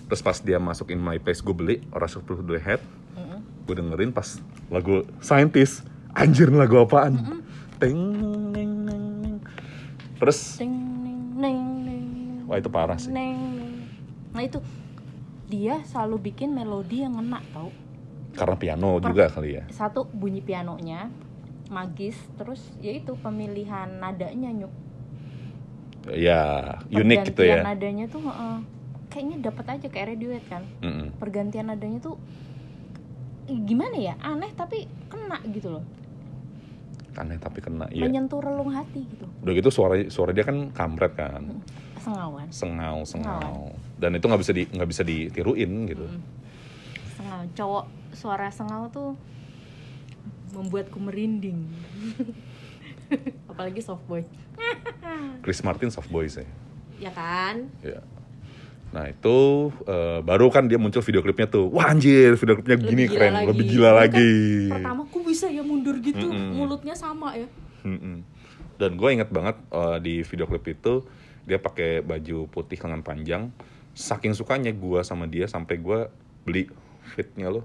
[0.07, 2.80] Terus pas dia masuk in my place gue beli Blue to the Head.
[3.66, 4.38] Gue dengerin pas
[4.70, 5.82] lagu Scientist.
[6.16, 7.42] Anjir lagu apaan?
[7.76, 8.00] Ting
[8.57, 9.34] neng neng neng.
[10.16, 12.04] Terus Ting, neng, neng, neng,
[12.48, 13.12] Wah, itu parah sih.
[13.12, 13.72] neng, neng.
[14.32, 14.57] Nah itu
[15.47, 17.70] dia selalu bikin melodi yang ngena tau.
[18.36, 19.64] karena piano juga kali ya.
[19.72, 21.09] Satu bunyi pianonya
[21.66, 24.72] magis, terus ya itu pemilihan nadanya nyuk.
[26.12, 27.64] Ya unik gitu Pergantian ya.
[27.64, 28.57] nadanya tuh heeh,
[29.09, 30.62] kayaknya dapat aja kayak Radiohead kan.
[30.84, 31.16] Mm-mm.
[31.16, 32.20] Pergantian nadanya tuh
[33.47, 35.84] gimana ya aneh tapi kena gitu loh
[37.14, 37.86] Aneh tapi kena.
[37.88, 38.05] Iya.
[38.05, 41.40] menyentuh relung hati gitu Udah gitu suara suara dia kan kampret kan.
[41.97, 43.40] sengawan Sengau, sengau.
[43.40, 43.62] Sengau.
[43.97, 46.05] Dan itu nggak bisa di nggak bisa ditiruin gitu.
[47.16, 49.16] sengau cowok suara sengau tuh
[50.53, 51.64] membuatku merinding
[53.51, 54.20] apalagi soft boy
[55.42, 56.47] Chris Martin soft boys ya.
[56.99, 58.01] ya kan Ya.
[58.86, 59.36] Nah itu
[59.84, 61.68] eh, baru kan dia muncul video klipnya tuh.
[61.68, 63.47] Wah anjir video klipnya gini Lebih keren, lagi.
[63.47, 64.34] lebih gila lagi.
[64.70, 66.55] pertama ku bisa ya mundur gitu Mm-mm.
[66.55, 67.49] mulutnya sama ya
[67.82, 68.22] Mm-mm.
[68.76, 71.05] Dan gue inget banget eh, di video klip itu
[71.44, 73.42] dia pakai baju putih lengan panjang.
[73.97, 76.12] Saking sukanya gue sama dia sampai gue
[76.44, 76.68] beli
[77.16, 77.64] fitnya lu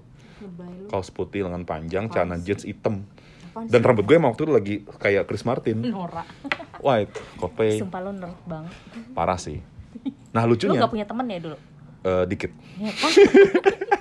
[0.89, 3.05] Kaos putih lengan panjang, Apaan celana jeans hitam.
[3.51, 3.87] Apaan Dan sih?
[3.91, 5.83] rambut gue emang waktu itu lagi kayak Chris Martin.
[5.85, 6.25] norak
[6.81, 8.01] Wah, itu Coldplay sumpah
[8.47, 8.73] banget
[9.13, 9.59] parah sih.
[10.31, 11.57] Nah lu lucunya gak punya temen ya dulu
[12.07, 12.51] eh, dikit.
[12.79, 12.89] ya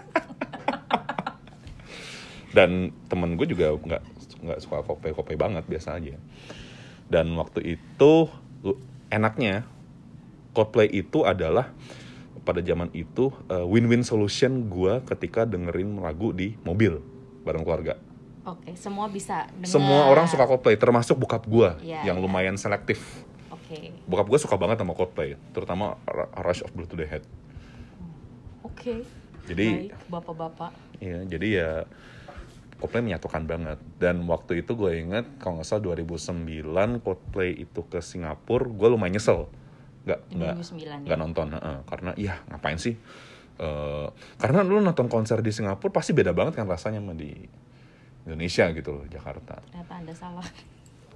[2.51, 4.03] dan temen gue juga nggak
[4.43, 6.19] nggak suka kopi kopi banget biasa aja
[7.07, 8.13] dan waktu itu
[8.63, 9.67] lu- enaknya
[10.51, 11.71] Coldplay itu adalah
[12.41, 16.99] pada zaman itu uh, win-win solution gue ketika dengerin lagu di mobil
[17.43, 17.95] bareng keluarga
[18.43, 19.69] oke semua bisa dengar.
[19.69, 22.25] semua orang suka Coldplay termasuk bokap gue Iya, yang iya.
[22.25, 23.01] lumayan selektif
[23.49, 27.25] oke bokap gue suka banget sama Coldplay terutama Ru- Rush of Blue to the Head
[28.63, 28.95] oke
[29.47, 31.71] Jadi- Baik, bapak-bapak Iya, jadi ya
[32.77, 33.77] Coldplay menyatukan banget.
[33.97, 36.65] Dan waktu itu gue inget, kalau nggak salah 2009
[36.99, 39.53] Coldplay itu ke Singapura, gue lumayan nyesel.
[40.01, 41.21] Nggak, nggak, 2009 nggak ya.
[41.21, 41.47] nonton.
[41.53, 41.77] heeh.
[41.85, 42.95] karena, iya ngapain sih?
[43.57, 47.37] Eh, karena lu nonton konser di Singapura pasti beda banget kan rasanya sama di
[48.25, 49.61] Indonesia gitu loh, Jakarta.
[49.63, 50.49] ternyata anda salah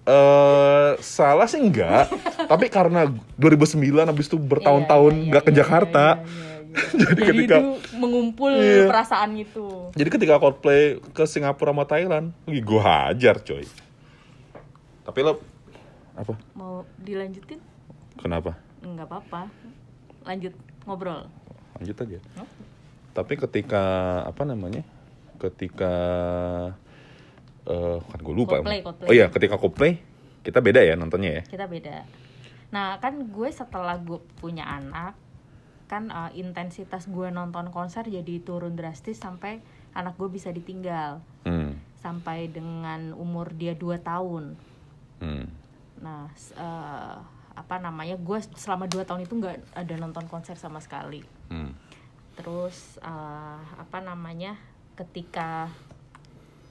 [0.04, 2.12] eh salah sih enggak,
[2.52, 3.08] tapi karena
[3.40, 6.04] 2009 habis itu bertahun-tahun Iya, iya, nggak ke iya, Jakarta.
[6.92, 7.62] Jadi jadi ketika-
[7.94, 8.90] mengumpul Iya.
[8.90, 13.62] perasaan itu Jadi ketika Coldplay ke Singapura sama Thailand, gue hajar coy.
[15.02, 15.38] Tapi lo
[16.12, 16.34] apa?
[16.52, 17.62] mau dilanjutin
[18.16, 18.56] Kenapa?
[18.80, 19.48] nggak apa-apa
[20.22, 20.52] lanjut
[20.84, 21.24] ngobrol
[21.74, 22.18] Lanjut aja.
[22.38, 22.46] Oh.
[23.10, 23.82] Tapi ketika
[24.22, 24.86] apa namanya?
[25.36, 25.94] Ketika
[27.64, 28.60] eh kan gue lupa.
[28.60, 28.80] Coldplay.
[28.84, 29.08] Coldplay.
[29.08, 29.98] Oh iya, ketika Coldplay
[30.44, 31.42] kita beda ya nontonnya ya.
[31.48, 32.04] kita beda
[32.68, 35.16] nah kan gue setelah gue punya anak
[35.86, 41.76] kan eh, intensitas gue nonton konser jadi turun drastis sampai anak gue bisa ditinggal Hmm.
[41.96, 44.58] sampai dengan umur dia 2 tahun
[45.16, 45.46] Hmm.
[45.96, 47.16] nah eh,
[47.54, 51.70] apa namanya gue selama 2 tahun itu nggak ada nonton konser sama sekali Hmm.
[52.34, 54.58] terus eh, apa namanya
[54.94, 55.70] ketika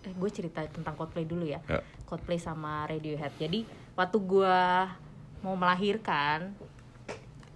[0.02, 1.80] eh gue cerita tentang Coldplay dulu ya Ya.
[2.04, 3.64] Coldplay sama Radiohead jadi
[3.94, 4.58] waktu gue
[5.40, 6.52] mau melahirkan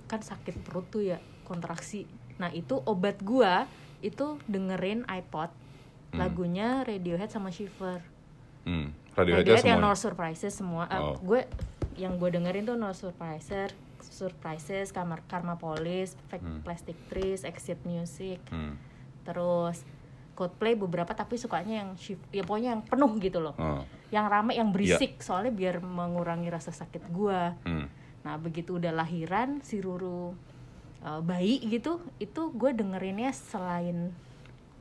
[0.05, 3.67] kan sakit perut tuh ya kontraksi nah itu obat gua
[3.99, 5.51] itu dengerin iPod
[6.07, 6.23] Hmm.
[6.23, 7.99] lagunya Radiohead sama Shiver
[8.63, 8.95] Hmm.
[9.11, 9.83] Radiohead Radiohead yang.
[9.83, 11.19] No Surprises semua Eh, Oh.
[11.19, 11.43] gue
[11.97, 16.61] yang gue dengerin tuh No Surprises Surprises Karma, Karma Police Fake Hmm.
[16.61, 18.77] Plastic Trees Exit Music Hmm.
[19.23, 19.81] terus
[20.31, 23.81] Coldplay beberapa tapi sukanya yang shift ya pokoknya yang penuh gitu loh Oh.
[24.07, 27.89] yang rame yang berisik soalnya biar mengurangi rasa sakit gua Hmm.
[28.21, 30.37] nah begitu udah lahiran si Ruru
[30.99, 34.13] uh, bayi gitu itu gue dengerinnya selain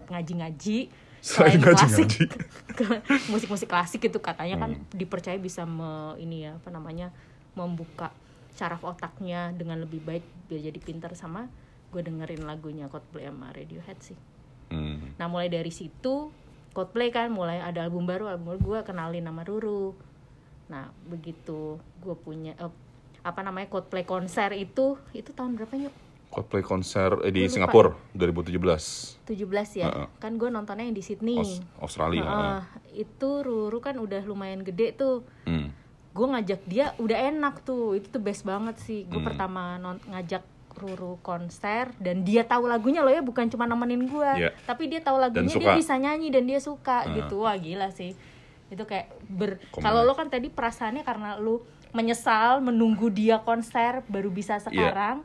[0.06, 0.92] ngaji-ngaji
[1.26, 2.24] Selain klasik ngaji-ngaji.
[3.32, 4.86] musik-musik klasik gitu katanya kan Hmm.
[4.94, 7.10] dipercaya bisa me, ini ya apa namanya
[7.58, 8.14] membuka
[8.54, 11.50] saraf otaknya dengan lebih baik biar jadi pintar sama
[11.90, 14.18] gue dengerin lagunya Coldplay sama Radiohead sih
[14.66, 15.14] Hmm.
[15.14, 16.30] Nah mulai dari situ
[16.70, 19.94] Coldplay kan mulai ada album baru, album baru gue kenalin nama Ruru.
[20.66, 22.72] Nah begitu gue punya eh,
[23.22, 25.94] apa namanya Coldplay konser itu itu tahun berapa yuk?
[26.28, 27.46] Coldplay konser eh, di.
[27.46, 29.24] Singapura 2017.
[29.24, 29.26] 17
[29.74, 29.86] ya.
[29.86, 30.06] Heeh.
[30.16, 31.36] Kan gue nontonnya yang di Sydney.
[31.36, 32.24] Aus- Australia.
[32.24, 32.60] Heeh.
[32.96, 35.20] itu Ruru kan udah lumayan gede tuh.
[35.44, 35.68] Hmm.
[36.10, 37.92] Gue ngajak dia udah enak tuh.
[37.92, 39.04] Itu tuh best banget sih.
[39.04, 39.28] Gue Hmm.
[39.28, 40.40] pertama non- ngajak
[40.74, 44.52] Ruru konser dan dia tahu lagunya loh ya bukan cuma nemenin gue Iya.
[44.62, 47.16] tapi dia tahu lagunya dia bisa nyanyi dan dia suka Ah.
[47.16, 48.12] gitu wah gila sih
[48.68, 54.28] itu kayak ber kalau lo kan tadi perasaannya karena lu menyesal menunggu dia konser baru
[54.28, 55.24] bisa sekarang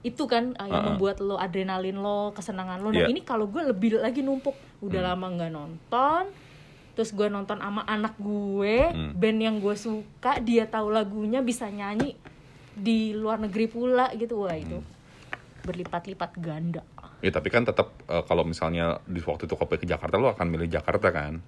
[0.00, 0.86] itu kan uh, yang ah.
[0.90, 3.08] membuat lo adrenalin lo kesenangan lo nah Iya.
[3.08, 5.08] ini kalau gue lebih lagi numpuk udah Hmm.
[5.12, 6.24] lama nggak nonton
[6.90, 9.12] terus gue nonton sama anak gue Hmm.
[9.12, 12.16] band yang gue suka dia tahu lagunya bisa nyanyi
[12.72, 14.88] di luar negeri pula gitu wah itu Hmm.
[15.62, 16.80] berlipat-lipat ganda
[17.20, 20.48] Ya tapi kan tetap eh, kalau misalnya di waktu itu Coldplay ke Jakarta lo akan
[20.48, 21.44] milih Jakarta kan?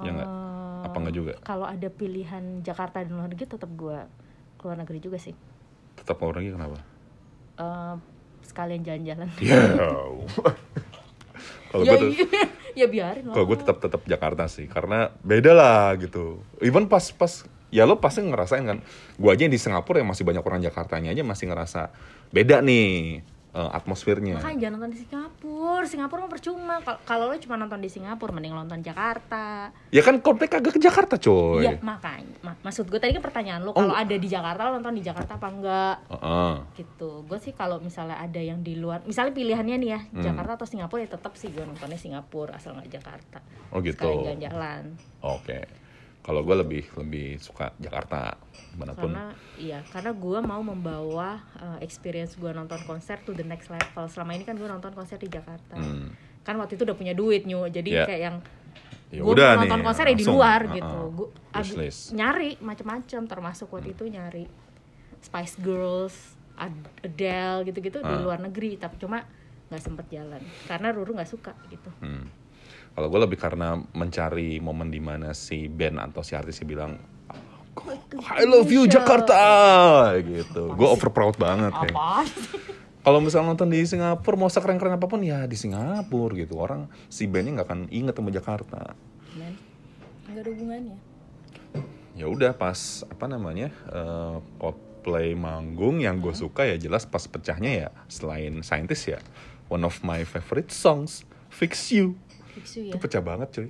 [0.00, 0.24] Ya nggak?
[0.24, 1.32] Eh, Apa nggak juga?
[1.44, 3.98] kalau ada pilihan Jakarta dan luar negeri tetap gue
[4.56, 5.36] keluar negeri juga sih
[5.94, 6.80] Tetap keluar lagi kenapa?
[7.58, 7.94] Eh,
[8.42, 9.62] sekalian jalan-jalan Ya.
[11.72, 12.44] kalau ya, gue tuh, iya.
[12.84, 16.44] ya biarin lah kalau gue tetap tetap Jakarta sih, karena beda lah gitu.
[16.60, 18.78] Even pas pas ya lo pasti ngerasain kan.
[19.16, 21.88] Gue aja yang di Singapura yang masih banyak orang Jakartanya aja masih ngerasa
[22.32, 24.34] beda nih eh, atmosfernya.
[24.34, 28.30] makanya jangan nonton di Singapura Singapura mah percuma Kal- kalau lo cuma nonton di Singapura
[28.30, 31.60] mending nonton Jakarta Ya kan Coldplay kagak ke Jakarta coy.
[31.62, 34.94] Iya makanya ma- maksud gue tadi kan pertanyaan lo kalau ada di Jakarta lo nonton
[34.94, 36.54] di Jakarta apa enggak Heeh.
[36.74, 40.22] gitu gue sih kalau misalnya ada yang di luar misalnya pilihannya nih ya Hmm.
[40.22, 43.38] Jakarta atau Singapura ya tetap sih gue nontonnya Singapura asal nggak Jakarta
[43.68, 44.00] Oh gitu.
[44.00, 44.82] sekalian jalan-jalan
[45.20, 45.60] Oke.
[46.22, 48.38] Kalau gue lebih lebih suka Jakarta,
[48.72, 49.10] mana pun.
[49.10, 54.06] karena iya karena gue mau membawa uh, experience gue nonton konser to the next level
[54.06, 56.14] selama ini kan gue nonton konser di Jakarta Hmm.
[56.40, 58.04] kan waktu itu udah punya duit nyu jadi Iya.
[58.06, 58.36] kayak yang
[59.10, 60.74] Ya gue nonton nih, konser ya di luar Heeh.
[60.74, 61.28] gitu gue
[62.12, 64.44] nyari macam-macam termasuk waktu itu nyari
[65.20, 66.16] Spice Girls
[66.54, 68.22] Ad- Adele gitu-gitu di Ah.
[68.22, 69.20] luar negeri tapi cuma
[69.68, 72.24] nggak sempet jalan karena Ruru nggak suka gitu Hmm.
[72.92, 76.92] Kalau gue lebih karena mencari momen di mana si band atau si artisnya bilang
[78.36, 79.40] I love you Jakarta
[80.20, 80.76] gitu.
[80.76, 81.94] Gue over proud banget ya.
[83.02, 86.60] Kalau misalnya nonton di Singapura mau sekeren-keren apa pun ya di Singapura gitu.
[86.60, 88.92] Orang si bandnya nggak akan inget sama Jakarta.
[90.28, 90.96] nggak ada hubungannya
[92.12, 94.36] Ya udah pas apa namanya eh,
[95.02, 99.18] Coldplay manggung yang gue suka ya jelas pas pecahnya ya selain Scientist ya
[99.66, 102.14] one of my favorite songs Fix You
[102.54, 102.92] fix you ya?
[102.94, 103.68] itu pecah banget cuy.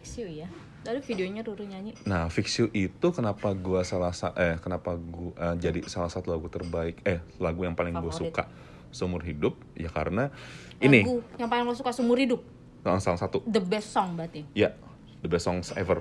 [0.00, 0.48] fix you ya?
[0.80, 1.92] Lalu videonya Ruru nyanyi?
[2.08, 6.32] Nah, Fix You itu kenapa gua salah sa eh kenapa gua eh, jadi salah satu
[6.32, 8.32] lagu terbaik eh lagu yang paling gue Favorit.
[8.32, 8.42] suka
[8.88, 9.60] seumur hidup?
[9.76, 10.32] Ya karena
[10.80, 11.04] ini.
[11.04, 12.40] lagu yang paling lo suka seumur hidup?
[12.80, 13.44] Eh, salah satu.
[13.44, 14.48] The best song berarti?
[14.56, 14.72] Ya
[15.20, 16.00] the best songs ever.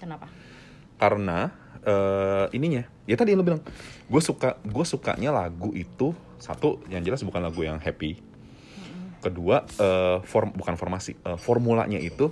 [0.00, 0.32] Kenapa?
[0.96, 1.52] Karena
[1.84, 2.88] eh, ininya.
[3.04, 3.60] Ya tadi lo bilang.
[4.08, 8.16] Gue suka gue sukanya lagu itu satu yang jelas bukan lagu yang happy
[9.26, 12.30] kedua eh, form bukan formasi eh, formulanya itu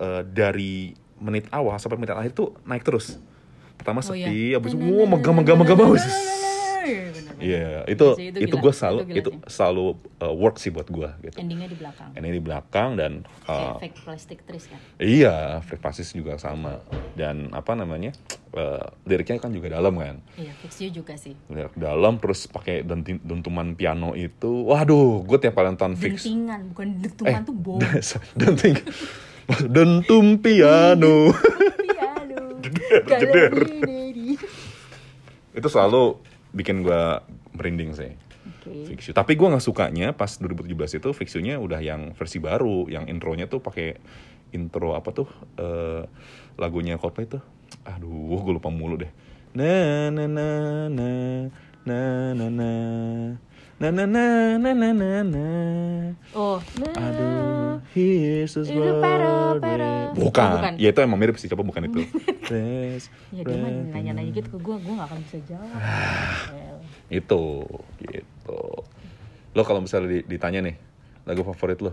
[0.00, 3.20] eh, dari menit awal sampai menit akhir tuh naik terus
[3.78, 4.58] pertama Oh, sepi iya.
[4.58, 5.76] habis itu wow, megah megah megah
[7.42, 7.58] Bener.
[7.58, 8.62] Iya, itu Sih, itu itu, gila.
[8.62, 9.86] gue selalu Itu itu selalu
[10.22, 11.36] uh, work sih buat gue gitu.
[11.42, 13.12] endingnya di belakang Ini di belakang dan
[13.50, 16.78] uh, fake plastic trees kan iya, Fred Pasis juga sama
[17.18, 18.14] dan apa namanya
[18.54, 22.86] uh, liriknya kan juga dalam kan, iya fix you juga sih lirik dalam terus pakai
[23.20, 27.80] dentuman piano itu, waduh, gue tiap kali nonton fix dentingan bukan dentuman tuh bom
[28.40, 28.76] denting
[29.68, 31.34] dentum piano
[31.82, 32.40] piano
[33.20, 33.54] jeder.
[33.68, 34.38] Galeri.
[35.52, 36.16] itu selalu
[36.52, 37.02] bikin gue
[37.56, 38.12] merinding sih.
[38.62, 38.94] Oke.
[38.94, 39.14] Fix You.
[39.16, 43.50] Tapi gue nggak sukanya pas 2017 itu Fix You-nya udah yang versi baru, yang intronya
[43.50, 43.98] tuh pakai
[44.52, 45.28] intro apa tuh
[45.58, 46.04] eh,
[46.60, 47.42] lagunya Coldplay tuh.
[47.88, 49.10] Aduh, gue lupa mulu deh.
[49.56, 50.48] Na na na
[50.88, 51.08] na
[51.84, 51.98] na
[52.36, 52.70] na na
[53.82, 54.24] na na na
[54.54, 55.46] na na na na.
[56.38, 56.62] Oh.
[56.94, 59.58] Aduh here's his Itu pero, birthday.
[59.58, 59.90] pero.
[60.14, 60.46] bukan.
[60.46, 60.72] Oh, bukan.
[60.78, 62.06] ya itu emang mirip sih coba bukan itu.
[62.50, 65.66] This ya dia mah nanya-nanya gitu ke gue gue gak akan bisa jawab.
[66.54, 66.78] Well,
[67.10, 67.42] itu
[68.00, 68.60] gitu.
[69.52, 70.76] Lo kalau misalnya di- ditanya nih
[71.26, 71.90] lagu favorit lo?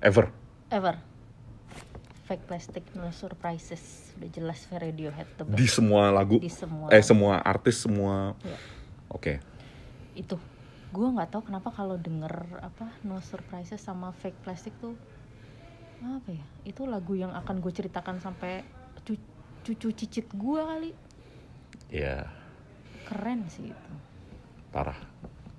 [0.00, 0.32] Ever?
[0.72, 0.96] Ever.
[2.24, 4.16] Fake plastic no surprises.
[4.16, 5.58] Udah jelas Radiohead the best.
[5.60, 6.40] di semua lagu?
[6.40, 6.88] Di semua.
[6.88, 7.04] Eh lagu.
[7.04, 8.32] semua artis semua.
[8.40, 8.56] Ya,
[9.12, 9.44] oke.
[10.16, 10.40] Itu
[10.92, 14.92] gue nggak tahu kenapa kalau denger apa no surprises sama fake plastic tuh
[16.04, 18.60] apa ya itu lagu yang akan gue ceritakan sampai
[19.02, 19.30] cu-
[19.62, 20.90] cucu cicit gue kali.
[21.88, 22.26] Ya
[23.06, 23.92] keren sih itu.
[24.74, 24.98] Parah.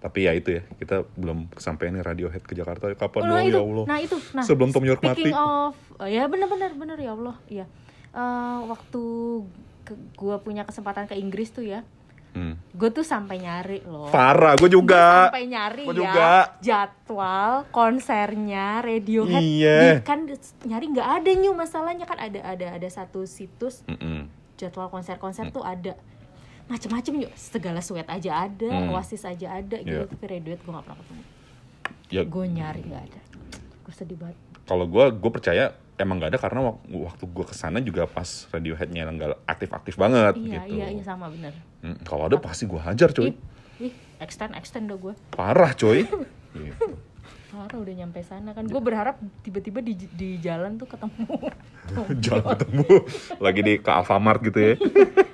[0.04, 2.92] Tapi ya itu ya kita belum kesampaian nih Radiohead ke Jakarta.
[2.92, 3.86] Kapan dong nah itu, ya Allah?
[3.88, 5.32] Nah itu, nah Sebelum Tom York mati.
[5.32, 7.66] of, oh, ya benar-benar benar ya Allah, ya
[8.14, 9.02] Eh, waktu
[10.14, 11.82] gue punya kesempatan ke Inggris tuh ya,
[12.34, 12.58] Hmm.
[12.70, 14.10] gue tuh sampai nyari loh.
[14.10, 16.30] parah gue Gua juga sampai nyari Gua ya juga.
[16.60, 19.78] jadwal konsernya Radiohead Iya.
[19.94, 20.26] Di- kan
[20.64, 24.26] nyari nggak ada nyu masalahnya kan ada ada ada satu situs Mm-mm.
[24.56, 25.94] jadwal konser-konser tuh ada
[26.66, 28.90] macem-macem yuk segala sweat aja ada Hmm.
[28.92, 30.10] Oasis aja ada gitu Iya.
[30.10, 31.24] tapi Radiohead gue nggak pernah ketemu
[32.10, 33.22] ya gue nyari nggak ada
[33.80, 35.66] gue sedih banget kalau gue gue percaya
[36.04, 40.36] emang gak ada karena wak- waktu gue ke sana juga pas Radioheadnya nggak aktif-aktif banget
[40.38, 40.76] iya gitu.
[40.76, 41.56] iya iya sama bener.
[41.80, 43.32] Hmm, kalau ada pasti gue hajar coy.
[43.80, 46.04] Ih extend extend dah gue parah coy.
[46.54, 46.86] Gitu.
[47.49, 48.51] parah udah nyampe sana.
[48.51, 51.34] Kan gue berharap tiba-tiba di, di jalan tuh ketemu.
[52.24, 52.86] Jangan ketemu.
[53.38, 54.74] Lagi di ke Alfamart gitu ya.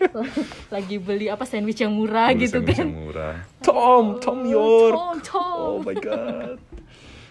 [0.76, 2.88] Lagi beli apa sandwich yang murah Beli gitu sandwich kan.
[2.88, 3.36] yang murah.
[3.60, 4.96] Tom Tom York.
[4.96, 5.56] Tom, Tom.
[5.60, 6.56] oh my god.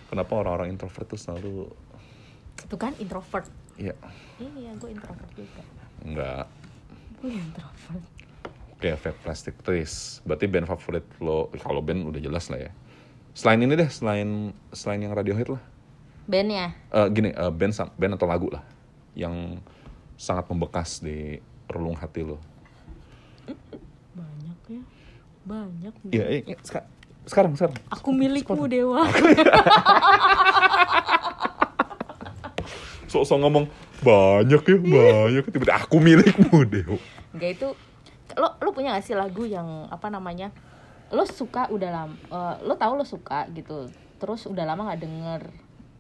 [0.09, 1.69] Kenapa orang-orang introvert tuh selalu
[2.61, 3.47] itu kan introvert.
[3.77, 3.95] Ya
[4.39, 5.63] iya gue introvert juga.
[6.01, 6.45] Nggak
[7.19, 8.05] gue introvert.
[8.73, 10.23] Oke, Fat Plastic Trees.
[10.23, 12.71] Berarti band favorit lo, kalau band udah jelas lah ya.
[13.35, 15.63] Selain ini deh, selain selain yang Radiohead lah.
[16.25, 16.77] bandnya?
[16.89, 18.63] Eh, gini, eh, band band atau lagu lah
[19.15, 19.59] yang
[20.15, 22.39] sangat membekas di relung hati lo.
[24.15, 24.83] banyak ya.
[25.43, 25.95] Banyak.
[26.11, 26.87] Iya, eh, seka-
[27.25, 27.77] sekarang sekarang.
[27.89, 29.05] aku milikmu dewa
[33.09, 33.65] Sok-sok ngomong
[33.99, 35.45] banyak ya, banyak.
[35.47, 36.85] Tiba-tiba aku milikmu deh.
[37.33, 37.69] Enggak itu
[38.37, 40.53] lo lo punya gak sih lagu yang apa namanya
[41.09, 42.15] lo suka udah lama
[42.61, 45.43] lo tahu lo suka gitu terus udah lama nggak denger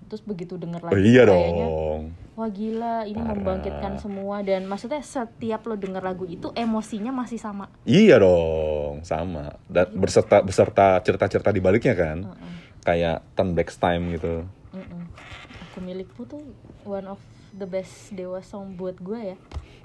[0.04, 2.02] terus begitu denger Oh, lagi iya kayaknya dong.
[2.32, 3.32] wah gila ini Parah.
[3.34, 9.56] membangkitkan semua dan maksudnya setiap lo denger lagu itu emosinya masih sama Iya dong, sama.
[9.64, 12.24] Dan berserta beserta cerita-cerita di baliknya kan.
[12.24, 12.52] Heeh.
[12.80, 14.44] Kayak Turn Back Time gitu.
[14.70, 15.02] Mm-mm.
[15.47, 15.47] aku
[15.80, 16.42] milikmu tuh
[16.82, 17.20] one of
[17.50, 19.36] the best dewa song buat gue ya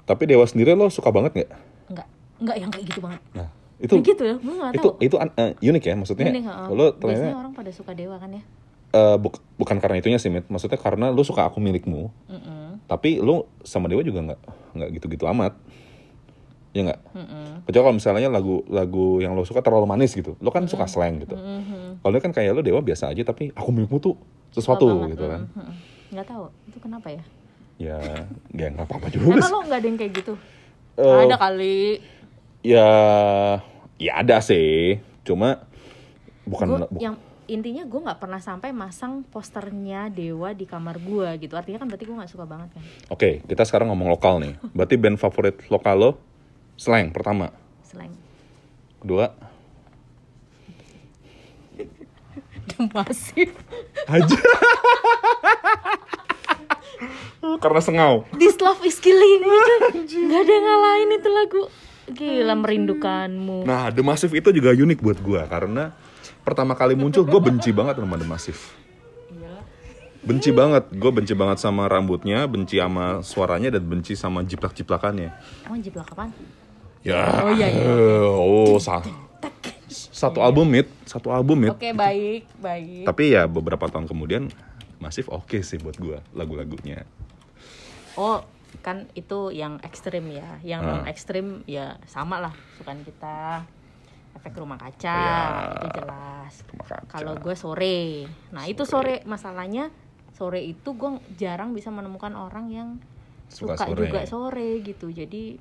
[0.04, 1.50] Tapi Dewa sendiri lo suka banget nggak?
[1.88, 2.06] nggak
[2.40, 5.16] nggak yang kayak gitu banget Nah, itu Kayak gitu ya gue nggak itu tahu itu
[5.16, 6.26] an- eh, unik ya maksudnya.
[6.28, 6.66] Ini, heeh.
[6.70, 6.98] Lo biasanya
[7.32, 8.42] ternyata orang pada suka dewa kan ya
[8.92, 10.46] eh, buk- bukan karena itunya sih, Mit.
[10.46, 12.86] Maksudnya karena lo suka aku milikmu, Mm-mm.
[12.86, 14.40] tapi lo sama Dewa juga nggak
[14.70, 15.58] nggak gitu-gitu amat.
[16.70, 17.00] Ya nggak?
[17.10, 17.46] Mm-mm.
[17.66, 20.38] Kecuali kalau misalnya lagu lagu yang lo suka terlalu manis gitu.
[20.38, 21.34] Lo kan suka slang gitu.
[21.34, 22.02] Mhm.
[22.02, 24.14] Kalau dia kan kayak lo Dewa biasa aja tapi aku milikmu tuh
[24.54, 25.40] sesuatu gitu kan.
[25.44, 25.74] mm, mm.
[26.10, 27.24] nggak tahu itu kenapa ya
[27.74, 27.98] Ya,
[28.54, 29.50] ya nggak apa-apa juga emang sih.
[29.50, 30.34] lo nggak ada yang kayak gitu
[30.94, 31.98] Eh, ada kali
[32.62, 32.88] Ya,
[33.98, 34.96] ya ada sih.
[35.20, 35.66] Cuma
[36.44, 41.28] bukan Gua bu- yang intinya gue nggak pernah sampai masang posternya dewa di kamar gue
[41.38, 44.56] gitu artinya kan berarti gue nggak suka banget kan Oke, kita sekarang ngomong lokal nih.
[44.70, 46.10] Berarti band favorit lokal lo
[46.74, 47.52] Slang pertama.
[47.84, 48.16] selain
[48.96, 49.28] Kedua,
[52.92, 53.50] masif
[54.06, 54.38] aja.
[57.60, 58.24] Karena sengau.
[58.34, 59.74] This love is killing itu
[60.16, 61.62] nggak ada yang ngalahin itu lagu.
[62.04, 63.64] Gila merindukanmu.
[63.64, 65.96] Nah, The Massive itu juga unik buat gua karena
[66.44, 68.60] pertama kali muncul gue benci banget sama The Massive.
[69.32, 69.54] Iya.
[70.20, 75.32] Benci banget, gue benci banget sama rambutnya, benci sama suaranya dan benci sama jiplak-jiplakannya.
[75.64, 76.28] emang jiplak kapan
[77.04, 77.84] Ya, Oh, iya, iya,
[78.24, 79.04] oh sa-
[80.24, 81.70] satu album mit, satu album mit.
[81.70, 84.48] oke baik baik Tapi ya beberapa tahun kemudian
[84.96, 87.04] Massive oke sih buat gua lagu-lagunya.
[88.14, 88.40] oh
[88.80, 90.88] kan itu yang ekstrim ya yang Ah.
[90.92, 93.62] non ekstrim ya sama lah sukan kita
[94.34, 95.38] efek rumah kaca Iya.
[95.72, 96.54] itu jelas
[97.06, 99.94] kalau gue sore nah itu sore masalahnya
[100.32, 102.88] sore itu gue jarang bisa menemukan orang yang
[103.46, 103.98] Suka suka, sore.
[104.00, 105.54] juga sore gitu jadi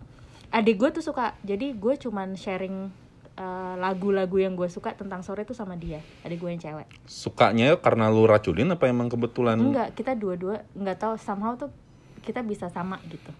[0.49, 2.89] adik gue tuh suka jadi gue cuman sharing
[3.33, 7.75] eh, lagu-lagu yang gue suka tentang sore tuh sama dia adik gue yang cewek Sukanya
[7.75, 9.57] karena lu raculin apa emang kebetulan?
[9.57, 11.73] enggak kita dua-dua nggak tahu somehow tuh
[12.21, 13.31] kita bisa sama gitu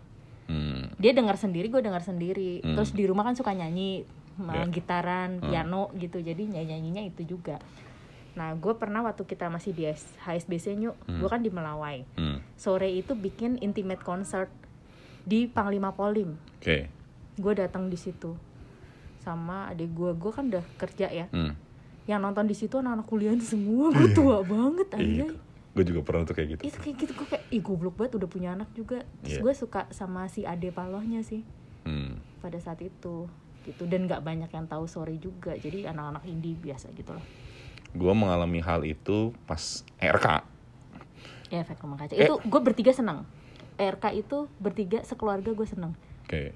[0.44, 2.76] Hmm, dia dengar sendiri gue dengar sendiri Hmm.
[2.76, 4.04] terus di rumah kan suka nyanyi
[4.36, 4.74] main Ya.
[4.74, 5.48] gitaran Hmm.
[5.48, 7.64] piano gitu jadi nyanyi nyanyinya itu juga
[8.34, 12.02] Nah, gue pernah waktu kita masih di HSBC Nyuk, gue kan di Melawai.
[12.18, 12.42] Hmm.
[12.58, 14.50] Sore itu bikin intimate concert
[15.22, 16.34] di Panglima Polim.
[16.58, 16.90] Oke.
[17.38, 18.34] Gue datang di situ
[19.24, 20.12] sama adik gue.
[20.14, 21.26] Gue kan udah kerja ya.
[21.30, 21.56] Hmm.
[22.04, 23.90] Yang nonton di situ anak-anak kuliah semua.
[23.90, 25.00] Gue tua banget Iya.
[25.24, 25.32] anjay.
[25.74, 26.62] Gue juga pernah tuh kayak gitu.
[26.66, 29.02] Itu kayak gitu gue kayak, ih goblok banget udah punya anak juga.
[29.20, 29.42] Terus Iya.
[29.42, 31.42] gue suka sama si Ade Palohnya sih
[31.82, 32.20] Hmm.
[32.40, 33.28] pada saat itu
[33.64, 37.24] gitu dan nggak banyak yang tahu sorry juga jadi anak-anak indie biasa gitu loh
[37.94, 39.60] Gue mengalami hal itu pas
[39.98, 40.28] RK.
[41.46, 42.24] ya efek rumah kaca Eh.
[42.24, 43.24] itu gue bertiga senang
[43.76, 45.92] RK itu bertiga sekeluarga gue seneng
[46.24, 46.52] Oke.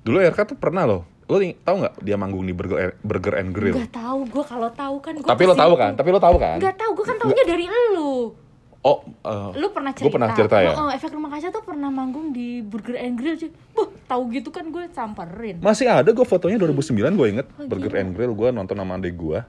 [0.00, 1.02] Dulu RK tuh pernah loh.
[1.30, 3.78] Lo tahu nggak dia manggung di Burger Burger and Grill?
[3.78, 5.92] nggak tahu gue kalau tahu kan gue Tapi lo tahu kan?
[5.94, 6.58] Tapi lo tahu kan?
[6.58, 8.34] nggak tahu gue kan taunya dari lu
[8.80, 10.56] Oh, eh, lu pernah Gua cerita pernah cerita?
[10.64, 10.72] ya?
[10.72, 13.52] Oh, efek rumah kaca tuh pernah manggung di Burger and Grill cuy.
[13.76, 15.60] Wah, tahu gitu kan gue samperin.
[15.60, 17.46] Masih ada gue fotonya 2009 gue inget.
[17.60, 18.00] Oh, Burger gila.
[18.00, 19.44] and Grill gue nonton sama adik gue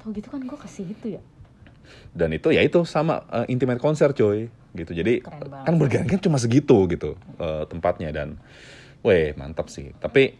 [0.00, 1.20] tahu gitu kan gue kasih itu ya?
[2.14, 4.46] Dan itu ya itu sama eh, intimate konser coy.
[4.70, 5.18] Gitu jadi
[5.66, 8.14] kan Burger and Grill cuma segitu gitu eh, tempatnya.
[8.14, 8.38] Dan
[9.02, 9.90] weh mantap sih.
[9.98, 10.38] Tapi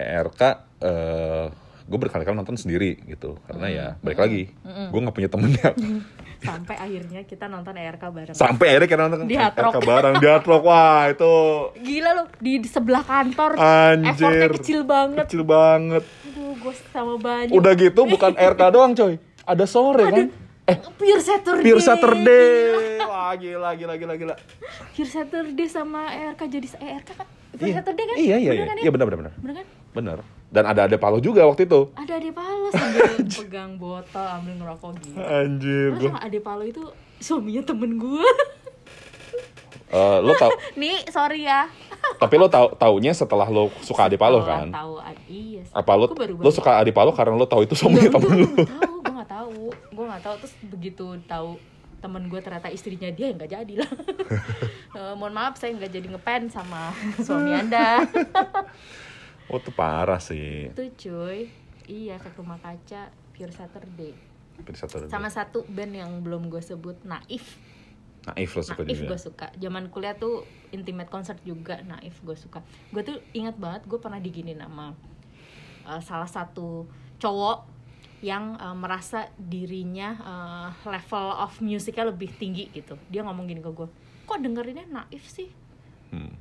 [0.00, 0.42] RK
[0.84, 1.46] eh,
[1.86, 3.38] gue berkali-kali nonton sendiri gitu.
[3.46, 5.70] Karena ya balik lagi gue nggak punya temennya.
[6.36, 8.36] Sampai akhirnya kita nonton ERK bareng.
[8.36, 9.72] Sampai akhirnya kita nonton Di Hard Rock.
[9.72, 10.62] RK bareng di Hard Rock.
[10.68, 11.34] Wah itu
[11.80, 13.56] gila lo di, di sebelah kantor.
[13.56, 14.12] Anjir.
[14.12, 15.24] effortnya kecil banget.
[15.26, 16.04] Kecil banget.
[16.04, 19.14] Aduh gue sama banyak udah gitu bukan RK doang coy.
[19.46, 20.26] Ada sore kan?
[20.66, 21.64] Eh Pure Saturday.
[21.64, 22.52] Pure Saturday.
[23.06, 24.34] Wah gila gila gila gila.
[24.92, 27.26] Pure Saturday sama ERK jadi eh, ERK kan?
[27.56, 27.76] Pure iya.
[27.80, 28.16] Saturday kan?
[28.18, 28.66] Iya iya Bener iya.
[28.66, 28.82] kan ya?
[28.84, 29.66] iya benar benar benar bener kan
[29.96, 31.90] benar dan ada ada Palo juga waktu itu.
[31.98, 33.02] Ada Ade Palo sambil
[33.42, 35.18] pegang botol ambil ngerokok gitu.
[35.18, 36.82] Anjir Terus sama Ade Palo itu
[37.18, 38.28] suaminya temen gue
[39.86, 40.50] Eh, lo tau
[40.80, 41.70] nih sorry ya.
[42.18, 44.70] Tapi lo tau taunya setelah lo suka Adi Palo kan?
[44.70, 45.74] tahu iya sih.
[45.74, 48.48] apa lo baru lo suka Adi Palo karena lo tau itu suaminya temen lo?
[48.50, 51.58] gue tahu gue nggak tahu gue nggak tahu terus begitu tahu
[51.96, 53.90] temen gue ternyata istrinya dia yang nggak jadi lah.
[54.96, 56.88] Eh, mohon maaf saya nggak jadi ngepen sama
[57.20, 58.00] suami anda
[59.50, 60.70] oh itu parah sih.
[60.70, 61.50] Itu cuy.
[61.86, 64.12] Iya efek rumah kaca pure Saturday.
[64.56, 67.60] Tapi satu sama satu band yang belum gue sebut Naif.
[68.26, 69.14] Naif lo suka Naif juga.
[69.14, 69.46] gue suka.
[69.60, 70.42] Zaman kuliah tuh
[70.74, 72.64] intimate concert juga Naif gue suka.
[72.90, 74.96] Gue tuh ingat banget gue pernah diginin sama
[75.86, 76.88] uh, salah satu
[77.22, 77.76] cowok
[78.24, 82.98] yang uh, merasa dirinya uh, level of musiknya lebih tinggi gitu.
[83.12, 83.88] Dia ngomong gini ke gue
[84.26, 85.48] kok dengerinnya Naif sih?
[86.10, 86.34] Hmm.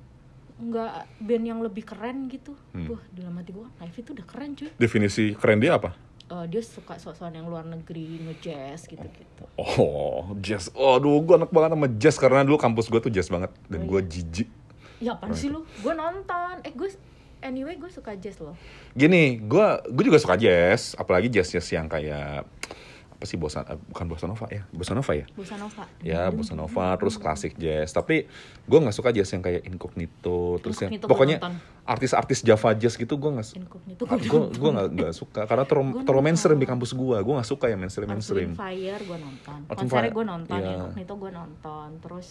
[0.56, 2.56] Nggak band yang lebih keren gitu.
[2.72, 2.88] Hmm.
[2.96, 4.72] wah dalam hati gue Naif itu udah keren cuy.
[4.80, 5.92] Definisi keren dia apa?
[6.26, 9.46] Uh, dia suka sok-sokan yang luar negeri nge-jazz gitu-gitu.
[9.62, 10.74] Oh, jazz.
[10.74, 13.94] Aduh, gue anak banget sama jazz karena dulu kampus gue tuh jazz banget dan Oh,
[13.94, 14.50] gue jijik.
[14.98, 15.68] ya apaan sih lu?
[15.86, 16.66] Gue nonton.
[16.66, 16.90] Eh gue
[17.46, 18.58] anyway gue suka jazz loh.
[18.98, 22.48] Gini, gue gue juga suka jazz, apalagi jazz jazz yang kayak
[23.16, 24.46] apa sih bosan eh, bukan bossa nova?
[24.52, 25.26] Ya, bossa nova ya.
[25.32, 25.84] Bossa Nova.
[26.04, 27.96] Ya, bossa nova terus klasik jazz.
[27.96, 28.28] Tapi
[28.68, 31.38] gue nggak suka jazz yang kayak incognito, terus yang Incognito gua pokoknya
[31.88, 33.48] artis-artis Java jazz gitu gue nggak
[34.04, 35.48] gue gue nggak nggak suka.
[35.48, 38.12] Karena terlalu terlalu mainstream di kampus gue gue nggak suka yang mainstream.
[38.12, 40.72] Mainstream Earth, Fire gue nonton konsernya Fire, gue nonton iya.
[40.76, 41.88] Incognito gue nonton.
[42.04, 42.28] Terus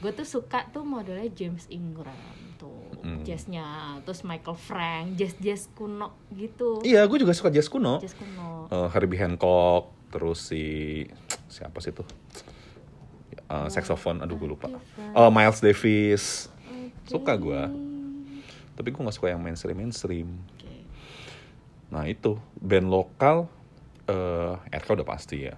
[0.00, 2.16] gue tuh suka tuh modelnya James Ingram
[2.56, 3.24] tuh Hmm.
[3.24, 3.96] jazznya.
[4.04, 6.84] Terus Michael Frank jazz jazz kuno gitu.
[6.84, 7.96] Iya gue juga suka jazz kuno.
[7.96, 8.68] Jazz kuno.
[8.68, 11.04] Eh, Herbie Hancock terus si
[11.48, 12.04] siapa sih tuh?
[13.50, 14.68] Eh, saxophone aduh gue lupa.
[14.96, 16.52] Eh, Miles Davis.
[17.04, 17.62] Suka gue
[18.70, 20.28] tapi gue nggak suka yang mainstream mainstream.
[20.56, 20.72] Oke.
[21.88, 22.40] nah itu.
[22.56, 23.44] Band lokal
[24.04, 25.56] eh RK udah pasti ya.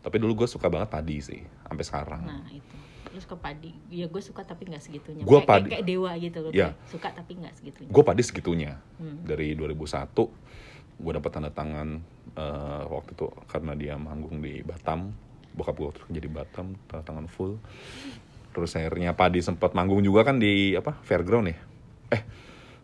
[0.00, 2.22] Tapi dulu gue suka banget Padi sih sampai sekarang.
[2.24, 2.76] Nah itu
[3.12, 3.70] terus ke padi.
[3.88, 5.22] Ya gue suka tapi nggak segitunya.
[5.22, 7.90] Gua kayak, kayak, Padi- kayak dewa gitu loh kayak suka tapi nggak segitunya.
[7.90, 8.72] Gue Padi segitunya.
[8.96, 9.20] Hmm.
[9.22, 10.08] dari 2001
[10.94, 11.88] gue dapat tanda tangan
[12.32, 15.12] eh, waktu itu karena dia manggung di Batam.
[15.52, 17.60] Bokap gue terus jadi Batam tanda tangan full.
[18.50, 21.56] Terus akhirnya Padi sempat manggung juga kan di apa fairground ya?
[22.10, 22.22] Eh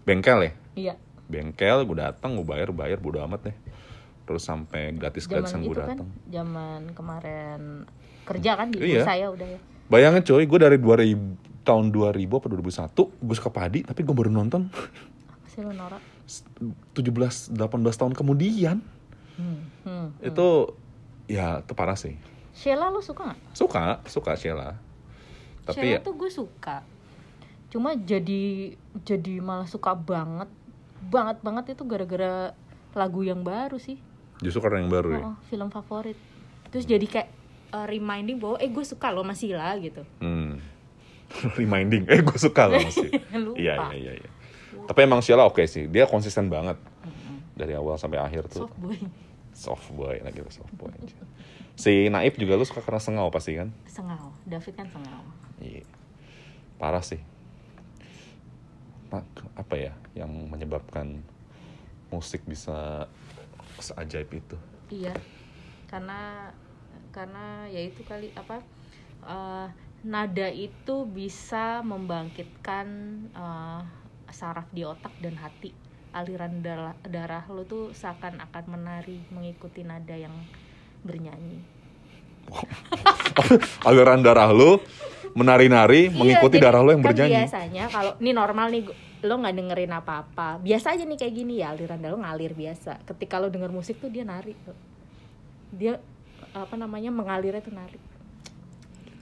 [0.03, 0.53] bengkel ya?
[0.75, 0.95] Iya.
[1.25, 3.57] Bengkel gue datang gue bayar bayar bodo amat deh.
[4.25, 7.61] Terus sampai gratis gratisan gue itu kan datang zaman kemarin
[8.25, 9.05] kerja kan di Iya.
[9.05, 13.81] saya udah ya bayangin coy gue dari 2000 tahun 2000 apa 2001 gue suka Padi
[13.85, 14.69] tapi gue baru nonton.
[14.73, 16.01] Apa sih lu norak?
[16.97, 18.81] 17 18 tahun kemudian.
[19.39, 19.71] Hmm.
[19.87, 20.09] Hmm.
[20.19, 20.75] itu
[21.31, 22.17] ya itu parah sih.
[22.57, 23.41] Sheila lu suka nggak?
[23.55, 24.77] Suka suka Sheila.
[25.63, 26.83] Tapi Sheila ya, tuh gue suka.
[27.69, 28.75] Cuma jadi
[29.05, 30.49] jadi malah suka banget
[31.13, 32.53] banget banget itu gara-gara
[32.97, 34.01] lagu yang baru sih.
[34.43, 35.23] Justru karena yang baru ya?
[35.23, 36.19] Oh, film favorit.
[36.75, 37.38] Terus jadi kayak
[37.73, 40.03] uh, reminding bahwa eh gue suka lo masih lah gitu.
[40.23, 40.61] Hmm.
[41.61, 42.09] reminding.
[42.09, 43.09] Eh gue suka loh masih
[43.63, 44.31] iya iya iya iya.
[44.89, 45.89] Tapi emang Sheila oke sih.
[45.89, 46.81] Dia konsisten banget.
[47.59, 48.65] Dari awal sampai akhir tuh.
[48.65, 48.99] Soft boy.
[49.53, 51.19] Soft boy lah gitu soft boy aja.
[51.79, 53.71] si Naif juga lu suka karena sengau pasti kan?
[53.87, 55.23] Sengau, David kan sengau.
[55.63, 55.87] iya.
[56.75, 57.23] Parah sih.
[59.15, 59.23] Nah,
[59.55, 61.23] apa ya yang menyebabkan
[62.11, 63.07] musik bisa
[63.79, 64.57] seajaib itu?
[64.91, 65.15] Iya,
[65.87, 66.51] karena
[67.15, 68.63] karena ya itu kali apa
[69.27, 69.67] eh,
[70.07, 72.87] nada itu bisa membangkitkan
[73.33, 73.81] eh,
[74.31, 75.73] saraf di otak dan hati.
[76.09, 80.33] Aliran darah, darah lo tuh seakan akan menari mengikuti nada yang
[81.05, 81.79] bernyanyi.
[83.89, 84.81] aliran darah lu
[85.37, 88.83] menari-nari mengikuti Iya, darah lu yang kan bernyanyi biasanya kalau ini normal nih
[89.19, 93.03] lo nggak dengerin apa-apa biasa aja nih kayak gini ya aliran darah lo ngalir biasa
[93.05, 94.77] ketika lo denger musik tuh dia nari tuh.
[95.69, 96.01] dia
[96.57, 98.01] apa namanya mengalirnya tuh nari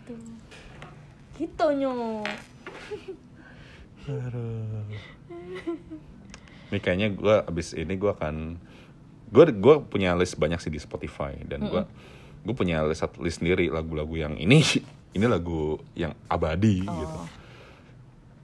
[0.06, 0.14] gitu.
[1.36, 2.22] Gitu nyo.
[6.66, 8.58] Ini kayaknya gue abis ini gue akan
[9.30, 11.82] gue gue punya list banyak sih di Spotify dan gue
[12.46, 14.62] gue punya list list sendiri lagu-lagu yang ini
[15.16, 17.18] ini lagu yang abadi gitu.
[17.18, 17.26] oh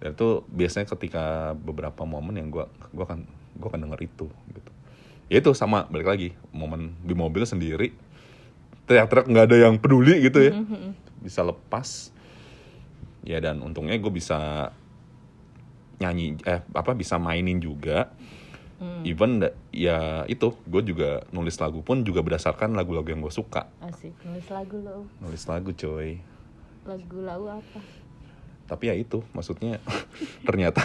[0.02, 3.26] Dan itu biasanya ketika beberapa momen yang gue gue akan
[3.59, 4.70] gue akan denger itu gitu.
[5.26, 7.94] Ya itu sama balik lagi momen di mobil sendiri
[8.84, 10.52] teriak-teriak nggak ada yang peduli gitu ya.
[11.18, 12.10] Bisa lepas.
[13.22, 14.70] Ya dan untungnya gue bisa
[15.98, 18.10] nyanyi eh apa bisa mainin juga.
[19.06, 23.70] Even da- ya itu gue juga nulis lagu pun juga berdasarkan lagu-lagu yang gue suka.
[23.80, 25.06] Asik nulis lagu lo.
[25.18, 26.18] Nulis lagu coy.
[26.82, 27.78] Lagu lagu apa?
[28.62, 29.78] Tapi ya itu maksudnya
[30.48, 30.82] ternyata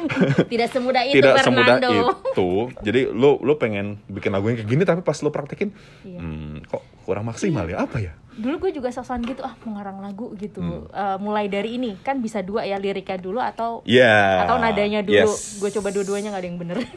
[0.52, 2.48] tidak semudah itu tidak semudah itu.
[2.84, 5.72] Jadi lo lo pengen bikin lagu yang kayak gini tapi pas lo praktekin
[6.04, 6.20] Iya.
[6.20, 8.12] hmm, kok kurang maksimal ya apa ya?
[8.36, 10.60] Dulu gue juga sosokan gitu ah mengarang lagu gitu.
[10.60, 10.84] Hmm.
[10.92, 15.24] Eh, mulai dari ini kan bisa dua ya liriknya dulu atau ya atau nadanya dulu.
[15.24, 15.56] Yes.
[15.56, 16.78] gue coba dua-duanya nggak ada yang bener.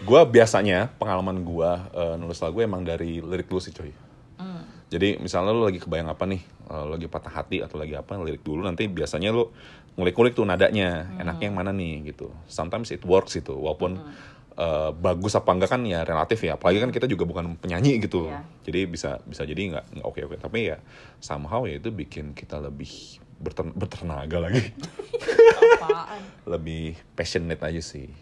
[0.00, 3.92] Gue biasanya pengalaman gue eh, nulis lagu emang dari lirik dulu sih coy.
[4.40, 4.64] Hmm.
[4.88, 6.40] jadi misalnya lo lagi kebayang apa nih?
[6.72, 9.52] Lo lagi patah hati atau lagi apa lirik dulu nanti biasanya lo
[10.00, 11.04] ngulik-ngulik tuh nadanya.
[11.04, 11.20] Hmm.
[11.20, 12.32] enaknya yang mana nih gitu.
[12.48, 14.00] Sometimes it works itu walaupun
[14.60, 16.60] eh, bagus apa enggak kan ya relatif ya.
[16.60, 18.28] Apalagi kan kita juga bukan penyanyi gitu.
[18.28, 18.44] Iya.
[18.60, 20.36] jadi bisa bisa jadi nggak nggak oke oke.
[20.36, 20.76] Tapi ya
[21.18, 24.60] somehow ya itu bikin kita lebih berter- bertenaga lagi.
[25.80, 26.22] Apaan?
[26.52, 28.12] Lebih passionate aja sih.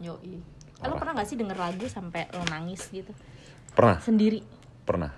[0.00, 0.40] Yoi.
[0.82, 3.12] Eh, lo pernah gak sih denger lagu sampai lo nangis gitu?
[3.76, 4.02] Pernah.
[4.02, 4.42] Sendiri.
[4.82, 5.14] Pernah.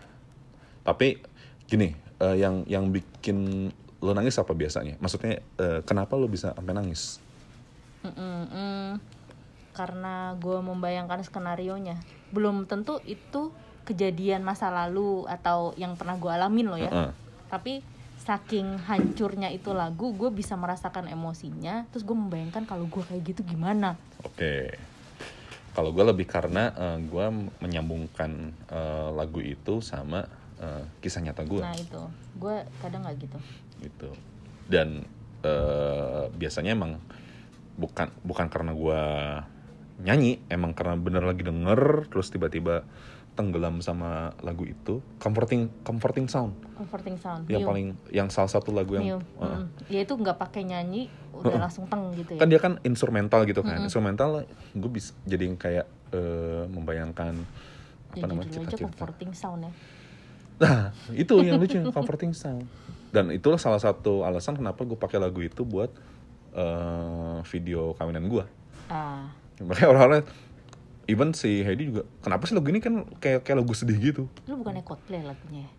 [0.84, 1.16] Tapi
[1.64, 3.70] gini eh, yang yang bikin
[4.04, 5.00] lo nangis apa biasanya?
[5.00, 7.22] Maksudnya eh, kenapa lo bisa sampai nangis?
[8.04, 9.00] Mm-mm-mm.
[9.74, 11.98] Karena gue membayangkan skenario nya
[12.30, 13.50] belum tentu itu
[13.84, 16.90] kejadian masa lalu atau yang pernah gue alamin loh ya.
[16.90, 17.12] Heeh.
[17.52, 17.84] tapi
[18.24, 23.44] saking hancurnya itu lagu gue bisa merasakan emosinya terus gue membayangkan kalau gue kayak gitu
[23.44, 24.00] gimana.
[24.24, 24.80] Oke.
[25.74, 26.72] Kalau gue lebih karena
[27.02, 27.26] gue
[27.60, 30.24] menyambungkan eh, lagu itu sama
[30.58, 32.02] eh, kisah nyata gue nah itu.
[32.40, 33.38] Gue kadang nggak gitu.
[33.84, 34.10] Gitu.
[34.72, 35.04] Dan
[35.44, 36.96] eh, biasanya emang
[37.76, 39.02] bukan bukan karena gue
[40.02, 42.82] nyanyi emang karena bener lagi denger terus tiba-tiba
[43.34, 46.54] tenggelam sama lagu itu comforting comforting sound.
[46.78, 47.68] Comforting sound yang Mew.
[47.70, 49.20] paling yang salah satu lagu yang Mew.
[49.42, 49.58] Heeh.
[49.58, 49.66] Mm.
[49.90, 52.40] ya itu nggak pakai nyanyi udah langsung teng gitu ya?
[52.40, 53.82] Kan dia kan instrumental gitu kan.
[53.82, 57.34] Instrumental gue bisa jadi kayak eh, membayangkan
[58.14, 58.86] apa ya, namanya cita-cita.
[58.86, 59.72] comforting sound ya?
[60.62, 62.70] Nah itu yang lucu comforting sound.
[63.10, 65.90] Dan itulah salah satu alasan kenapa gue pakai lagu itu buat
[66.54, 68.46] eh, video kawinan gue
[68.92, 69.32] ah
[69.62, 70.22] makanya orang-orang
[71.06, 74.54] even si Heidi juga kenapa sih lagu ini kan kayak kayak lagu sedih gitu lu
[74.58, 75.70] bukannya Coldplay lagunya ya?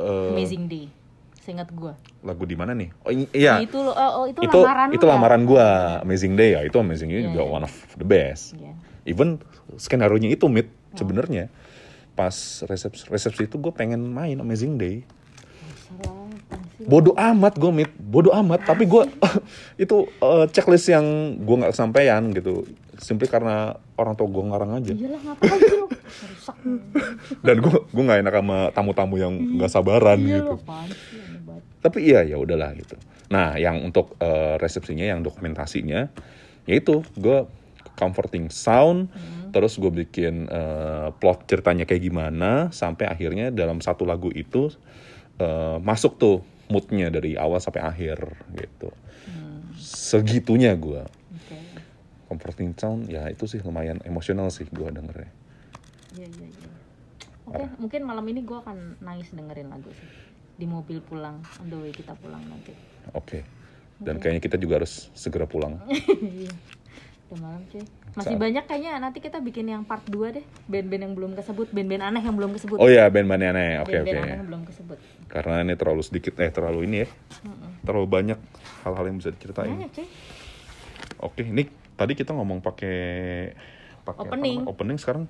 [0.00, 0.86] Eh, Amazing Day
[1.40, 4.88] seingat gue lagu di mana nih oh iya itu lo oh, oh, itu, itu lamaran
[4.92, 5.10] itu ya?
[5.14, 5.66] lamaran gue
[6.04, 7.50] Amazing Day ya itu Amazing Day Iya, juga iya.
[7.52, 8.72] one of the best Iya.
[9.08, 9.40] even
[9.76, 10.98] skenario nya itu mit Oh.
[10.98, 11.46] sebenarnya
[12.18, 12.34] pas
[12.66, 15.06] resepsi resepsi itu gue pengen main Amazing Day
[15.86, 16.19] Salah, pasti.
[16.86, 17.90] Bodoh amat gue mit.
[17.96, 18.64] Bodoh amat.
[18.64, 19.02] Tapi gue
[19.84, 22.64] itu eh, checklist yang gue nggak kesampaian gitu.
[23.00, 24.92] Simply karena orang tua gue ngarang aja.
[24.92, 25.80] Iyalah ngapain sih
[27.46, 30.54] dan gue gue nggak enak sama tamu-tamu yang nggak sabaran iya gitu.
[30.66, 30.98] banget.
[31.80, 32.96] tapi iya ya udahlah gitu.
[33.32, 36.10] Nah yang untuk eh, resepsinya yang dokumentasinya
[36.68, 37.48] yaitu gue
[37.96, 39.08] comforting sound
[39.50, 44.70] terus gue bikin eh, plot ceritanya kayak gimana sampai akhirnya dalam satu lagu itu
[45.40, 46.38] eh, masuk tuh
[46.70, 48.22] moodnya dari awal sampai akhir
[48.54, 48.88] gitu.
[49.76, 51.58] Segitunya gue oke.
[52.30, 55.30] Comforting sound ya itu sih lumayan emosional sih gue dengernya.
[56.14, 56.70] Iya iya iya.
[57.50, 60.10] Oke mungkin malam ini gue akan nangis dengerin lagu sih.
[60.56, 62.72] Di mobil pulang on the way kita pulang nanti.
[63.12, 63.42] Oke.
[64.00, 65.76] Dan kayaknya kita juga harus segera pulang.
[66.20, 66.52] Iya.
[67.30, 67.78] Udah malam cuy
[68.10, 71.70] masih Saat- banyak kayaknya nanti kita bikin yang part 2 deh band-band yang belum kesebut
[71.70, 73.78] band-band aneh yang belum kesebut Oh ya band-band aneh.
[73.78, 74.24] Oke band-band oke.
[74.24, 77.08] aneh yang belum kesebut Karena ini terlalu sedikit eh terlalu ini ya.
[77.80, 78.38] Terlalu banyak
[78.82, 79.70] hal-hal yang bisa diceritain.
[79.70, 80.06] banyak cuy
[81.20, 81.62] Oke, ini
[81.94, 82.98] tadi kita ngomong pakai
[84.00, 84.56] pakai apa Opening.
[84.58, 84.70] namanya?
[84.70, 85.24] opening sekarang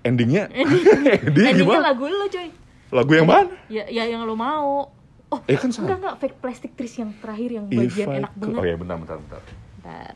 [0.00, 1.80] endingnya endingnya endingnya gimana?
[1.84, 2.48] lagu lu cuy
[2.90, 3.52] Lagu yang mana?
[3.66, 4.88] ya ya yang lo mau
[5.28, 8.32] oh Eh kan enggak enggak fake plastic trees yang terakhir yang If bagian I enak
[8.32, 9.42] could- banget Oh ya benar benar benar.
[9.76, 10.14] Bentar.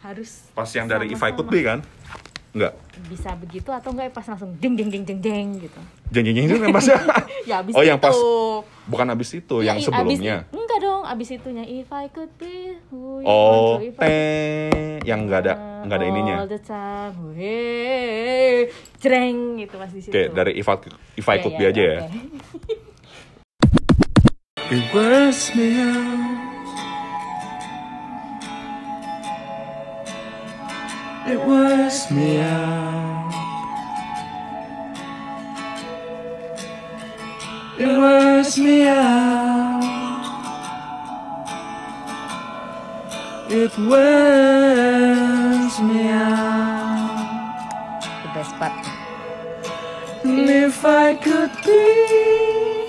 [0.00, 1.46] Harus Pas yang dari If I Could.
[1.46, 1.80] Be kan?
[2.50, 2.72] Enggak.
[3.06, 5.76] bisa begitu atau enggak pas langsung jeng jeng jeng jeng jeng gitu
[6.08, 6.96] Jeng jeng jeng itu kan pasnya.
[7.44, 8.16] ya abis Oh, itu yang pas
[8.86, 10.36] bukan abis itu, Ya, yang sebelumnya.
[10.42, 13.96] abis, enggak dong abis itunya if I could be who you Oh, want to, if
[13.96, 14.16] I teh
[15.04, 15.54] yang enggak ada
[15.84, 16.34] enggak ada ininya.
[16.38, 20.76] all the time hey jreng gitu pas di situ Oke, dari If I,
[21.14, 21.98] If I Ya, Could ya, Be aja ya.
[22.00, 22.08] oke.
[24.66, 26.35] It wears me out.
[31.28, 33.32] It wears me out.
[37.76, 39.82] It wears me out.
[43.50, 47.42] It wears me out.
[48.22, 48.86] the best part
[50.24, 52.88] And if I could be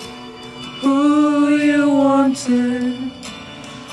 [0.82, 3.12] who you wanted,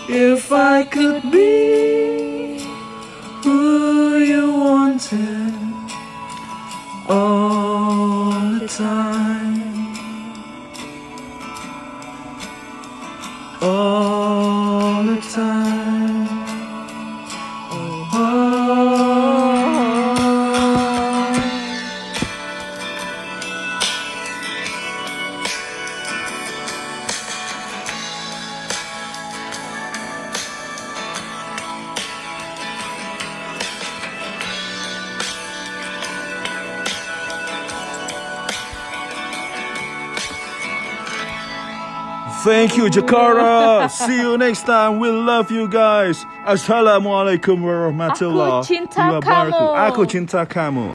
[0.07, 2.24] if I could be
[3.45, 5.53] who you wanted
[7.07, 9.95] all the time,
[13.61, 15.84] all the time.
[42.45, 43.89] Thank you, Jakarta.
[43.89, 45.01] See you next time.
[45.01, 46.29] We love you guys.
[46.45, 49.65] Assalamualaikum warahmatullahi Aku cinta kamu.
[49.73, 50.93] Aku cinta kamu.